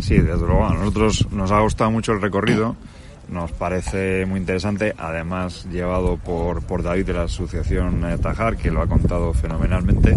Sí, 0.00 0.18
desde 0.18 0.46
luego. 0.46 0.66
A 0.66 0.74
nosotros 0.74 1.26
nos 1.32 1.50
ha 1.50 1.60
gustado 1.60 1.90
mucho 1.90 2.12
el 2.12 2.20
recorrido. 2.20 2.76
Nos 3.28 3.50
parece 3.52 4.24
muy 4.24 4.40
interesante, 4.40 4.94
además 4.96 5.66
llevado 5.70 6.16
por, 6.16 6.62
por 6.62 6.82
David 6.82 7.06
de 7.06 7.12
la 7.12 7.22
Asociación 7.24 8.04
eh, 8.04 8.18
Tajar, 8.18 8.56
que 8.56 8.70
lo 8.70 8.82
ha 8.82 8.86
contado 8.86 9.32
fenomenalmente. 9.32 10.16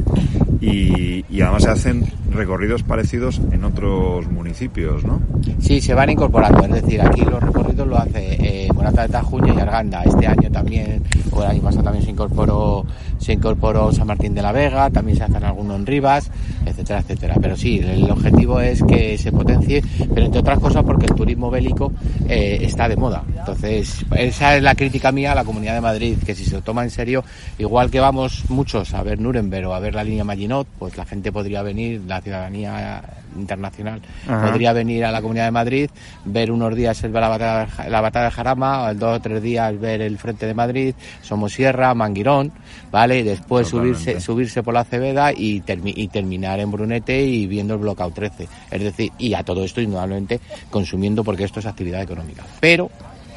Y, 0.61 1.25
y 1.29 1.41
además 1.41 1.63
se 1.63 1.69
hacen 1.69 2.05
recorridos 2.31 2.83
parecidos 2.83 3.41
en 3.51 3.63
otros 3.63 4.27
municipios, 4.29 5.03
¿no? 5.05 5.21
Sí, 5.59 5.81
se 5.81 5.93
van 5.93 6.09
incorporando, 6.09 6.63
es 6.65 6.83
decir, 6.83 7.01
aquí 7.01 7.21
los 7.21 7.41
recorridos 7.41 7.87
lo 7.87 7.97
hace 7.97 8.65
eh, 8.65 8.67
Morata 8.73 9.03
de 9.03 9.09
Tajuña 9.09 9.53
y 9.53 9.59
Arganda. 9.59 10.03
Este 10.03 10.27
año 10.27 10.51
también, 10.51 11.01
o 11.31 11.41
el 11.41 11.49
año 11.49 11.61
pasado 11.61 11.83
también 11.83 12.03
se 12.03 12.11
incorporó, 12.11 12.85
se 13.17 13.33
incorporó 13.33 13.91
San 13.91 14.07
Martín 14.07 14.35
de 14.35 14.41
la 14.41 14.51
Vega, 14.51 14.89
también 14.89 15.17
se 15.17 15.23
hacen 15.23 15.43
algunos 15.43 15.79
en 15.79 15.85
Rivas, 15.85 16.29
etcétera, 16.65 16.99
etcétera. 16.99 17.35
Pero 17.41 17.55
sí, 17.55 17.79
el 17.79 18.09
objetivo 18.11 18.59
es 18.59 18.83
que 18.83 19.17
se 19.17 19.31
potencie, 19.31 19.81
pero 20.13 20.25
entre 20.25 20.41
otras 20.41 20.59
cosas 20.59 20.83
porque 20.83 21.05
el 21.05 21.15
turismo 21.15 21.49
bélico 21.49 21.93
eh, 22.27 22.59
está 22.61 22.87
de 22.89 22.97
moda. 22.99 23.23
Entonces, 23.37 24.05
esa 24.15 24.55
es 24.57 24.61
la 24.63 24.75
crítica 24.75 25.11
mía 25.11 25.31
a 25.31 25.35
la 25.35 25.43
Comunidad 25.43 25.73
de 25.73 25.81
Madrid, 25.81 26.17
que 26.25 26.35
si 26.35 26.45
se 26.45 26.55
lo 26.55 26.61
toma 26.61 26.83
en 26.83 26.89
serio, 26.91 27.23
igual 27.57 27.89
que 27.89 27.99
vamos 27.99 28.43
muchos 28.49 28.93
a 28.93 29.01
ver 29.01 29.19
Nuremberg 29.19 29.67
o 29.67 29.73
a 29.73 29.79
ver 29.79 29.95
la 29.95 30.03
línea 30.03 30.23
Maginot, 30.23 30.67
pues 30.77 30.95
la 30.97 31.05
gente 31.05 31.31
podría 31.31 31.61
venir, 31.63 32.01
la 32.07 32.21
ciudadanía 32.21 33.01
internacional 33.37 34.01
Ajá. 34.27 34.47
podría 34.49 34.73
venir 34.73 35.05
a 35.05 35.11
la 35.11 35.21
Comunidad 35.21 35.45
de 35.45 35.51
Madrid, 35.51 35.89
ver 36.25 36.51
unos 36.51 36.75
días 36.75 37.03
el- 37.03 37.13
la 37.13 37.27
batalla, 37.29 37.67
la 37.89 38.01
batalla 38.01 38.25
de 38.25 38.31
Jarama, 38.31 38.83
o 38.83 38.89
el 38.89 38.99
dos 38.99 39.17
o 39.17 39.21
tres 39.21 39.41
días 39.41 39.79
ver 39.79 40.01
el 40.01 40.17
frente 40.17 40.45
de 40.45 40.53
Madrid, 40.53 40.93
Somosierra, 41.21 41.93
Manguirón, 41.93 42.51
¿vale? 42.91 43.19
Y 43.19 43.23
después 43.23 43.69
Totalmente. 43.69 43.99
subirse, 43.99 44.21
subirse 44.21 44.63
por 44.63 44.73
la 44.73 44.83
Cebeda 44.83 45.31
y, 45.31 45.61
termi- 45.61 45.93
y 45.95 46.07
terminar 46.07 46.59
en 46.59 46.71
Brunete 46.71 47.23
y 47.23 47.45
viendo 47.47 47.75
el 47.75 47.79
Blockout 47.79 48.13
13. 48.13 48.47
Es 48.71 48.81
decir, 48.83 49.11
y 49.19 49.33
a 49.35 49.43
todo 49.43 49.63
esto 49.63 49.79
indudablemente 49.79 50.39
consumiendo 50.71 51.23
porque 51.23 51.43
esto 51.43 51.59
es 51.59 51.65
actividad 51.67 52.01
económica. 52.01 52.43
Pero, 52.59 52.88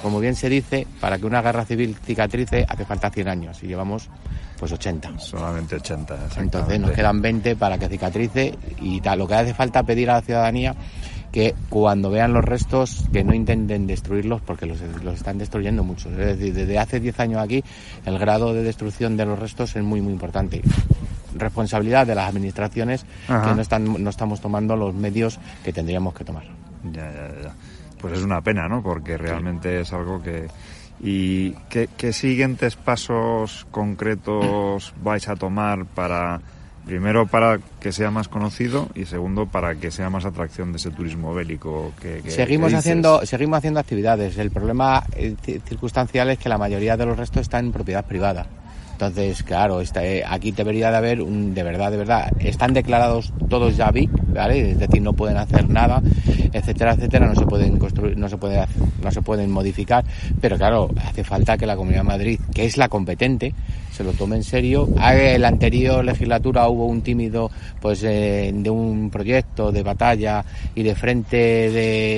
como 0.02 0.20
bien 0.20 0.34
se 0.34 0.48
dice, 0.48 0.86
para 1.00 1.18
que 1.18 1.26
una 1.26 1.40
guerra 1.40 1.64
civil 1.64 1.96
cicatrice 2.04 2.66
hace 2.68 2.84
falta 2.84 3.10
100 3.10 3.28
años 3.28 3.62
y 3.62 3.68
llevamos 3.68 4.10
pues 4.58 4.72
80. 4.72 5.18
Solamente 5.18 5.76
80. 5.76 6.28
Entonces 6.38 6.78
nos 6.78 6.90
quedan 6.92 7.20
20 7.20 7.56
para 7.56 7.78
que 7.78 7.88
cicatrice 7.88 8.54
y 8.80 9.00
tal. 9.00 9.20
Lo 9.20 9.26
que 9.26 9.34
hace 9.34 9.54
falta 9.54 9.82
pedir 9.82 10.10
a 10.10 10.14
la 10.14 10.22
ciudadanía 10.22 10.74
que 11.32 11.54
cuando 11.70 12.10
vean 12.10 12.34
los 12.34 12.44
restos 12.44 13.06
que 13.12 13.24
no 13.24 13.34
intenten 13.34 13.86
destruirlos 13.86 14.42
porque 14.42 14.66
los, 14.66 14.80
los 15.02 15.14
están 15.14 15.38
destruyendo 15.38 15.82
mucho. 15.82 16.10
Es 16.10 16.16
decir, 16.38 16.54
desde 16.54 16.78
hace 16.78 17.00
10 17.00 17.20
años 17.20 17.40
aquí 17.40 17.64
el 18.04 18.18
grado 18.18 18.52
de 18.52 18.62
destrucción 18.62 19.16
de 19.16 19.24
los 19.24 19.38
restos 19.38 19.74
es 19.74 19.82
muy 19.82 20.00
muy 20.00 20.12
importante. 20.12 20.62
Responsabilidad 21.34 22.06
de 22.06 22.14
las 22.14 22.28
administraciones 22.28 23.06
Ajá. 23.26 23.48
que 23.48 23.54
no 23.54 23.62
están 23.62 24.04
no 24.04 24.10
estamos 24.10 24.40
tomando 24.40 24.76
los 24.76 24.94
medios 24.94 25.40
que 25.64 25.72
tendríamos 25.72 26.14
que 26.14 26.24
tomar. 26.24 26.44
Ya, 26.92 27.10
ya, 27.10 27.42
ya. 27.42 27.54
Pues 28.02 28.18
es 28.18 28.22
una 28.24 28.42
pena, 28.42 28.68
¿no? 28.68 28.82
Porque 28.82 29.16
realmente 29.16 29.80
es 29.80 29.92
algo 29.94 30.20
que... 30.22 30.48
¿Y 31.00 31.52
qué, 31.70 31.88
qué 31.96 32.12
siguientes 32.12 32.76
pasos 32.76 33.66
concretos 33.70 34.92
vais 35.02 35.28
a 35.28 35.34
tomar 35.36 35.84
para, 35.86 36.40
primero, 36.84 37.26
para 37.26 37.58
que 37.80 37.90
sea 37.92 38.10
más 38.10 38.28
conocido 38.28 38.88
y 38.94 39.06
segundo, 39.06 39.46
para 39.46 39.74
que 39.76 39.90
sea 39.90 40.10
más 40.10 40.24
atracción 40.24 40.70
de 40.72 40.76
ese 40.78 40.90
turismo 40.90 41.34
bélico 41.34 41.92
que, 42.00 42.20
que- 42.22 42.30
seguimos 42.30 42.70
que 42.70 42.76
haciendo 42.76 43.24
seguimos 43.26 43.58
haciendo 43.58 43.80
actividades. 43.80 44.38
El 44.38 44.50
problema 44.50 45.02
eh, 45.16 45.34
ci- 45.44 45.60
circunstancial 45.62 46.30
es 46.30 46.38
que 46.38 46.48
la 46.48 46.58
mayoría 46.58 46.96
de 46.96 47.06
los 47.06 47.16
restos 47.16 47.42
están 47.42 47.66
en 47.66 47.72
propiedad 47.72 48.04
privada 48.04 48.46
Entonces, 49.06 49.42
claro, 49.42 49.80
está, 49.80 50.04
eh, 50.06 50.22
aquí 50.24 50.52
debería 50.52 50.88
de 50.92 50.96
haber 50.96 51.22
un, 51.22 51.54
de 51.54 51.64
verdad, 51.64 51.90
de 51.90 51.96
verdad, 51.96 52.30
están 52.38 52.72
declarados 52.72 53.32
todos 53.48 53.76
ya 53.76 53.90
BIC, 53.90 54.10
¿vale? 54.32 54.70
Es 54.70 54.78
decir, 54.78 55.02
no 55.02 55.12
pueden 55.12 55.38
hacer 55.38 55.68
nada, 55.68 56.00
etcétera, 56.52 56.92
etcétera, 56.92 57.26
no 57.26 57.34
se 57.34 57.44
pueden 57.44 57.78
construir, 57.78 58.16
no 58.16 58.28
se 58.28 58.36
puede, 58.36 58.60
hacer- 58.60 58.80
no 59.02 59.10
se 59.10 59.20
pueden 59.20 59.50
modificar, 59.50 60.04
pero 60.40 60.56
claro, 60.56 60.88
hace 61.04 61.24
falta 61.24 61.58
que 61.58 61.66
la 61.66 61.74
Comunidad 61.74 62.02
de 62.02 62.08
Madrid, 62.08 62.40
que 62.54 62.64
es 62.64 62.76
la 62.76 62.88
competente, 62.88 63.52
se 63.90 64.04
lo 64.04 64.12
tome 64.12 64.36
en 64.36 64.44
serio. 64.44 64.88
Ah, 64.98 65.16
En 65.16 65.42
la 65.42 65.48
anterior 65.48 66.04
legislatura 66.04 66.68
hubo 66.68 66.86
un 66.86 67.02
tímido, 67.02 67.50
pues, 67.80 68.04
eh, 68.04 68.52
de 68.54 68.70
un 68.70 69.10
proyecto 69.10 69.72
de 69.72 69.82
batalla 69.82 70.44
y 70.76 70.84
de 70.84 70.94
frente 70.94 71.36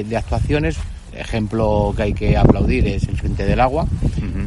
de 0.04 0.16
actuaciones. 0.18 0.76
Ejemplo 1.16 1.92
que 1.96 2.02
hay 2.02 2.12
que 2.12 2.36
aplaudir 2.36 2.86
es 2.86 3.06
el 3.08 3.16
Frente 3.16 3.44
del 3.44 3.60
Agua, 3.60 3.86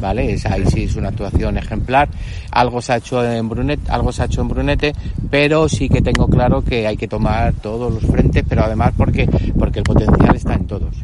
¿vale? 0.00 0.32
Es, 0.32 0.46
ahí 0.46 0.64
sí 0.66 0.84
es 0.84 0.96
una 0.96 1.08
actuación 1.08 1.58
ejemplar. 1.58 2.08
Algo 2.50 2.80
se 2.82 2.92
ha 2.92 2.96
hecho 2.96 3.24
en 3.24 3.48
Brunete, 3.48 3.90
algo 3.90 4.12
se 4.12 4.22
ha 4.22 4.26
hecho 4.26 4.40
en 4.40 4.48
Brunete, 4.48 4.92
pero 5.30 5.68
sí 5.68 5.88
que 5.88 6.02
tengo 6.02 6.28
claro 6.28 6.62
que 6.62 6.86
hay 6.86 6.96
que 6.96 7.08
tomar 7.08 7.54
todos 7.54 7.92
los 7.92 8.02
frentes, 8.10 8.44
pero 8.48 8.64
además 8.64 8.92
porque, 8.96 9.28
porque 9.58 9.80
el 9.80 9.84
potencial 9.84 10.36
está 10.36 10.54
en 10.54 10.66
todos. 10.66 10.94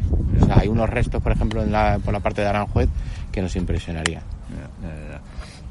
O 0.41 0.45
sea, 0.45 0.59
hay 0.59 0.67
unos 0.67 0.89
restos, 0.89 1.21
por 1.21 1.31
ejemplo, 1.31 1.63
en 1.63 1.71
la, 1.71 1.99
por 2.03 2.13
la 2.13 2.19
parte 2.19 2.41
de 2.41 2.47
Aranjuez 2.47 2.89
que 3.31 3.41
nos 3.41 3.55
impresionaría. 3.55 4.21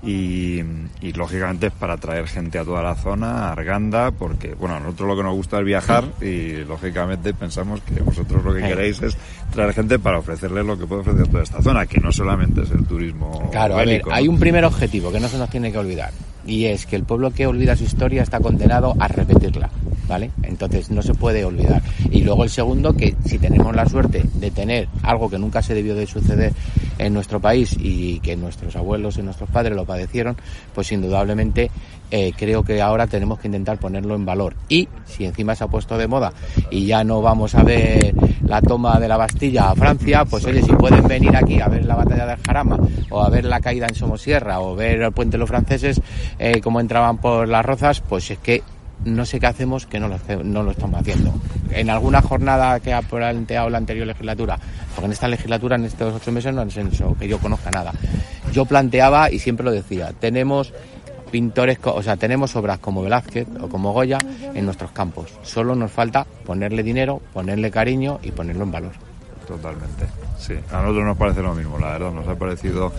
Y, 0.04 0.62
y, 1.00 1.12
lógicamente 1.14 1.68
es 1.68 1.72
para 1.72 1.96
traer 1.96 2.26
gente 2.28 2.58
a 2.58 2.64
toda 2.64 2.82
la 2.82 2.94
zona, 2.94 3.48
a 3.48 3.52
Arganda, 3.52 4.10
porque 4.10 4.54
bueno, 4.54 4.74
a 4.76 4.80
nosotros 4.80 5.08
lo 5.08 5.16
que 5.16 5.22
nos 5.22 5.34
gusta 5.34 5.58
es 5.60 5.64
viajar 5.64 6.04
y 6.20 6.64
lógicamente 6.64 7.32
pensamos 7.32 7.80
que 7.82 8.00
vosotros 8.02 8.44
lo 8.44 8.52
que 8.54 8.60
Sí. 8.60 8.66
queréis 8.68 9.02
es 9.02 9.16
traer 9.52 9.72
gente 9.72 9.98
para 9.98 10.18
ofrecerles 10.18 10.64
lo 10.66 10.78
que 10.78 10.86
puede 10.86 11.00
ofrecer 11.02 11.26
toda 11.28 11.42
esta 11.42 11.62
zona, 11.62 11.86
que 11.86 12.00
no 12.00 12.12
solamente 12.12 12.62
es 12.62 12.70
el 12.70 12.84
turismo 12.86 13.48
Claro, 13.50 13.74
a 13.74 13.78
ver, 13.78 13.86
bélico, 13.88 14.10
¿no? 14.10 14.16
hay 14.16 14.28
un 14.28 14.38
primer 14.38 14.64
objetivo 14.64 15.10
que 15.10 15.20
no 15.20 15.28
se 15.28 15.38
nos 15.38 15.48
tiene 15.50 15.72
que 15.72 15.78
olvidar 15.78 16.12
y 16.46 16.66
es 16.66 16.84
que 16.84 16.96
el 16.96 17.04
pueblo 17.04 17.30
que 17.30 17.46
olvida 17.46 17.74
su 17.74 17.84
historia 17.84 18.22
está 18.22 18.40
condenado 18.40 18.94
a 18.98 19.08
repetirla, 19.08 19.70
¿vale? 20.08 20.30
Entonces 20.42 20.90
no 20.90 21.02
se 21.02 21.14
puede 21.14 21.44
olvidar. 21.44 21.82
Y 22.10 22.22
luego 22.22 22.44
el 22.44 22.50
segundo, 22.50 22.94
que 22.94 23.14
si 23.24 23.38
tenemos 23.38 23.74
la 23.74 23.86
suerte 23.86 24.24
de 24.34 24.50
tener 24.50 24.88
algo 25.02 25.30
que 25.30 25.38
nunca 25.38 25.62
se 25.62 25.74
debió 25.74 25.94
de 25.94 26.06
suceder 26.06 26.52
en 26.98 27.12
nuestro 27.12 27.40
país 27.40 27.76
y 27.78 28.20
que 28.20 28.36
nuestros 28.36 28.76
abuelos 28.76 29.18
y 29.18 29.22
nuestros 29.22 29.50
padres 29.50 29.74
lo 29.74 29.84
padecieron, 29.84 30.36
pues 30.74 30.92
indudablemente 30.92 31.70
eh, 32.10 32.32
creo 32.36 32.62
que 32.62 32.80
ahora 32.80 33.06
tenemos 33.06 33.38
que 33.40 33.48
intentar 33.48 33.78
ponerlo 33.78 34.14
en 34.14 34.24
valor. 34.24 34.54
Y 34.68 34.88
si 35.04 35.24
encima 35.24 35.54
se 35.54 35.64
ha 35.64 35.68
puesto 35.68 35.98
de 35.98 36.06
moda 36.06 36.32
y 36.70 36.86
ya 36.86 37.02
no 37.04 37.20
vamos 37.22 37.54
a 37.54 37.62
ver 37.62 38.14
la 38.46 38.60
toma 38.60 39.00
de 39.00 39.08
la 39.08 39.16
Bastilla 39.16 39.70
a 39.70 39.74
Francia, 39.74 40.24
pues 40.24 40.44
oye, 40.44 40.62
si 40.62 40.72
pueden 40.72 41.06
venir 41.08 41.34
aquí 41.36 41.60
a 41.60 41.68
ver 41.68 41.84
la 41.84 41.96
batalla 41.96 42.26
del 42.26 42.38
Jarama 42.46 42.78
o 43.10 43.22
a 43.22 43.30
ver 43.30 43.44
la 43.44 43.60
caída 43.60 43.86
en 43.88 43.94
Somosierra 43.94 44.60
o 44.60 44.76
ver 44.76 45.02
el 45.02 45.12
puente 45.12 45.32
de 45.32 45.38
los 45.38 45.48
franceses 45.48 46.00
eh, 46.38 46.60
cómo 46.60 46.80
entraban 46.80 47.18
por 47.18 47.48
las 47.48 47.64
rozas, 47.64 48.00
pues 48.00 48.30
es 48.30 48.38
que 48.38 48.62
no 49.04 49.24
sé 49.24 49.40
qué 49.40 49.46
hacemos 49.46 49.86
que 49.86 50.00
no 50.00 50.08
lo, 50.08 50.18
no 50.42 50.62
lo 50.62 50.70
estamos 50.70 51.00
haciendo. 51.00 51.32
En 51.70 51.90
alguna 51.90 52.22
jornada 52.22 52.80
que 52.80 52.92
ha 52.92 53.02
planteado 53.02 53.70
la 53.70 53.78
anterior 53.78 54.06
legislatura, 54.06 54.58
porque 54.94 55.06
en 55.06 55.12
esta 55.12 55.28
legislatura, 55.28 55.76
en 55.76 55.84
estos 55.84 56.14
ocho 56.14 56.32
meses, 56.32 56.54
no 56.54 56.62
han 56.62 56.70
hecho 56.70 57.16
que 57.18 57.28
yo 57.28 57.38
conozca 57.38 57.70
nada. 57.70 57.92
Yo 58.52 58.64
planteaba, 58.64 59.30
y 59.30 59.38
siempre 59.38 59.64
lo 59.64 59.72
decía, 59.72 60.12
tenemos 60.18 60.72
pintores, 61.30 61.78
o 61.82 62.02
sea, 62.02 62.16
tenemos 62.16 62.54
obras 62.54 62.78
como 62.78 63.02
Velázquez 63.02 63.48
o 63.60 63.68
como 63.68 63.92
Goya 63.92 64.18
en 64.54 64.64
nuestros 64.64 64.92
campos. 64.92 65.32
Solo 65.42 65.74
nos 65.74 65.90
falta 65.90 66.24
ponerle 66.46 66.82
dinero, 66.82 67.20
ponerle 67.32 67.70
cariño 67.70 68.20
y 68.22 68.30
ponerlo 68.30 68.64
en 68.64 68.70
valor. 68.70 68.92
Totalmente. 69.46 70.06
Sí, 70.38 70.54
a 70.70 70.82
nosotros 70.82 71.04
nos 71.04 71.16
parece 71.16 71.42
lo 71.42 71.54
mismo, 71.54 71.78
la 71.78 71.92
verdad. 71.92 72.12
Nos 72.12 72.28
ha 72.28 72.36
parecido 72.36 72.92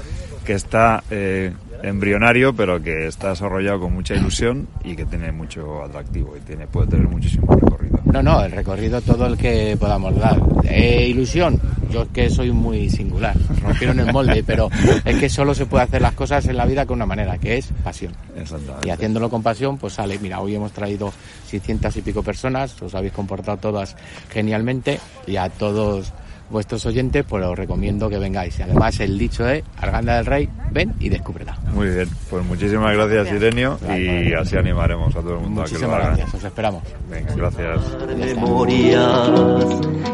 que 0.46 0.54
está 0.54 1.04
eh, 1.10 1.54
embrionario, 1.86 2.56
pero 2.56 2.82
que 2.82 3.08
está 3.08 3.30
desarrollado 3.30 3.82
con 3.82 3.94
mucha 3.94 4.16
ilusión 4.16 4.68
y 4.84 4.96
que 4.96 5.06
tiene 5.06 5.32
mucho 5.32 5.84
atractivo 5.84 6.36
y 6.36 6.40
tiene 6.42 6.68
puede 6.68 6.88
tener 6.88 7.08
muchísimo 7.08 7.48
recorrido. 7.56 8.00
No, 8.06 8.24
no, 8.24 8.44
el 8.44 8.52
recorrido 8.52 9.02
todo 9.02 9.28
el 9.28 9.38
que 9.38 9.78
podamos 9.80 10.16
dar. 10.18 10.42
Eh, 10.64 11.08
ilusión, 11.08 11.60
yo 11.92 12.04
es 12.04 12.10
que 12.10 12.30
soy 12.30 12.52
muy 12.52 12.90
singular, 12.90 13.36
rompieron 13.62 14.00
el 14.00 14.12
molde, 14.12 14.44
pero 14.46 14.70
es 15.04 15.18
que 15.18 15.30
solo 15.30 15.54
se 15.54 15.66
puede 15.66 15.84
hacer 15.84 16.02
las 16.02 16.14
cosas 16.14 16.46
en 16.48 16.58
la 16.58 16.66
vida 16.66 16.86
con 16.86 16.96
una 16.98 17.06
manera, 17.06 17.38
que 17.38 17.58
es 17.58 17.68
pasión. 17.84 18.14
Exactamente. 18.36 18.88
Y 18.88 18.92
haciéndolo 18.92 19.30
con 19.30 19.44
pasión, 19.44 19.78
pues 19.78 19.94
sale. 19.94 20.18
Mira, 20.20 20.40
hoy 20.40 20.56
hemos 20.56 20.72
traído 20.72 21.14
600 21.48 21.96
y 21.98 22.02
pico 22.02 22.24
personas, 22.24 22.82
os 22.82 22.96
habéis 22.96 23.14
comportado 23.14 23.58
todas 23.58 23.96
genialmente 24.30 25.00
y 25.28 25.36
a 25.38 25.50
todos 25.50 26.14
vuestros 26.50 26.86
oyentes, 26.86 27.26
pues 27.28 27.44
os 27.46 27.58
recomiendo 27.58 28.10
que 28.10 28.18
vengáis. 28.18 28.58
Y 28.60 28.64
además 28.64 29.00
el 29.00 29.18
dicho 29.18 29.48
es, 29.48 29.64
Arganda 29.78 30.16
del 30.18 30.26
Rey, 30.26 30.50
ven 30.72 30.94
y 31.00 31.10
descúbrela. 31.10 31.58
Muy 31.74 31.90
bien, 31.90 32.08
pues 32.30 32.46
muchísimas 32.46 32.94
gracias, 32.96 33.32
Irenio, 33.32 33.78
y 33.98 34.34
así 34.34 34.56
animaremos 34.58 35.16
a 35.16 35.22
todo 35.22 35.36
el 35.36 35.42
mundo 35.42 35.62
a 35.62 35.66
que 35.66 35.72
lo 35.74 35.80
Muchísimas 35.80 35.96
haga. 35.96 36.06
gracias, 36.16 36.34
os 36.34 36.44
esperamos. 36.44 36.84
Venga, 37.10 37.36
gracias. 37.36 37.82
memorias, 38.18 39.30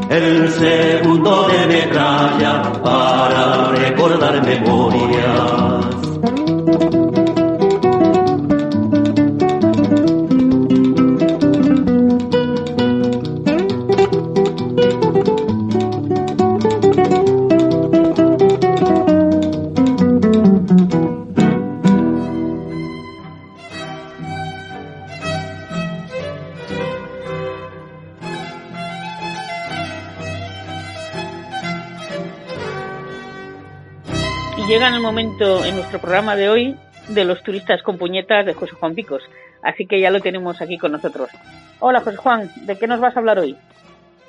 el 0.10 0.50
segundo 0.50 1.48
de 1.48 1.68
metralla 1.68 2.74
para 2.84 3.72
recordar 3.72 4.46
memorias. 4.46 5.86
Y 34.82 34.84
llega 34.84 34.96
en 34.96 34.96
el 34.96 35.02
momento 35.04 35.64
en 35.64 35.76
nuestro 35.76 36.00
programa 36.00 36.36
de 36.36 36.50
hoy 36.50 36.76
de 37.10 37.24
los 37.24 37.44
turistas 37.44 37.84
con 37.84 38.00
puñetas 38.00 38.48
de 38.48 38.56
José 38.56 38.74
Juan 38.74 38.96
Picos. 38.96 39.22
Así 39.62 39.86
que 39.86 40.00
ya 40.00 40.10
lo 40.10 40.22
tenemos 40.22 40.60
aquí 40.60 40.80
con 40.80 40.92
nosotros. 40.92 41.30
Hola 41.80 42.02
José 42.02 42.18
Juan, 42.18 42.50
¿de 42.66 42.76
qué 42.80 42.88
nos 42.88 43.00
vas 43.00 43.16
a 43.16 43.20
hablar 43.20 43.38
hoy? 43.38 43.56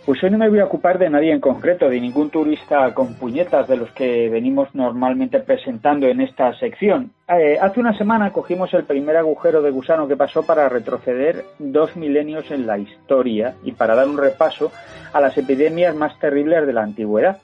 Pues 0.04 0.22
hoy 0.22 0.30
no 0.30 0.36
me 0.36 0.50
voy 0.50 0.58
a 0.58 0.66
ocupar 0.66 0.98
de 0.98 1.08
nadie 1.08 1.32
en 1.32 1.40
concreto, 1.40 1.88
de 1.88 1.98
ningún 1.98 2.28
turista 2.28 2.92
con 2.92 3.14
puñetas 3.14 3.66
de 3.66 3.78
los 3.78 3.90
que 3.92 4.28
venimos 4.28 4.68
normalmente 4.74 5.40
presentando 5.40 6.06
en 6.06 6.20
esta 6.20 6.52
sección. 6.58 7.12
Eh, 7.28 7.56
hace 7.58 7.80
una 7.80 7.96
semana 7.96 8.30
cogimos 8.30 8.74
el 8.74 8.84
primer 8.84 9.16
agujero 9.16 9.62
de 9.62 9.70
gusano 9.70 10.06
que 10.06 10.18
pasó 10.18 10.42
para 10.42 10.68
retroceder 10.68 11.46
dos 11.58 11.96
milenios 11.96 12.50
en 12.50 12.66
la 12.66 12.76
historia 12.76 13.54
y 13.64 13.72
para 13.72 13.94
dar 13.94 14.06
un 14.06 14.18
repaso 14.18 14.70
a 15.14 15.20
las 15.22 15.34
epidemias 15.38 15.96
más 15.96 16.18
terribles 16.18 16.66
de 16.66 16.74
la 16.74 16.82
antigüedad. 16.82 17.38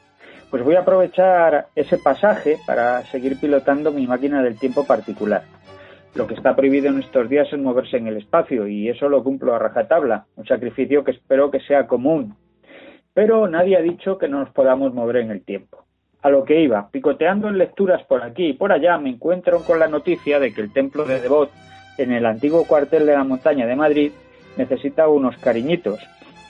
Pues 0.50 0.64
voy 0.64 0.76
a 0.76 0.80
aprovechar 0.80 1.66
ese 1.74 1.98
pasaje 1.98 2.56
para 2.66 3.04
seguir 3.04 3.38
pilotando 3.38 3.92
mi 3.92 4.06
máquina 4.06 4.42
del 4.42 4.58
tiempo 4.58 4.86
particular. 4.86 5.42
Lo 6.14 6.26
que 6.26 6.34
está 6.34 6.56
prohibido 6.56 6.88
en 6.88 7.00
estos 7.00 7.28
días 7.28 7.52
es 7.52 7.58
moverse 7.58 7.98
en 7.98 8.06
el 8.06 8.16
espacio 8.16 8.66
y 8.66 8.88
eso 8.88 9.10
lo 9.10 9.22
cumplo 9.22 9.54
a 9.54 9.58
rajatabla, 9.58 10.24
un 10.36 10.46
sacrificio 10.46 11.04
que 11.04 11.10
espero 11.10 11.50
que 11.50 11.60
sea 11.60 11.86
común. 11.86 12.34
Pero 13.12 13.46
nadie 13.46 13.76
ha 13.76 13.82
dicho 13.82 14.16
que 14.16 14.26
no 14.26 14.40
nos 14.40 14.50
podamos 14.50 14.94
mover 14.94 15.16
en 15.16 15.30
el 15.30 15.44
tiempo. 15.44 15.84
A 16.22 16.30
lo 16.30 16.44
que 16.44 16.62
iba, 16.62 16.88
picoteando 16.90 17.48
en 17.48 17.58
lecturas 17.58 18.02
por 18.04 18.22
aquí 18.22 18.46
y 18.46 18.52
por 18.54 18.72
allá, 18.72 18.96
me 18.96 19.10
encuentro 19.10 19.62
con 19.64 19.78
la 19.78 19.86
noticia 19.86 20.40
de 20.40 20.54
que 20.54 20.62
el 20.62 20.72
templo 20.72 21.04
de 21.04 21.20
Devot, 21.20 21.50
en 21.98 22.10
el 22.10 22.24
antiguo 22.24 22.64
cuartel 22.64 23.04
de 23.04 23.12
la 23.12 23.24
montaña 23.24 23.66
de 23.66 23.76
Madrid, 23.76 24.12
necesita 24.56 25.08
unos 25.08 25.36
cariñitos, 25.36 26.00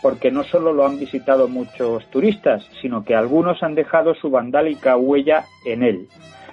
porque 0.03 0.31
no 0.31 0.45
solo 0.45 0.73
lo 0.73 0.87
han 0.87 0.99
visitado 0.99 1.49
muchos 1.49 2.07
turistas, 2.11 2.65
sino 2.81 3.05
que 3.05 3.15
algunos 3.15 3.63
han 3.63 3.75
dejado 3.75 4.15
su 4.15 4.31
vandálica 4.31 4.97
huella 4.97 5.45
en 5.65 5.83
él, 5.83 6.09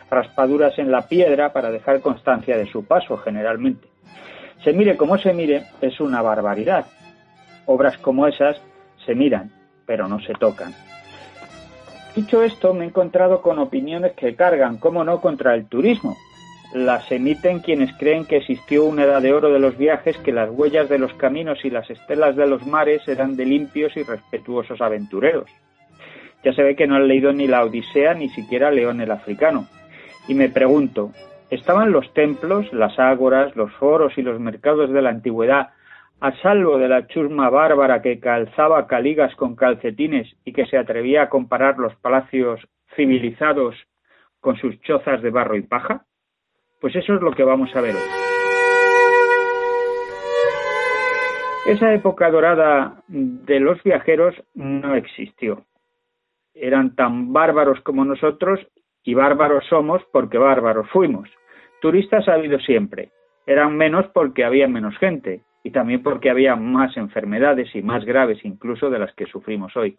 raspaduras 0.09 0.77
en 0.79 0.91
la 0.91 1.07
piedra 1.07 1.53
para 1.53 1.71
dejar 1.71 2.01
constancia 2.01 2.57
de 2.57 2.67
su 2.67 2.85
paso 2.85 3.17
generalmente. 3.17 3.87
Se 4.63 4.73
mire 4.73 4.97
como 4.97 5.17
se 5.17 5.33
mire, 5.33 5.63
es 5.81 5.99
una 5.99 6.21
barbaridad. 6.21 6.85
Obras 7.67 7.97
como 7.97 8.25
esas 8.27 8.61
se 9.05 9.13
miran, 9.13 9.51
pero 9.85 10.07
no 10.07 10.19
se 10.19 10.33
tocan. 10.33 10.73
Dicho 12.15 12.41
esto, 12.41 12.73
me 12.73 12.85
he 12.85 12.87
encontrado 12.87 13.41
con 13.41 13.59
opiniones 13.59 14.13
que 14.13 14.35
cargan, 14.35 14.77
como 14.77 15.03
no, 15.03 15.19
contra 15.19 15.53
el 15.53 15.67
turismo. 15.67 16.15
Las 16.73 17.11
emiten 17.11 17.59
quienes 17.59 17.93
creen 17.97 18.25
que 18.25 18.37
existió 18.37 18.83
una 18.85 19.03
edad 19.03 19.21
de 19.21 19.33
oro 19.33 19.51
de 19.51 19.59
los 19.59 19.77
viajes, 19.77 20.17
que 20.17 20.33
las 20.33 20.49
huellas 20.49 20.89
de 20.89 20.99
los 20.99 21.13
caminos 21.13 21.63
y 21.63 21.69
las 21.69 21.89
estelas 21.89 22.35
de 22.35 22.47
los 22.47 22.65
mares 22.65 23.07
eran 23.07 23.37
de 23.37 23.45
limpios 23.45 23.95
y 23.95 24.03
respetuosos 24.03 24.81
aventureros. 24.81 25.49
Ya 26.43 26.53
se 26.53 26.63
ve 26.63 26.75
que 26.75 26.85
no 26.85 26.95
han 26.95 27.07
leído 27.07 27.33
ni 27.33 27.47
la 27.47 27.63
Odisea 27.63 28.13
ni 28.13 28.29
siquiera 28.29 28.71
León 28.71 29.01
el 29.01 29.11
Africano. 29.11 29.67
Y 30.27 30.35
me 30.35 30.49
pregunto, 30.49 31.11
¿estaban 31.49 31.91
los 31.91 32.13
templos, 32.13 32.71
las 32.73 32.99
ágoras, 32.99 33.55
los 33.55 33.71
foros 33.73 34.17
y 34.17 34.21
los 34.21 34.39
mercados 34.39 34.91
de 34.91 35.01
la 35.01 35.09
antigüedad 35.09 35.69
a 36.19 36.31
salvo 36.41 36.77
de 36.77 36.87
la 36.87 37.07
chusma 37.07 37.49
bárbara 37.49 38.01
que 38.01 38.19
calzaba 38.19 38.87
caligas 38.87 39.35
con 39.35 39.55
calcetines 39.55 40.35
y 40.45 40.53
que 40.53 40.65
se 40.65 40.77
atrevía 40.77 41.23
a 41.23 41.29
comparar 41.29 41.77
los 41.77 41.95
palacios 41.95 42.67
civilizados 42.95 43.75
con 44.39 44.55
sus 44.57 44.79
chozas 44.81 45.21
de 45.21 45.29
barro 45.29 45.55
y 45.55 45.61
paja? 45.61 46.04
Pues 46.85 46.97
eso 46.97 47.15
es 47.15 47.21
lo 47.23 47.31
que 47.31 47.43
vamos 47.43 47.75
a 47.75 47.81
ver 47.81 47.95
hoy. 47.95 48.01
Esa 51.65 51.91
época 51.95 52.29
dorada 52.29 53.01
de 53.07 53.59
los 53.59 53.81
viajeros 53.81 54.35
no 54.53 54.93
existió. 54.93 55.65
Eran 56.53 56.95
tan 56.95 57.33
bárbaros 57.33 57.81
como 57.81 58.05
nosotros 58.05 58.59
y 59.03 59.15
bárbaros 59.15 59.65
somos 59.67 60.03
porque 60.13 60.37
bárbaros 60.37 60.87
fuimos. 60.91 61.27
Turistas 61.81 62.27
ha 62.27 62.33
habido 62.33 62.59
siempre. 62.59 63.09
Eran 63.47 63.75
menos 63.75 64.05
porque 64.13 64.45
había 64.45 64.67
menos 64.67 64.95
gente 64.99 65.41
y 65.63 65.71
también 65.71 66.03
porque 66.03 66.29
había 66.29 66.55
más 66.55 66.95
enfermedades 66.97 67.73
y 67.73 67.81
más 67.81 68.05
graves 68.05 68.45
incluso 68.45 68.91
de 68.91 68.99
las 68.99 69.11
que 69.15 69.25
sufrimos 69.25 69.75
hoy. 69.75 69.97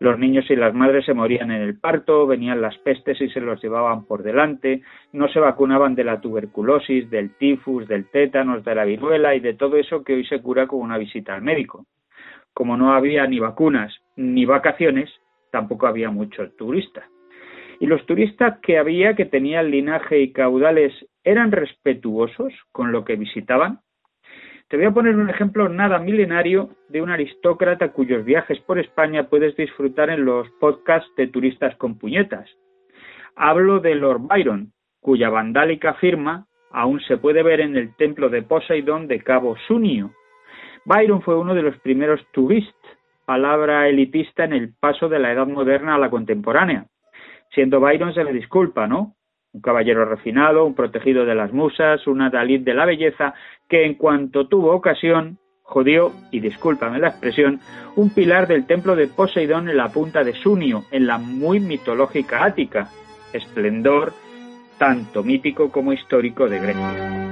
Los 0.00 0.16
niños 0.16 0.48
y 0.48 0.54
las 0.54 0.74
madres 0.74 1.04
se 1.06 1.14
morían 1.14 1.50
en 1.50 1.60
el 1.60 1.78
parto, 1.78 2.26
venían 2.26 2.60
las 2.60 2.78
pestes 2.78 3.20
y 3.20 3.28
se 3.30 3.40
los 3.40 3.60
llevaban 3.60 4.04
por 4.04 4.22
delante, 4.22 4.82
no 5.12 5.28
se 5.28 5.40
vacunaban 5.40 5.96
de 5.96 6.04
la 6.04 6.20
tuberculosis, 6.20 7.10
del 7.10 7.34
tifus, 7.36 7.88
del 7.88 8.08
tétanos, 8.08 8.64
de 8.64 8.74
la 8.76 8.84
viruela 8.84 9.34
y 9.34 9.40
de 9.40 9.54
todo 9.54 9.76
eso 9.76 10.04
que 10.04 10.14
hoy 10.14 10.24
se 10.24 10.40
cura 10.40 10.68
con 10.68 10.80
una 10.80 10.98
visita 10.98 11.34
al 11.34 11.42
médico. 11.42 11.86
Como 12.54 12.76
no 12.76 12.92
había 12.92 13.26
ni 13.26 13.40
vacunas 13.40 13.92
ni 14.14 14.44
vacaciones, 14.44 15.10
tampoco 15.50 15.88
había 15.88 16.10
muchos 16.10 16.56
turistas. 16.56 17.04
Y 17.80 17.86
los 17.86 18.04
turistas 18.06 18.58
que 18.60 18.78
había, 18.78 19.14
que 19.14 19.24
tenían 19.24 19.70
linaje 19.70 20.20
y 20.20 20.32
caudales, 20.32 20.92
eran 21.24 21.52
respetuosos 21.52 22.52
con 22.72 22.92
lo 22.92 23.04
que 23.04 23.16
visitaban. 23.16 23.80
Te 24.68 24.76
voy 24.76 24.84
a 24.84 24.90
poner 24.90 25.16
un 25.16 25.30
ejemplo 25.30 25.70
nada 25.70 25.98
milenario 25.98 26.68
de 26.90 27.00
un 27.00 27.08
aristócrata 27.08 27.90
cuyos 27.92 28.22
viajes 28.22 28.60
por 28.60 28.78
España 28.78 29.30
puedes 29.30 29.56
disfrutar 29.56 30.10
en 30.10 30.26
los 30.26 30.46
podcasts 30.60 31.10
de 31.16 31.26
turistas 31.26 31.74
con 31.76 31.96
puñetas. 31.96 32.46
Hablo 33.34 33.80
de 33.80 33.94
Lord 33.94 34.20
Byron, 34.28 34.72
cuya 35.00 35.30
vandálica 35.30 35.94
firma 35.94 36.46
aún 36.70 37.00
se 37.00 37.16
puede 37.16 37.42
ver 37.42 37.62
en 37.62 37.78
el 37.78 37.96
templo 37.96 38.28
de 38.28 38.42
Poseidón 38.42 39.08
de 39.08 39.22
Cabo 39.22 39.56
Sunio. 39.66 40.12
Byron 40.84 41.22
fue 41.22 41.38
uno 41.38 41.54
de 41.54 41.62
los 41.62 41.78
primeros 41.78 42.20
turistas, 42.32 42.74
palabra 43.24 43.88
elitista 43.88 44.44
en 44.44 44.52
el 44.52 44.74
paso 44.74 45.08
de 45.08 45.18
la 45.18 45.32
edad 45.32 45.46
moderna 45.46 45.94
a 45.94 45.98
la 45.98 46.10
contemporánea. 46.10 46.84
Siendo 47.54 47.80
Byron 47.80 48.12
se 48.12 48.22
le 48.22 48.34
disculpa, 48.34 48.86
¿no? 48.86 49.14
Un 49.52 49.60
caballero 49.60 50.04
refinado, 50.04 50.64
un 50.64 50.74
protegido 50.74 51.24
de 51.24 51.34
las 51.34 51.52
musas, 51.52 52.06
un 52.06 52.22
adalid 52.22 52.60
de 52.60 52.74
la 52.74 52.84
belleza, 52.84 53.34
que 53.68 53.84
en 53.84 53.94
cuanto 53.94 54.48
tuvo 54.48 54.72
ocasión, 54.72 55.38
jodió, 55.62 56.12
y 56.30 56.40
discúlpame 56.40 56.98
la 56.98 57.08
expresión, 57.08 57.60
un 57.96 58.10
pilar 58.10 58.46
del 58.46 58.66
templo 58.66 58.96
de 58.96 59.08
Poseidón 59.08 59.68
en 59.68 59.76
la 59.76 59.88
punta 59.88 60.24
de 60.24 60.34
Sunio, 60.34 60.84
en 60.90 61.06
la 61.06 61.18
muy 61.18 61.60
mitológica 61.60 62.44
Ática, 62.44 62.88
esplendor 63.32 64.12
tanto 64.78 65.22
mítico 65.22 65.70
como 65.70 65.92
histórico 65.92 66.48
de 66.48 66.58
Grecia. 66.58 67.28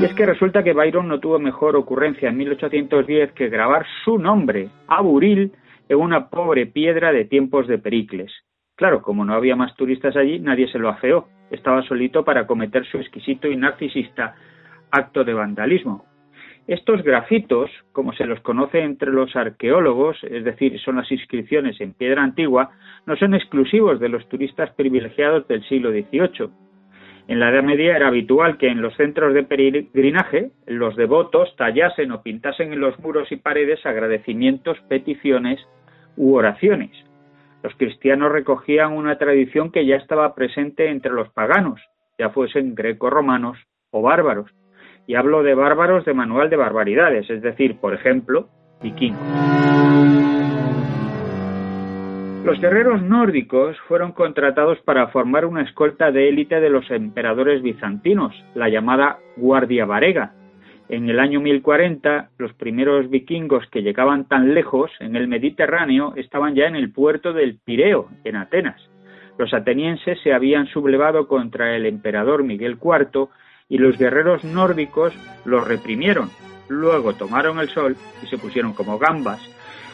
Y 0.00 0.04
es 0.04 0.14
que 0.14 0.26
resulta 0.26 0.62
que 0.62 0.74
Byron 0.74 1.08
no 1.08 1.18
tuvo 1.18 1.38
mejor 1.38 1.76
ocurrencia 1.76 2.28
en 2.28 2.36
1810 2.36 3.32
que 3.32 3.48
grabar 3.48 3.86
su 4.04 4.18
nombre, 4.18 4.68
Aburil, 4.86 5.52
en 5.88 5.98
una 5.98 6.28
pobre 6.28 6.66
piedra 6.66 7.12
de 7.12 7.24
tiempos 7.24 7.66
de 7.66 7.78
Pericles. 7.78 8.32
Claro, 8.76 9.00
como 9.00 9.24
no 9.24 9.32
había 9.32 9.56
más 9.56 9.74
turistas 9.74 10.16
allí, 10.16 10.38
nadie 10.38 10.68
se 10.68 10.78
lo 10.78 10.90
afeó. 10.90 11.28
Estaba 11.50 11.82
solito 11.82 12.24
para 12.24 12.46
cometer 12.46 12.84
su 12.84 12.98
exquisito 12.98 13.48
y 13.48 13.56
narcisista 13.56 14.34
acto 14.90 15.24
de 15.24 15.32
vandalismo. 15.32 16.04
Estos 16.66 17.02
grafitos, 17.02 17.70
como 17.92 18.12
se 18.12 18.26
los 18.26 18.40
conoce 18.40 18.80
entre 18.80 19.12
los 19.12 19.34
arqueólogos, 19.34 20.22
es 20.24 20.44
decir, 20.44 20.78
son 20.80 20.96
las 20.96 21.10
inscripciones 21.10 21.80
en 21.80 21.94
piedra 21.94 22.22
antigua, 22.22 22.70
no 23.06 23.16
son 23.16 23.34
exclusivos 23.34 23.98
de 23.98 24.10
los 24.10 24.28
turistas 24.28 24.70
privilegiados 24.74 25.48
del 25.48 25.66
siglo 25.68 25.90
XVIII. 25.90 26.50
En 27.28 27.40
la 27.40 27.50
Edad 27.50 27.62
Media 27.62 27.96
era 27.96 28.08
habitual 28.08 28.58
que 28.58 28.68
en 28.68 28.82
los 28.82 28.94
centros 28.96 29.32
de 29.32 29.44
peregrinaje 29.44 30.50
los 30.66 30.96
devotos 30.96 31.54
tallasen 31.56 32.12
o 32.12 32.22
pintasen 32.22 32.72
en 32.72 32.80
los 32.80 32.98
muros 32.98 33.32
y 33.32 33.36
paredes 33.36 33.86
agradecimientos, 33.86 34.78
peticiones 34.88 35.60
u 36.16 36.34
oraciones. 36.34 37.05
Los 37.62 37.74
cristianos 37.76 38.32
recogían 38.32 38.92
una 38.92 39.18
tradición 39.18 39.70
que 39.72 39.86
ya 39.86 39.96
estaba 39.96 40.34
presente 40.34 40.88
entre 40.90 41.12
los 41.12 41.28
paganos, 41.30 41.80
ya 42.18 42.30
fuesen 42.30 42.74
greco-romanos 42.74 43.58
o 43.90 44.02
bárbaros. 44.02 44.50
Y 45.06 45.14
hablo 45.14 45.42
de 45.42 45.54
bárbaros 45.54 46.04
de 46.04 46.14
manual 46.14 46.50
de 46.50 46.56
barbaridades, 46.56 47.28
es 47.30 47.42
decir, 47.42 47.78
por 47.78 47.94
ejemplo, 47.94 48.48
vikingos. 48.82 49.20
Los 52.46 52.60
guerreros 52.60 53.02
nórdicos 53.02 53.76
fueron 53.88 54.12
contratados 54.12 54.78
para 54.82 55.08
formar 55.08 55.46
una 55.46 55.62
escolta 55.62 56.12
de 56.12 56.28
élite 56.28 56.60
de 56.60 56.70
los 56.70 56.88
emperadores 56.92 57.60
bizantinos, 57.60 58.32
la 58.54 58.68
llamada 58.68 59.18
Guardia 59.36 59.84
Varega. 59.84 60.32
En 60.88 61.10
el 61.10 61.18
año 61.18 61.40
1040, 61.40 62.30
los 62.38 62.52
primeros 62.54 63.10
vikingos 63.10 63.66
que 63.70 63.82
llegaban 63.82 64.28
tan 64.28 64.54
lejos 64.54 64.90
en 65.00 65.16
el 65.16 65.26
Mediterráneo 65.26 66.12
estaban 66.14 66.54
ya 66.54 66.66
en 66.66 66.76
el 66.76 66.92
puerto 66.92 67.32
del 67.32 67.58
Pireo, 67.58 68.08
en 68.22 68.36
Atenas. 68.36 68.80
Los 69.36 69.52
atenienses 69.52 70.20
se 70.22 70.32
habían 70.32 70.66
sublevado 70.68 71.26
contra 71.26 71.74
el 71.74 71.86
emperador 71.86 72.44
Miguel 72.44 72.78
IV 72.82 73.28
y 73.68 73.78
los 73.78 73.98
guerreros 73.98 74.44
nórdicos 74.44 75.12
los 75.44 75.66
reprimieron. 75.66 76.30
Luego 76.68 77.14
tomaron 77.14 77.58
el 77.58 77.68
sol 77.68 77.96
y 78.22 78.26
se 78.26 78.38
pusieron 78.38 78.72
como 78.72 78.98
gambas. 78.98 79.40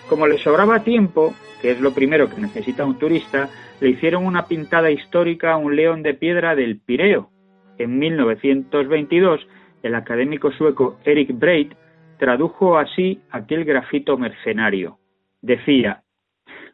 Como 0.08 0.26
les 0.26 0.42
sobraba 0.42 0.84
tiempo, 0.84 1.34
que 1.62 1.70
es 1.70 1.80
lo 1.80 1.94
primero 1.94 2.28
que 2.28 2.40
necesita 2.40 2.84
un 2.84 2.98
turista, 2.98 3.48
le 3.80 3.88
hicieron 3.88 4.26
una 4.26 4.46
pintada 4.46 4.90
histórica 4.90 5.52
a 5.52 5.56
un 5.56 5.74
león 5.74 6.02
de 6.02 6.14
piedra 6.14 6.54
del 6.54 6.78
Pireo. 6.78 7.30
En 7.78 7.98
1922, 7.98 9.40
el 9.82 9.94
académico 9.94 10.52
sueco 10.52 10.98
Eric 11.04 11.38
Breit 11.38 11.74
tradujo 12.18 12.78
así 12.78 13.20
aquel 13.30 13.64
grafito 13.64 14.16
mercenario. 14.16 14.98
Decía, 15.40 16.02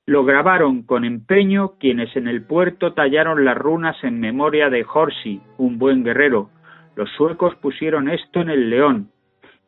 lo 0.08 0.24
grabaron 0.24 0.84
con 0.84 1.04
empeño 1.04 1.74
quienes 1.78 2.16
en 2.16 2.28
el 2.28 2.42
puerto 2.42 2.94
tallaron 2.94 3.44
las 3.44 3.58
runas 3.58 3.96
en 4.02 4.20
memoria 4.20 4.70
de 4.70 4.86
Horsi, 4.90 5.42
un 5.58 5.78
buen 5.78 6.02
guerrero. 6.02 6.50
Los 6.96 7.10
suecos 7.10 7.54
pusieron 7.56 8.08
esto 8.08 8.40
en 8.40 8.48
el 8.48 8.70
león. 8.70 9.10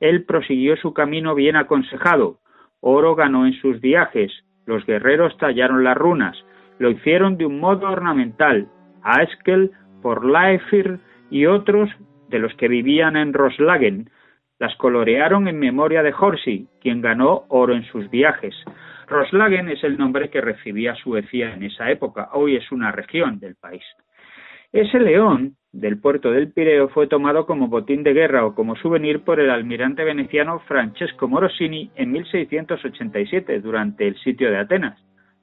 Él 0.01 0.25
prosiguió 0.25 0.77
su 0.77 0.95
camino 0.95 1.35
bien 1.35 1.57
aconsejado. 1.57 2.39
Oro 2.81 3.15
ganó 3.15 3.47
en 3.47 3.53
sus 3.61 3.81
viajes. 3.83 4.33
Los 4.65 4.87
guerreros 4.87 5.37
tallaron 5.37 5.85
las 5.85 5.97
runas. 5.97 6.37
Lo 6.79 6.91
hicieron 6.91 7.37
de 7.37 7.45
un 7.45 7.61
modo 7.61 7.91
ornamental. 7.91 8.67
Aeskel, 9.03 9.73
por 10.01 10.25
Laefir 10.25 11.01
y 11.31 11.45
otros 11.45 11.91
de 12.31 12.39
los 12.39 12.55
que 12.55 12.69
vivían 12.69 13.17
en 13.17 13.33
Roslagen. 13.33 14.09
Las 14.59 14.75
colorearon 14.77 15.49
en 15.49 15.59
memoria 15.59 16.03
de 16.03 16.15
Horsi, 16.19 16.69
quien 16.81 17.01
ganó 17.01 17.45
oro 17.49 17.75
en 17.75 17.85
sus 17.85 18.09
viajes. 18.11 18.55
Roslagen 19.09 19.69
es 19.69 19.83
el 19.85 19.99
nombre 19.99 20.31
que 20.31 20.41
recibía 20.41 20.95
Suecia 20.95 21.53
en 21.53 21.65
esa 21.65 21.91
época. 21.91 22.31
Hoy 22.33 22.57
es 22.57 22.71
una 22.71 22.93
región 22.93 23.41
del 23.41 23.57
país. 23.57 23.83
Ese 24.73 25.01
león 25.01 25.57
del 25.73 26.01
puerto 26.01 26.31
del 26.31 26.53
Pireo 26.53 26.89
fue 26.89 27.09
tomado 27.09 27.45
como 27.45 27.69
botín 27.69 28.05
de 28.05 28.13
guerra 28.13 28.47
o 28.47 28.55
como 28.55 28.77
souvenir 28.77 29.21
por 29.21 29.41
el 29.41 29.51
almirante 29.51 30.05
veneciano 30.05 30.61
Francesco 30.61 31.27
Morosini 31.27 31.91
en 31.97 32.13
1687 32.13 33.61
durante 33.61 34.07
el 34.07 34.17
sitio 34.21 34.51
de 34.51 34.59
Atenas. 34.59 34.99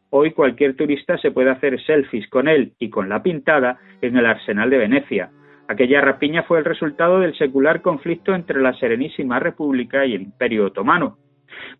Hoy 0.10 0.32
cualquier 0.32 0.76
turista 0.76 1.18
se 1.18 1.32
puede 1.32 1.50
hacer 1.50 1.82
selfies 1.84 2.30
con 2.30 2.48
él 2.48 2.74
y 2.80 2.90
con 2.90 3.10
la 3.10 3.22
pintada 3.22 3.78
en 4.02 4.16
el 4.16 4.26
arsenal 4.26 4.70
de 4.70 4.78
Venecia. 4.78 5.30
Aquella 5.68 6.02
rapiña 6.02 6.44
fue 6.44 6.60
el 6.60 6.66
resultado 6.66 7.20
del 7.20 7.38
secular 7.38 7.82
conflicto 7.82 8.34
entre 8.34 8.62
la 8.62 8.74
Serenísima 8.74 9.40
República 9.40 10.06
y 10.06 10.14
el 10.14 10.22
Imperio 10.22 10.68
Otomano. 10.68 11.18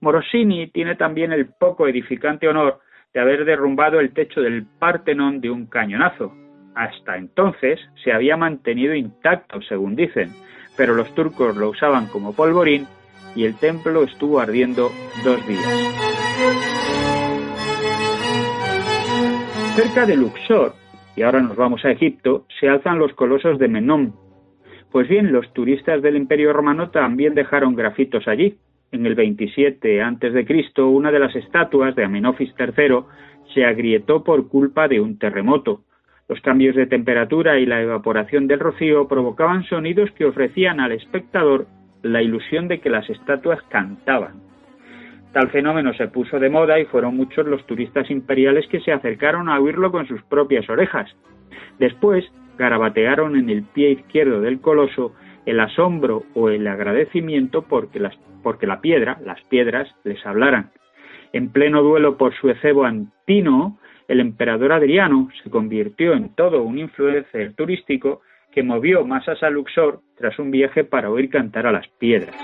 Morosini 0.02 0.68
tiene 0.68 0.96
también 0.96 1.32
el 1.32 1.48
poco 1.48 1.88
edificante 1.88 2.48
honor 2.48 2.82
de 3.14 3.22
haber 3.22 3.46
derrumbado 3.46 4.00
el 4.00 4.14
techo 4.14 4.42
del 4.42 4.66
Partenón 4.66 5.40
de 5.40 5.50
un 5.50 5.68
cañonazo. 5.68 6.34
Hasta 6.76 7.18
entonces 7.18 7.80
se 8.04 8.12
había 8.12 8.38
mantenido 8.38 8.94
intacto, 8.94 9.62
según 9.62 9.96
dicen, 9.96 10.32
pero 10.76 10.94
los 10.94 11.16
turcos 11.16 11.56
lo 11.56 11.70
usaban 11.70 12.08
como 12.08 12.36
polvorín 12.36 12.86
y 13.36 13.46
el 13.46 13.56
templo 13.56 14.04
estuvo 14.04 14.40
ardiendo 14.40 14.92
dos 15.24 15.48
días. 15.48 15.64
Cerca 19.76 20.06
de 20.06 20.18
Luxor, 20.18 20.74
y 21.18 21.24
ahora 21.24 21.42
nos 21.42 21.58
vamos 21.58 21.84
a 21.84 21.90
Egipto, 21.90 22.46
se 22.60 22.70
alzan 22.70 23.00
los 23.00 23.12
colosos 23.14 23.58
de 23.58 23.68
Menón. 23.68 24.14
Pues 24.92 25.10
bien, 25.10 25.34
los 25.34 25.52
turistas 25.52 26.02
del 26.04 26.16
Imperio 26.16 26.54
Romano 26.54 26.92
también 26.92 27.34
dejaron 27.34 27.76
grafitos 27.76 28.28
allí. 28.28 28.56
En 28.92 29.06
el 29.06 29.16
27 29.16 30.02
a.C., 30.02 30.82
una 30.84 31.12
de 31.12 31.20
las 31.20 31.36
estatuas 31.36 31.96
de 31.96 32.06
Amenofis 32.06 32.54
III 32.58 33.00
se 33.54 33.66
agrietó 33.66 34.24
por 34.24 34.48
culpa 34.48 34.88
de 34.88 35.02
un 35.02 35.18
terremoto. 35.18 35.82
Los 36.30 36.40
cambios 36.42 36.76
de 36.76 36.86
temperatura 36.86 37.58
y 37.58 37.66
la 37.66 37.82
evaporación 37.82 38.48
del 38.48 38.60
rocío 38.60 39.08
provocaban 39.08 39.64
sonidos 39.64 40.12
que 40.12 40.26
ofrecían 40.26 40.80
al 40.80 40.92
espectador 40.92 41.66
la 42.04 42.22
ilusión 42.22 42.68
de 42.68 42.80
que 42.80 42.92
las 42.92 43.10
estatuas 43.10 43.62
cantaban. 43.70 44.47
Tal 45.38 45.52
fenómeno 45.52 45.94
se 45.94 46.08
puso 46.08 46.40
de 46.40 46.50
moda 46.50 46.80
y 46.80 46.86
fueron 46.86 47.16
muchos 47.16 47.46
los 47.46 47.64
turistas 47.68 48.10
imperiales 48.10 48.66
que 48.72 48.80
se 48.80 48.92
acercaron 48.92 49.50
a 49.50 49.60
oírlo 49.60 49.92
con 49.92 50.08
sus 50.08 50.24
propias 50.24 50.68
orejas. 50.68 51.16
Después 51.78 52.26
garabatearon 52.58 53.36
en 53.36 53.52
el 53.52 53.62
pie 53.62 53.92
izquierdo 53.92 54.42
del 54.42 54.60
coloso 54.60 55.14
el 55.46 55.60
asombro 55.60 56.24
o 56.34 56.50
el 56.50 56.66
agradecimiento 56.66 57.62
porque, 57.62 58.00
las, 58.00 58.18
porque 58.42 58.66
la 58.66 58.82
piedra, 58.82 59.20
las 59.24 59.40
piedras, 59.44 59.88
les 60.04 60.26
hablaran. 60.26 60.72
En 61.34 61.50
pleno 61.50 61.84
duelo 61.84 62.18
por 62.18 62.34
su 62.34 62.50
efebo 62.50 62.86
antino, 62.86 63.78
el 64.08 64.22
emperador 64.22 64.72
Adriano 64.72 65.30
se 65.44 65.52
convirtió 65.52 66.14
en 66.14 66.34
todo 66.34 66.64
un 66.64 66.80
influencer 66.80 67.54
turístico 67.54 68.22
que 68.52 68.64
movió 68.64 69.06
masas 69.06 69.44
a 69.44 69.52
Luxor 69.52 70.02
tras 70.18 70.40
un 70.40 70.50
viaje 70.50 70.84
para 70.84 71.12
oír 71.12 71.30
cantar 71.30 71.68
a 71.68 71.72
las 71.72 71.88
piedras. 72.00 72.36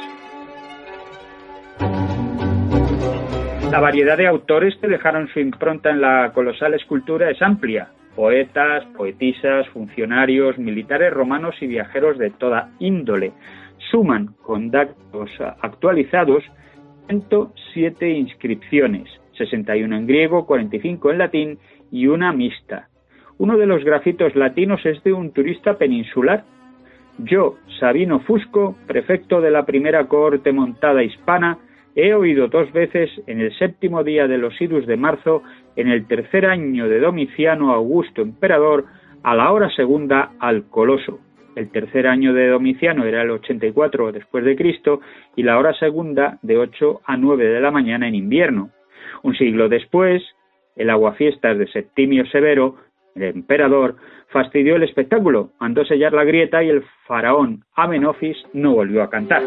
La 3.73 3.79
variedad 3.79 4.19
de 4.19 4.27
autores 4.27 4.75
que 4.75 4.87
dejaron 4.87 5.27
su 5.29 5.39
impronta 5.39 5.89
en 5.89 5.99
la 5.99 6.31
colosal 6.31 6.75
escultura 6.75 7.31
es 7.31 7.41
amplia. 7.41 7.87
Poetas, 8.15 8.85
poetisas, 8.95 9.67
funcionarios, 9.69 10.59
militares 10.59 11.11
romanos 11.11 11.55
y 11.59 11.65
viajeros 11.65 12.19
de 12.19 12.29
toda 12.29 12.69
índole 12.77 13.31
suman 13.89 14.35
con 14.43 14.69
datos 14.69 15.31
actualizados 15.59 16.43
107 17.07 18.11
inscripciones, 18.11 19.09
61 19.39 19.95
en 19.95 20.05
griego, 20.05 20.45
45 20.45 21.09
en 21.09 21.17
latín 21.17 21.59
y 21.91 22.05
una 22.05 22.31
mixta. 22.31 22.89
Uno 23.39 23.57
de 23.57 23.65
los 23.65 23.83
grafitos 23.83 24.35
latinos 24.35 24.85
es 24.85 25.03
de 25.03 25.13
un 25.13 25.31
turista 25.31 25.79
peninsular. 25.79 26.43
Yo, 27.17 27.55
Sabino 27.79 28.19
Fusco, 28.19 28.77
prefecto 28.85 29.41
de 29.41 29.49
la 29.49 29.65
primera 29.65 30.05
cohorte 30.07 30.51
montada 30.51 31.01
hispana, 31.01 31.57
he 31.95 32.13
oído 32.13 32.47
dos 32.47 32.71
veces 32.71 33.09
en 33.27 33.41
el 33.41 33.55
séptimo 33.57 34.03
día 34.03 34.27
de 34.27 34.37
los 34.37 34.59
idus 34.61 34.85
de 34.87 34.97
marzo, 34.97 35.43
en 35.75 35.89
el 35.89 36.07
tercer 36.07 36.45
año 36.45 36.87
de 36.87 36.99
Domiciano 36.99 37.73
Augusto 37.73 38.21
emperador, 38.21 38.85
a 39.23 39.35
la 39.35 39.51
hora 39.51 39.69
segunda 39.69 40.31
al 40.39 40.69
Coloso. 40.69 41.19
El 41.55 41.69
tercer 41.69 42.07
año 42.07 42.33
de 42.33 42.47
Domiciano 42.47 43.05
era 43.05 43.21
el 43.21 43.31
84 43.31 44.11
después 44.11 44.43
de 44.43 44.55
Cristo 44.55 45.01
y 45.35 45.43
la 45.43 45.57
hora 45.57 45.73
segunda 45.73 46.39
de 46.41 46.57
8 46.57 47.01
a 47.05 47.15
9 47.15 47.45
de 47.45 47.61
la 47.61 47.71
mañana 47.71 48.07
en 48.07 48.15
invierno. 48.15 48.71
Un 49.21 49.35
siglo 49.35 49.69
después, 49.69 50.23
el 50.75 50.89
aguafiestas 50.89 51.57
de 51.57 51.67
Septimio 51.67 52.25
Severo, 52.25 52.75
el 53.15 53.23
emperador, 53.23 53.95
fastidió 54.29 54.75
el 54.75 54.83
espectáculo, 54.83 55.51
mandó 55.59 55.85
sellar 55.85 56.13
la 56.13 56.23
grieta 56.23 56.63
y 56.63 56.69
el 56.69 56.83
faraón 57.05 57.63
Amenofis 57.75 58.37
no 58.53 58.73
volvió 58.73 59.03
a 59.03 59.09
cantar. 59.11 59.43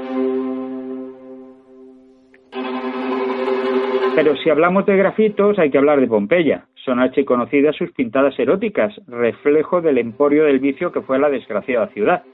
Pero 4.16 4.34
si 4.34 4.48
hablamos 4.48 4.86
de 4.86 4.96
grafitos 4.96 5.58
hay 5.58 5.70
que 5.70 5.76
hablar 5.76 6.00
de 6.00 6.06
Pompeya. 6.06 6.64
Son 6.86 7.00
archiconocidas 7.00 7.76
sus 7.76 7.92
pintadas 7.92 8.36
eróticas, 8.38 8.98
reflejo 9.06 9.82
del 9.82 9.98
emporio 9.98 10.44
del 10.44 10.58
vicio 10.58 10.90
que 10.90 11.02
fue 11.02 11.18
la 11.18 11.28
desgraciada 11.28 11.88
ciudad. 11.88 12.24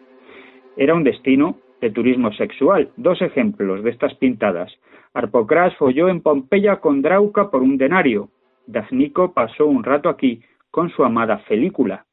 Era 0.77 0.95
un 0.95 1.03
destino 1.03 1.57
de 1.81 1.91
turismo 1.91 2.33
sexual. 2.35 2.91
Dos 2.97 3.21
ejemplos 3.21 3.83
de 3.83 3.91
estas 3.91 4.15
pintadas. 4.15 4.73
Arpocras 5.13 5.75
folló 5.75 6.09
en 6.09 6.21
Pompeya 6.21 6.77
con 6.77 7.03
Drauca 7.03 7.51
por 7.51 7.63
un 7.63 7.77
denario. 7.77 8.29
Dafnico 8.69 9.35
pasó 9.35 9.67
un 9.67 9.83
rato 9.83 10.09
aquí 10.09 10.41
con 10.71 10.89
su 10.91 11.03
amada 11.03 11.39
Felícula. 11.49 12.07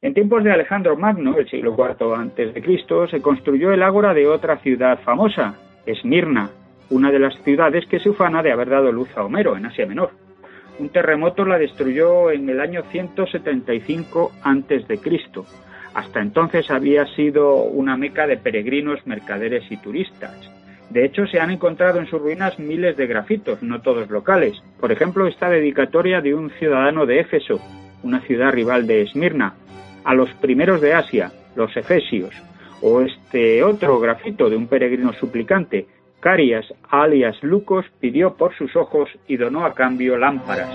En 0.00 0.14
tiempos 0.14 0.42
de 0.44 0.52
Alejandro 0.52 0.96
Magno, 0.96 1.36
el 1.36 1.46
siglo 1.50 1.76
IV 1.76 2.62
Cristo, 2.62 3.06
se 3.06 3.20
construyó 3.20 3.70
el 3.70 3.82
ágora 3.82 4.14
de 4.14 4.26
otra 4.26 4.56
ciudad 4.60 4.98
famosa, 5.02 5.58
Esmirna, 5.84 6.52
una 6.90 7.10
de 7.10 7.18
las 7.18 7.34
ciudades 7.42 7.86
que 7.86 7.98
se 7.98 8.08
ufana 8.08 8.42
de 8.42 8.52
haber 8.52 8.70
dado 8.70 8.92
luz 8.92 9.08
a 9.16 9.24
Homero 9.24 9.56
en 9.56 9.66
Asia 9.66 9.86
Menor. 9.86 10.10
Un 10.78 10.90
terremoto 10.90 11.44
la 11.44 11.58
destruyó 11.58 12.30
en 12.30 12.48
el 12.48 12.60
año 12.60 12.82
175 12.90 14.32
antes 14.42 14.86
de 14.86 14.98
Cristo. 14.98 15.44
Hasta 15.94 16.20
entonces 16.20 16.70
había 16.70 17.06
sido 17.16 17.56
una 17.64 17.96
meca 17.96 18.26
de 18.26 18.36
peregrinos, 18.36 19.06
mercaderes 19.06 19.64
y 19.70 19.76
turistas. 19.78 20.50
De 20.90 21.04
hecho, 21.04 21.26
se 21.26 21.40
han 21.40 21.50
encontrado 21.50 21.98
en 21.98 22.06
sus 22.06 22.20
ruinas 22.20 22.58
miles 22.58 22.96
de 22.96 23.06
grafitos, 23.06 23.62
no 23.62 23.82
todos 23.82 24.08
locales. 24.08 24.54
Por 24.80 24.92
ejemplo, 24.92 25.26
esta 25.26 25.50
dedicatoria 25.50 26.20
de 26.20 26.34
un 26.34 26.50
ciudadano 26.50 27.04
de 27.04 27.20
Éfeso, 27.20 27.60
una 28.02 28.20
ciudad 28.20 28.52
rival 28.52 28.86
de 28.86 29.02
Esmirna, 29.02 29.54
a 30.04 30.14
los 30.14 30.30
primeros 30.34 30.80
de 30.80 30.94
Asia, 30.94 31.30
los 31.56 31.76
efesios, 31.76 32.34
o 32.80 33.00
este 33.02 33.62
otro 33.64 33.98
grafito 33.98 34.48
de 34.48 34.56
un 34.56 34.68
peregrino 34.68 35.12
suplicante, 35.12 35.86
Carias, 36.20 36.66
alias 36.90 37.40
Lucos, 37.42 37.86
pidió 38.00 38.34
por 38.34 38.52
sus 38.56 38.74
ojos 38.74 39.08
y 39.28 39.36
donó 39.36 39.64
a 39.64 39.74
cambio 39.74 40.18
lámparas. 40.18 40.68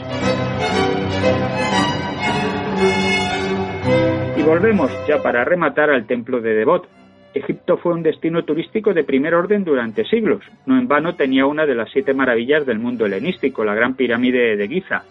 Y 4.37 4.41
volvemos 4.43 4.89
ya 5.07 5.21
para 5.21 5.43
rematar 5.43 5.89
al 5.89 6.07
templo 6.07 6.39
de 6.39 6.53
Devot. 6.53 6.87
Egipto 7.33 7.77
fue 7.77 7.93
un 7.93 8.03
destino 8.03 8.45
turístico 8.45 8.93
de 8.93 9.03
primer 9.03 9.33
orden 9.33 9.65
durante 9.65 10.05
siglos. 10.05 10.43
No 10.65 10.77
en 10.77 10.87
vano 10.87 11.15
tenía 11.15 11.45
una 11.45 11.65
de 11.65 11.75
las 11.75 11.89
siete 11.91 12.13
maravillas 12.13 12.65
del 12.65 12.79
mundo 12.79 13.05
helenístico, 13.05 13.65
la 13.65 13.75
Gran 13.75 13.95
Pirámide 13.95 14.55
de 14.55 14.67
Giza. 14.67 15.03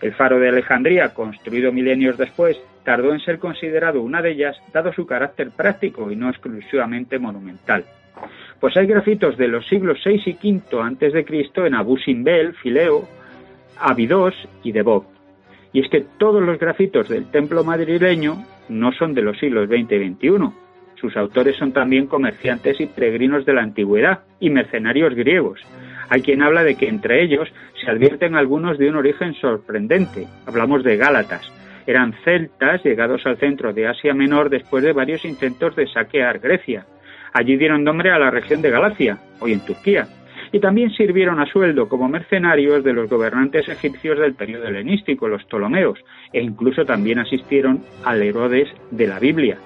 El 0.00 0.12
faro 0.14 0.38
de 0.38 0.48
Alejandría, 0.48 1.14
construido 1.14 1.72
milenios 1.72 2.18
después, 2.18 2.60
tardó 2.84 3.12
en 3.12 3.20
ser 3.20 3.38
considerado 3.38 4.02
una 4.02 4.22
de 4.22 4.32
ellas, 4.32 4.56
dado 4.72 4.92
su 4.92 5.06
carácter 5.06 5.50
práctico 5.50 6.10
y 6.10 6.16
no 6.16 6.28
exclusivamente 6.28 7.18
monumental. 7.18 7.84
Pues 8.62 8.76
hay 8.76 8.86
grafitos 8.86 9.36
de 9.36 9.48
los 9.48 9.66
siglos 9.66 9.98
VI 10.04 10.38
y 10.40 10.52
V 10.52 10.80
antes 10.80 11.12
de 11.12 11.24
Cristo 11.24 11.66
en 11.66 11.74
Abu 11.74 11.96
Simbel, 11.96 12.54
Fileo, 12.54 13.08
Abidos 13.76 14.36
y 14.62 14.70
Debod. 14.70 15.02
Y 15.72 15.80
es 15.80 15.88
que 15.90 16.04
todos 16.16 16.40
los 16.40 16.60
grafitos 16.60 17.08
del 17.08 17.28
templo 17.28 17.64
madrileño 17.64 18.36
no 18.68 18.92
son 18.92 19.14
de 19.14 19.22
los 19.22 19.36
siglos 19.40 19.68
XX 19.68 19.90
y 19.90 20.14
XXI. 20.14 20.52
Sus 20.94 21.16
autores 21.16 21.56
son 21.56 21.72
también 21.72 22.06
comerciantes 22.06 22.80
y 22.80 22.86
peregrinos 22.86 23.44
de 23.44 23.52
la 23.52 23.62
antigüedad 23.62 24.20
y 24.38 24.50
mercenarios 24.50 25.12
griegos. 25.16 25.60
Hay 26.08 26.22
quien 26.22 26.40
habla 26.40 26.62
de 26.62 26.76
que 26.76 26.86
entre 26.86 27.20
ellos 27.20 27.52
se 27.82 27.90
advierten 27.90 28.36
algunos 28.36 28.78
de 28.78 28.88
un 28.88 28.94
origen 28.94 29.34
sorprendente. 29.34 30.28
Hablamos 30.46 30.84
de 30.84 30.96
Gálatas. 30.96 31.52
Eran 31.84 32.14
celtas 32.22 32.84
llegados 32.84 33.26
al 33.26 33.38
centro 33.38 33.72
de 33.72 33.88
Asia 33.88 34.14
Menor 34.14 34.50
después 34.50 34.84
de 34.84 34.92
varios 34.92 35.24
intentos 35.24 35.74
de 35.74 35.88
saquear 35.88 36.38
Grecia. 36.38 36.86
Allí 37.32 37.56
dieron 37.56 37.84
nombre 37.84 38.10
a 38.10 38.18
la 38.18 38.30
región 38.30 38.60
de 38.60 38.70
Galacia, 38.70 39.18
hoy 39.40 39.52
en 39.52 39.60
Turquía, 39.60 40.06
y 40.52 40.60
también 40.60 40.90
sirvieron 40.90 41.40
a 41.40 41.46
sueldo 41.46 41.88
como 41.88 42.08
mercenarios 42.08 42.84
de 42.84 42.92
los 42.92 43.08
gobernantes 43.08 43.68
egipcios 43.68 44.18
del 44.18 44.34
periodo 44.34 44.66
helenístico, 44.66 45.28
los 45.28 45.44
Ptolomeos, 45.44 45.98
e 46.32 46.42
incluso 46.42 46.84
también 46.84 47.18
asistieron 47.18 47.80
al 48.04 48.22
Herodes 48.22 48.68
de 48.90 49.06
la 49.06 49.18
Biblia. 49.18 49.56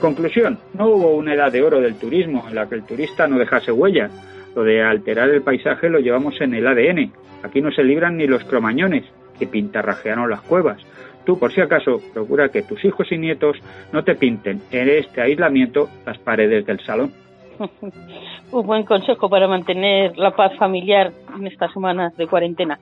Conclusión, 0.00 0.58
no 0.74 0.86
hubo 0.86 1.14
una 1.14 1.34
edad 1.34 1.52
de 1.52 1.62
oro 1.62 1.80
del 1.80 1.98
turismo 1.98 2.44
en 2.48 2.54
la 2.54 2.68
que 2.68 2.76
el 2.76 2.84
turista 2.84 3.28
no 3.28 3.38
dejase 3.38 3.70
huella. 3.70 4.08
Lo 4.56 4.64
de 4.64 4.82
alterar 4.82 5.28
el 5.28 5.42
paisaje 5.42 5.88
lo 5.90 6.00
llevamos 6.00 6.40
en 6.40 6.54
el 6.54 6.66
ADN. 6.66 7.12
Aquí 7.42 7.60
no 7.60 7.70
se 7.70 7.84
libran 7.84 8.16
ni 8.16 8.26
los 8.26 8.42
cromañones, 8.44 9.04
que 9.38 9.46
pintarrajearon 9.46 10.30
las 10.30 10.40
cuevas. 10.40 10.82
Tú, 11.24 11.38
por 11.38 11.52
si 11.52 11.60
acaso, 11.60 12.00
procura 12.12 12.48
que 12.48 12.62
tus 12.62 12.84
hijos 12.84 13.10
y 13.12 13.18
nietos 13.18 13.56
no 13.92 14.02
te 14.02 14.14
pinten 14.14 14.60
en 14.70 14.88
este 14.88 15.22
aislamiento 15.22 15.88
las 16.04 16.18
paredes 16.18 16.66
del 16.66 16.80
salón. 16.80 17.12
Un 18.52 18.66
buen 18.66 18.84
consejo 18.84 19.28
para 19.28 19.46
mantener 19.46 20.16
la 20.18 20.32
paz 20.32 20.56
familiar 20.56 21.12
en 21.36 21.46
estas 21.46 21.72
semanas 21.72 22.16
de 22.16 22.26
cuarentena. 22.26 22.78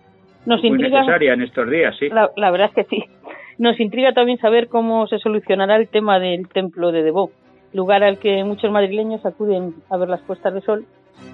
Nos 0.47 0.61
Muy 0.61 0.71
intriga, 0.71 1.01
necesaria 1.01 1.35
en 1.35 1.43
estos 1.43 1.71
días, 1.71 1.95
sí. 1.99 2.09
la, 2.09 2.31
la 2.37 2.51
verdad 2.51 2.71
es 2.75 2.75
que 2.75 2.97
sí. 2.97 3.05
Nos 3.59 3.79
intriga 3.79 4.13
también 4.13 4.39
saber 4.39 4.69
cómo 4.69 5.07
se 5.07 5.19
solucionará 5.19 5.77
el 5.77 5.89
tema 5.89 6.19
del 6.19 6.49
templo 6.49 6.93
de 6.93 7.03
Debó, 7.03 7.31
lugar 7.75 8.03
al 8.03 8.19
que 8.19 8.43
muchos 8.43 8.71
madrileños 8.73 9.25
acuden 9.27 9.75
a 9.91 9.99
ver 9.99 10.09
las 10.09 10.23
puestas 10.23 10.55
de 10.55 10.63
sol 10.63 10.87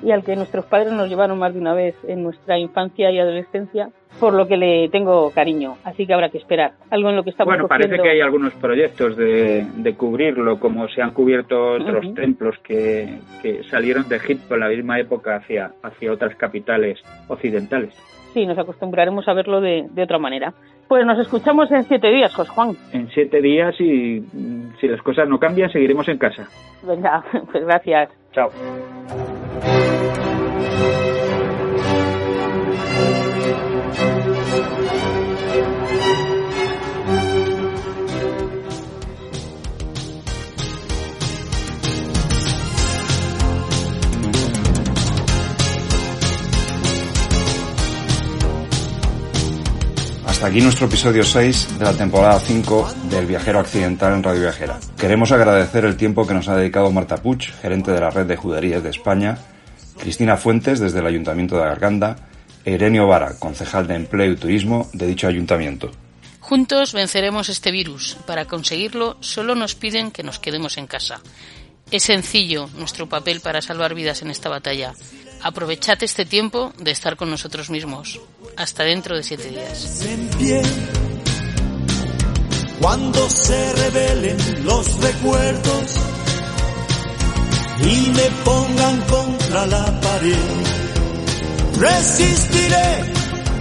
y 0.02 0.10
al 0.10 0.24
que 0.24 0.34
nuestros 0.34 0.66
padres 0.66 0.92
nos 0.92 1.08
llevaron 1.08 1.38
más 1.38 1.54
de 1.54 1.60
una 1.60 1.72
vez 1.72 1.94
en 2.08 2.24
nuestra 2.24 2.58
infancia 2.58 3.10
y 3.10 3.18
adolescencia, 3.18 3.90
por 4.18 4.34
lo 4.34 4.46
que 4.46 4.56
le 4.56 4.88
tengo 4.88 5.30
cariño. 5.30 5.76
Así 5.84 6.06
que 6.06 6.14
habrá 6.14 6.28
que 6.28 6.38
esperar. 6.38 6.72
Algo 6.90 7.10
en 7.10 7.16
lo 7.16 7.22
que 7.22 7.30
estamos 7.30 7.52
Bueno, 7.52 7.68
parece 7.68 7.98
que 7.98 8.08
hay 8.08 8.20
algunos 8.20 8.52
proyectos 8.54 9.16
de, 9.16 9.66
de 9.76 9.94
cubrirlo, 9.94 10.58
como 10.58 10.88
se 10.88 11.02
han 11.02 11.12
cubierto 11.12 11.72
otros 11.72 12.14
templos 12.14 12.56
que, 12.62 13.18
que 13.42 13.62
salieron 13.64 14.08
de 14.08 14.16
Egipto 14.16 14.54
en 14.54 14.60
la 14.60 14.68
misma 14.68 14.98
época 14.98 15.36
hacia, 15.36 15.72
hacia 15.82 16.12
otras 16.12 16.34
capitales 16.36 17.00
occidentales. 17.28 17.94
Sí, 18.32 18.44
nos 18.44 18.58
acostumbraremos 18.58 19.26
a 19.28 19.32
verlo 19.32 19.60
de, 19.60 19.86
de 19.90 20.02
otra 20.02 20.18
manera. 20.18 20.52
Pues 20.88 21.04
nos 21.04 21.18
escuchamos 21.18 21.70
en 21.72 21.84
siete 21.84 22.08
días, 22.08 22.34
José 22.34 22.50
Juan. 22.50 22.76
En 22.92 23.08
siete 23.08 23.40
días 23.40 23.74
y 23.80 24.20
mm, 24.20 24.76
si 24.80 24.88
las 24.88 25.02
cosas 25.02 25.28
no 25.28 25.38
cambian, 25.38 25.70
seguiremos 25.70 26.06
en 26.08 26.18
casa. 26.18 26.46
Venga, 26.86 27.24
pues 27.52 27.64
gracias. 27.64 28.10
Chao. 28.32 28.50
Hasta 50.36 50.48
aquí 50.48 50.60
nuestro 50.60 50.86
episodio 50.86 51.22
6 51.22 51.78
de 51.78 51.84
la 51.86 51.96
temporada 51.96 52.38
5 52.38 52.92
del 53.08 53.24
Viajero 53.24 53.58
Accidental 53.58 54.12
en 54.12 54.22
Radio 54.22 54.42
Viajera. 54.42 54.78
Queremos 54.98 55.32
agradecer 55.32 55.86
el 55.86 55.96
tiempo 55.96 56.26
que 56.26 56.34
nos 56.34 56.46
ha 56.48 56.56
dedicado 56.58 56.92
Marta 56.92 57.16
Puig, 57.16 57.40
gerente 57.62 57.90
de 57.90 58.00
la 58.00 58.10
Red 58.10 58.26
de 58.26 58.36
Juderías 58.36 58.82
de 58.82 58.90
España, 58.90 59.38
Cristina 59.98 60.36
Fuentes, 60.36 60.78
desde 60.78 60.98
el 60.98 61.06
Ayuntamiento 61.06 61.56
de 61.56 61.62
Garganda, 61.62 62.16
e 62.66 62.72
Irenio 62.72 63.06
Vara, 63.06 63.38
concejal 63.38 63.86
de 63.86 63.94
Empleo 63.94 64.30
y 64.30 64.36
Turismo 64.36 64.90
de 64.92 65.06
dicho 65.06 65.26
ayuntamiento. 65.26 65.90
Juntos 66.40 66.92
venceremos 66.92 67.48
este 67.48 67.70
virus. 67.70 68.18
Para 68.26 68.44
conseguirlo, 68.44 69.16
solo 69.20 69.54
nos 69.54 69.74
piden 69.74 70.10
que 70.10 70.22
nos 70.22 70.38
quedemos 70.38 70.76
en 70.76 70.86
casa. 70.86 71.18
Es 71.90 72.02
sencillo 72.02 72.68
nuestro 72.76 73.08
papel 73.08 73.40
para 73.40 73.62
salvar 73.62 73.94
vidas 73.94 74.20
en 74.20 74.30
esta 74.30 74.50
batalla. 74.50 74.92
Aprovechad 75.42 76.02
este 76.02 76.26
tiempo 76.26 76.74
de 76.78 76.90
estar 76.90 77.16
con 77.16 77.30
nosotros 77.30 77.70
mismos. 77.70 78.20
Hasta 78.56 78.84
dentro 78.84 79.16
de 79.16 79.22
siete 79.22 79.50
días. 79.50 80.02
en 80.06 80.28
pie. 80.38 80.62
Cuando 82.80 83.28
se 83.28 83.72
revelen 83.72 84.64
los 84.64 85.00
recuerdos 85.00 85.96
y 87.80 88.10
me 88.10 88.30
pongan 88.44 89.00
contra 89.02 89.66
la 89.66 90.00
pared, 90.00 90.36
resistiré 91.78 93.16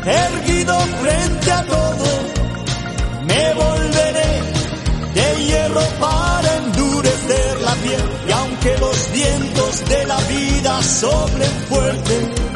erguido 0.06 0.80
frente 0.80 1.52
a 1.52 1.66
todo. 1.66 2.06
Me 3.28 3.54
volveré 3.54 4.42
de 5.14 5.44
hierro 5.44 5.82
para 6.00 6.56
endurecer 6.58 7.62
la 7.62 7.74
piel 7.76 8.10
y 8.28 8.32
aunque 8.32 8.78
los 8.78 9.12
vientos 9.12 9.90
de 9.90 10.06
la 10.06 10.18
vida 10.22 10.82
soplen 10.84 11.52
fuerte, 11.68 12.55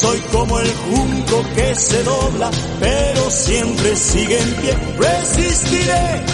soy 0.00 0.20
como 0.32 0.60
el 0.60 0.72
junco 0.74 1.42
que 1.54 1.74
se 1.74 2.02
dobla, 2.02 2.50
pero 2.80 3.30
siempre 3.30 3.96
sigue 3.96 4.38
en 4.38 4.54
pie. 4.56 4.74
Resistiré 4.98 6.24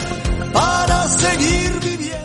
para 0.53 1.09
seguir 1.09 1.81
viviendo. 1.81 2.22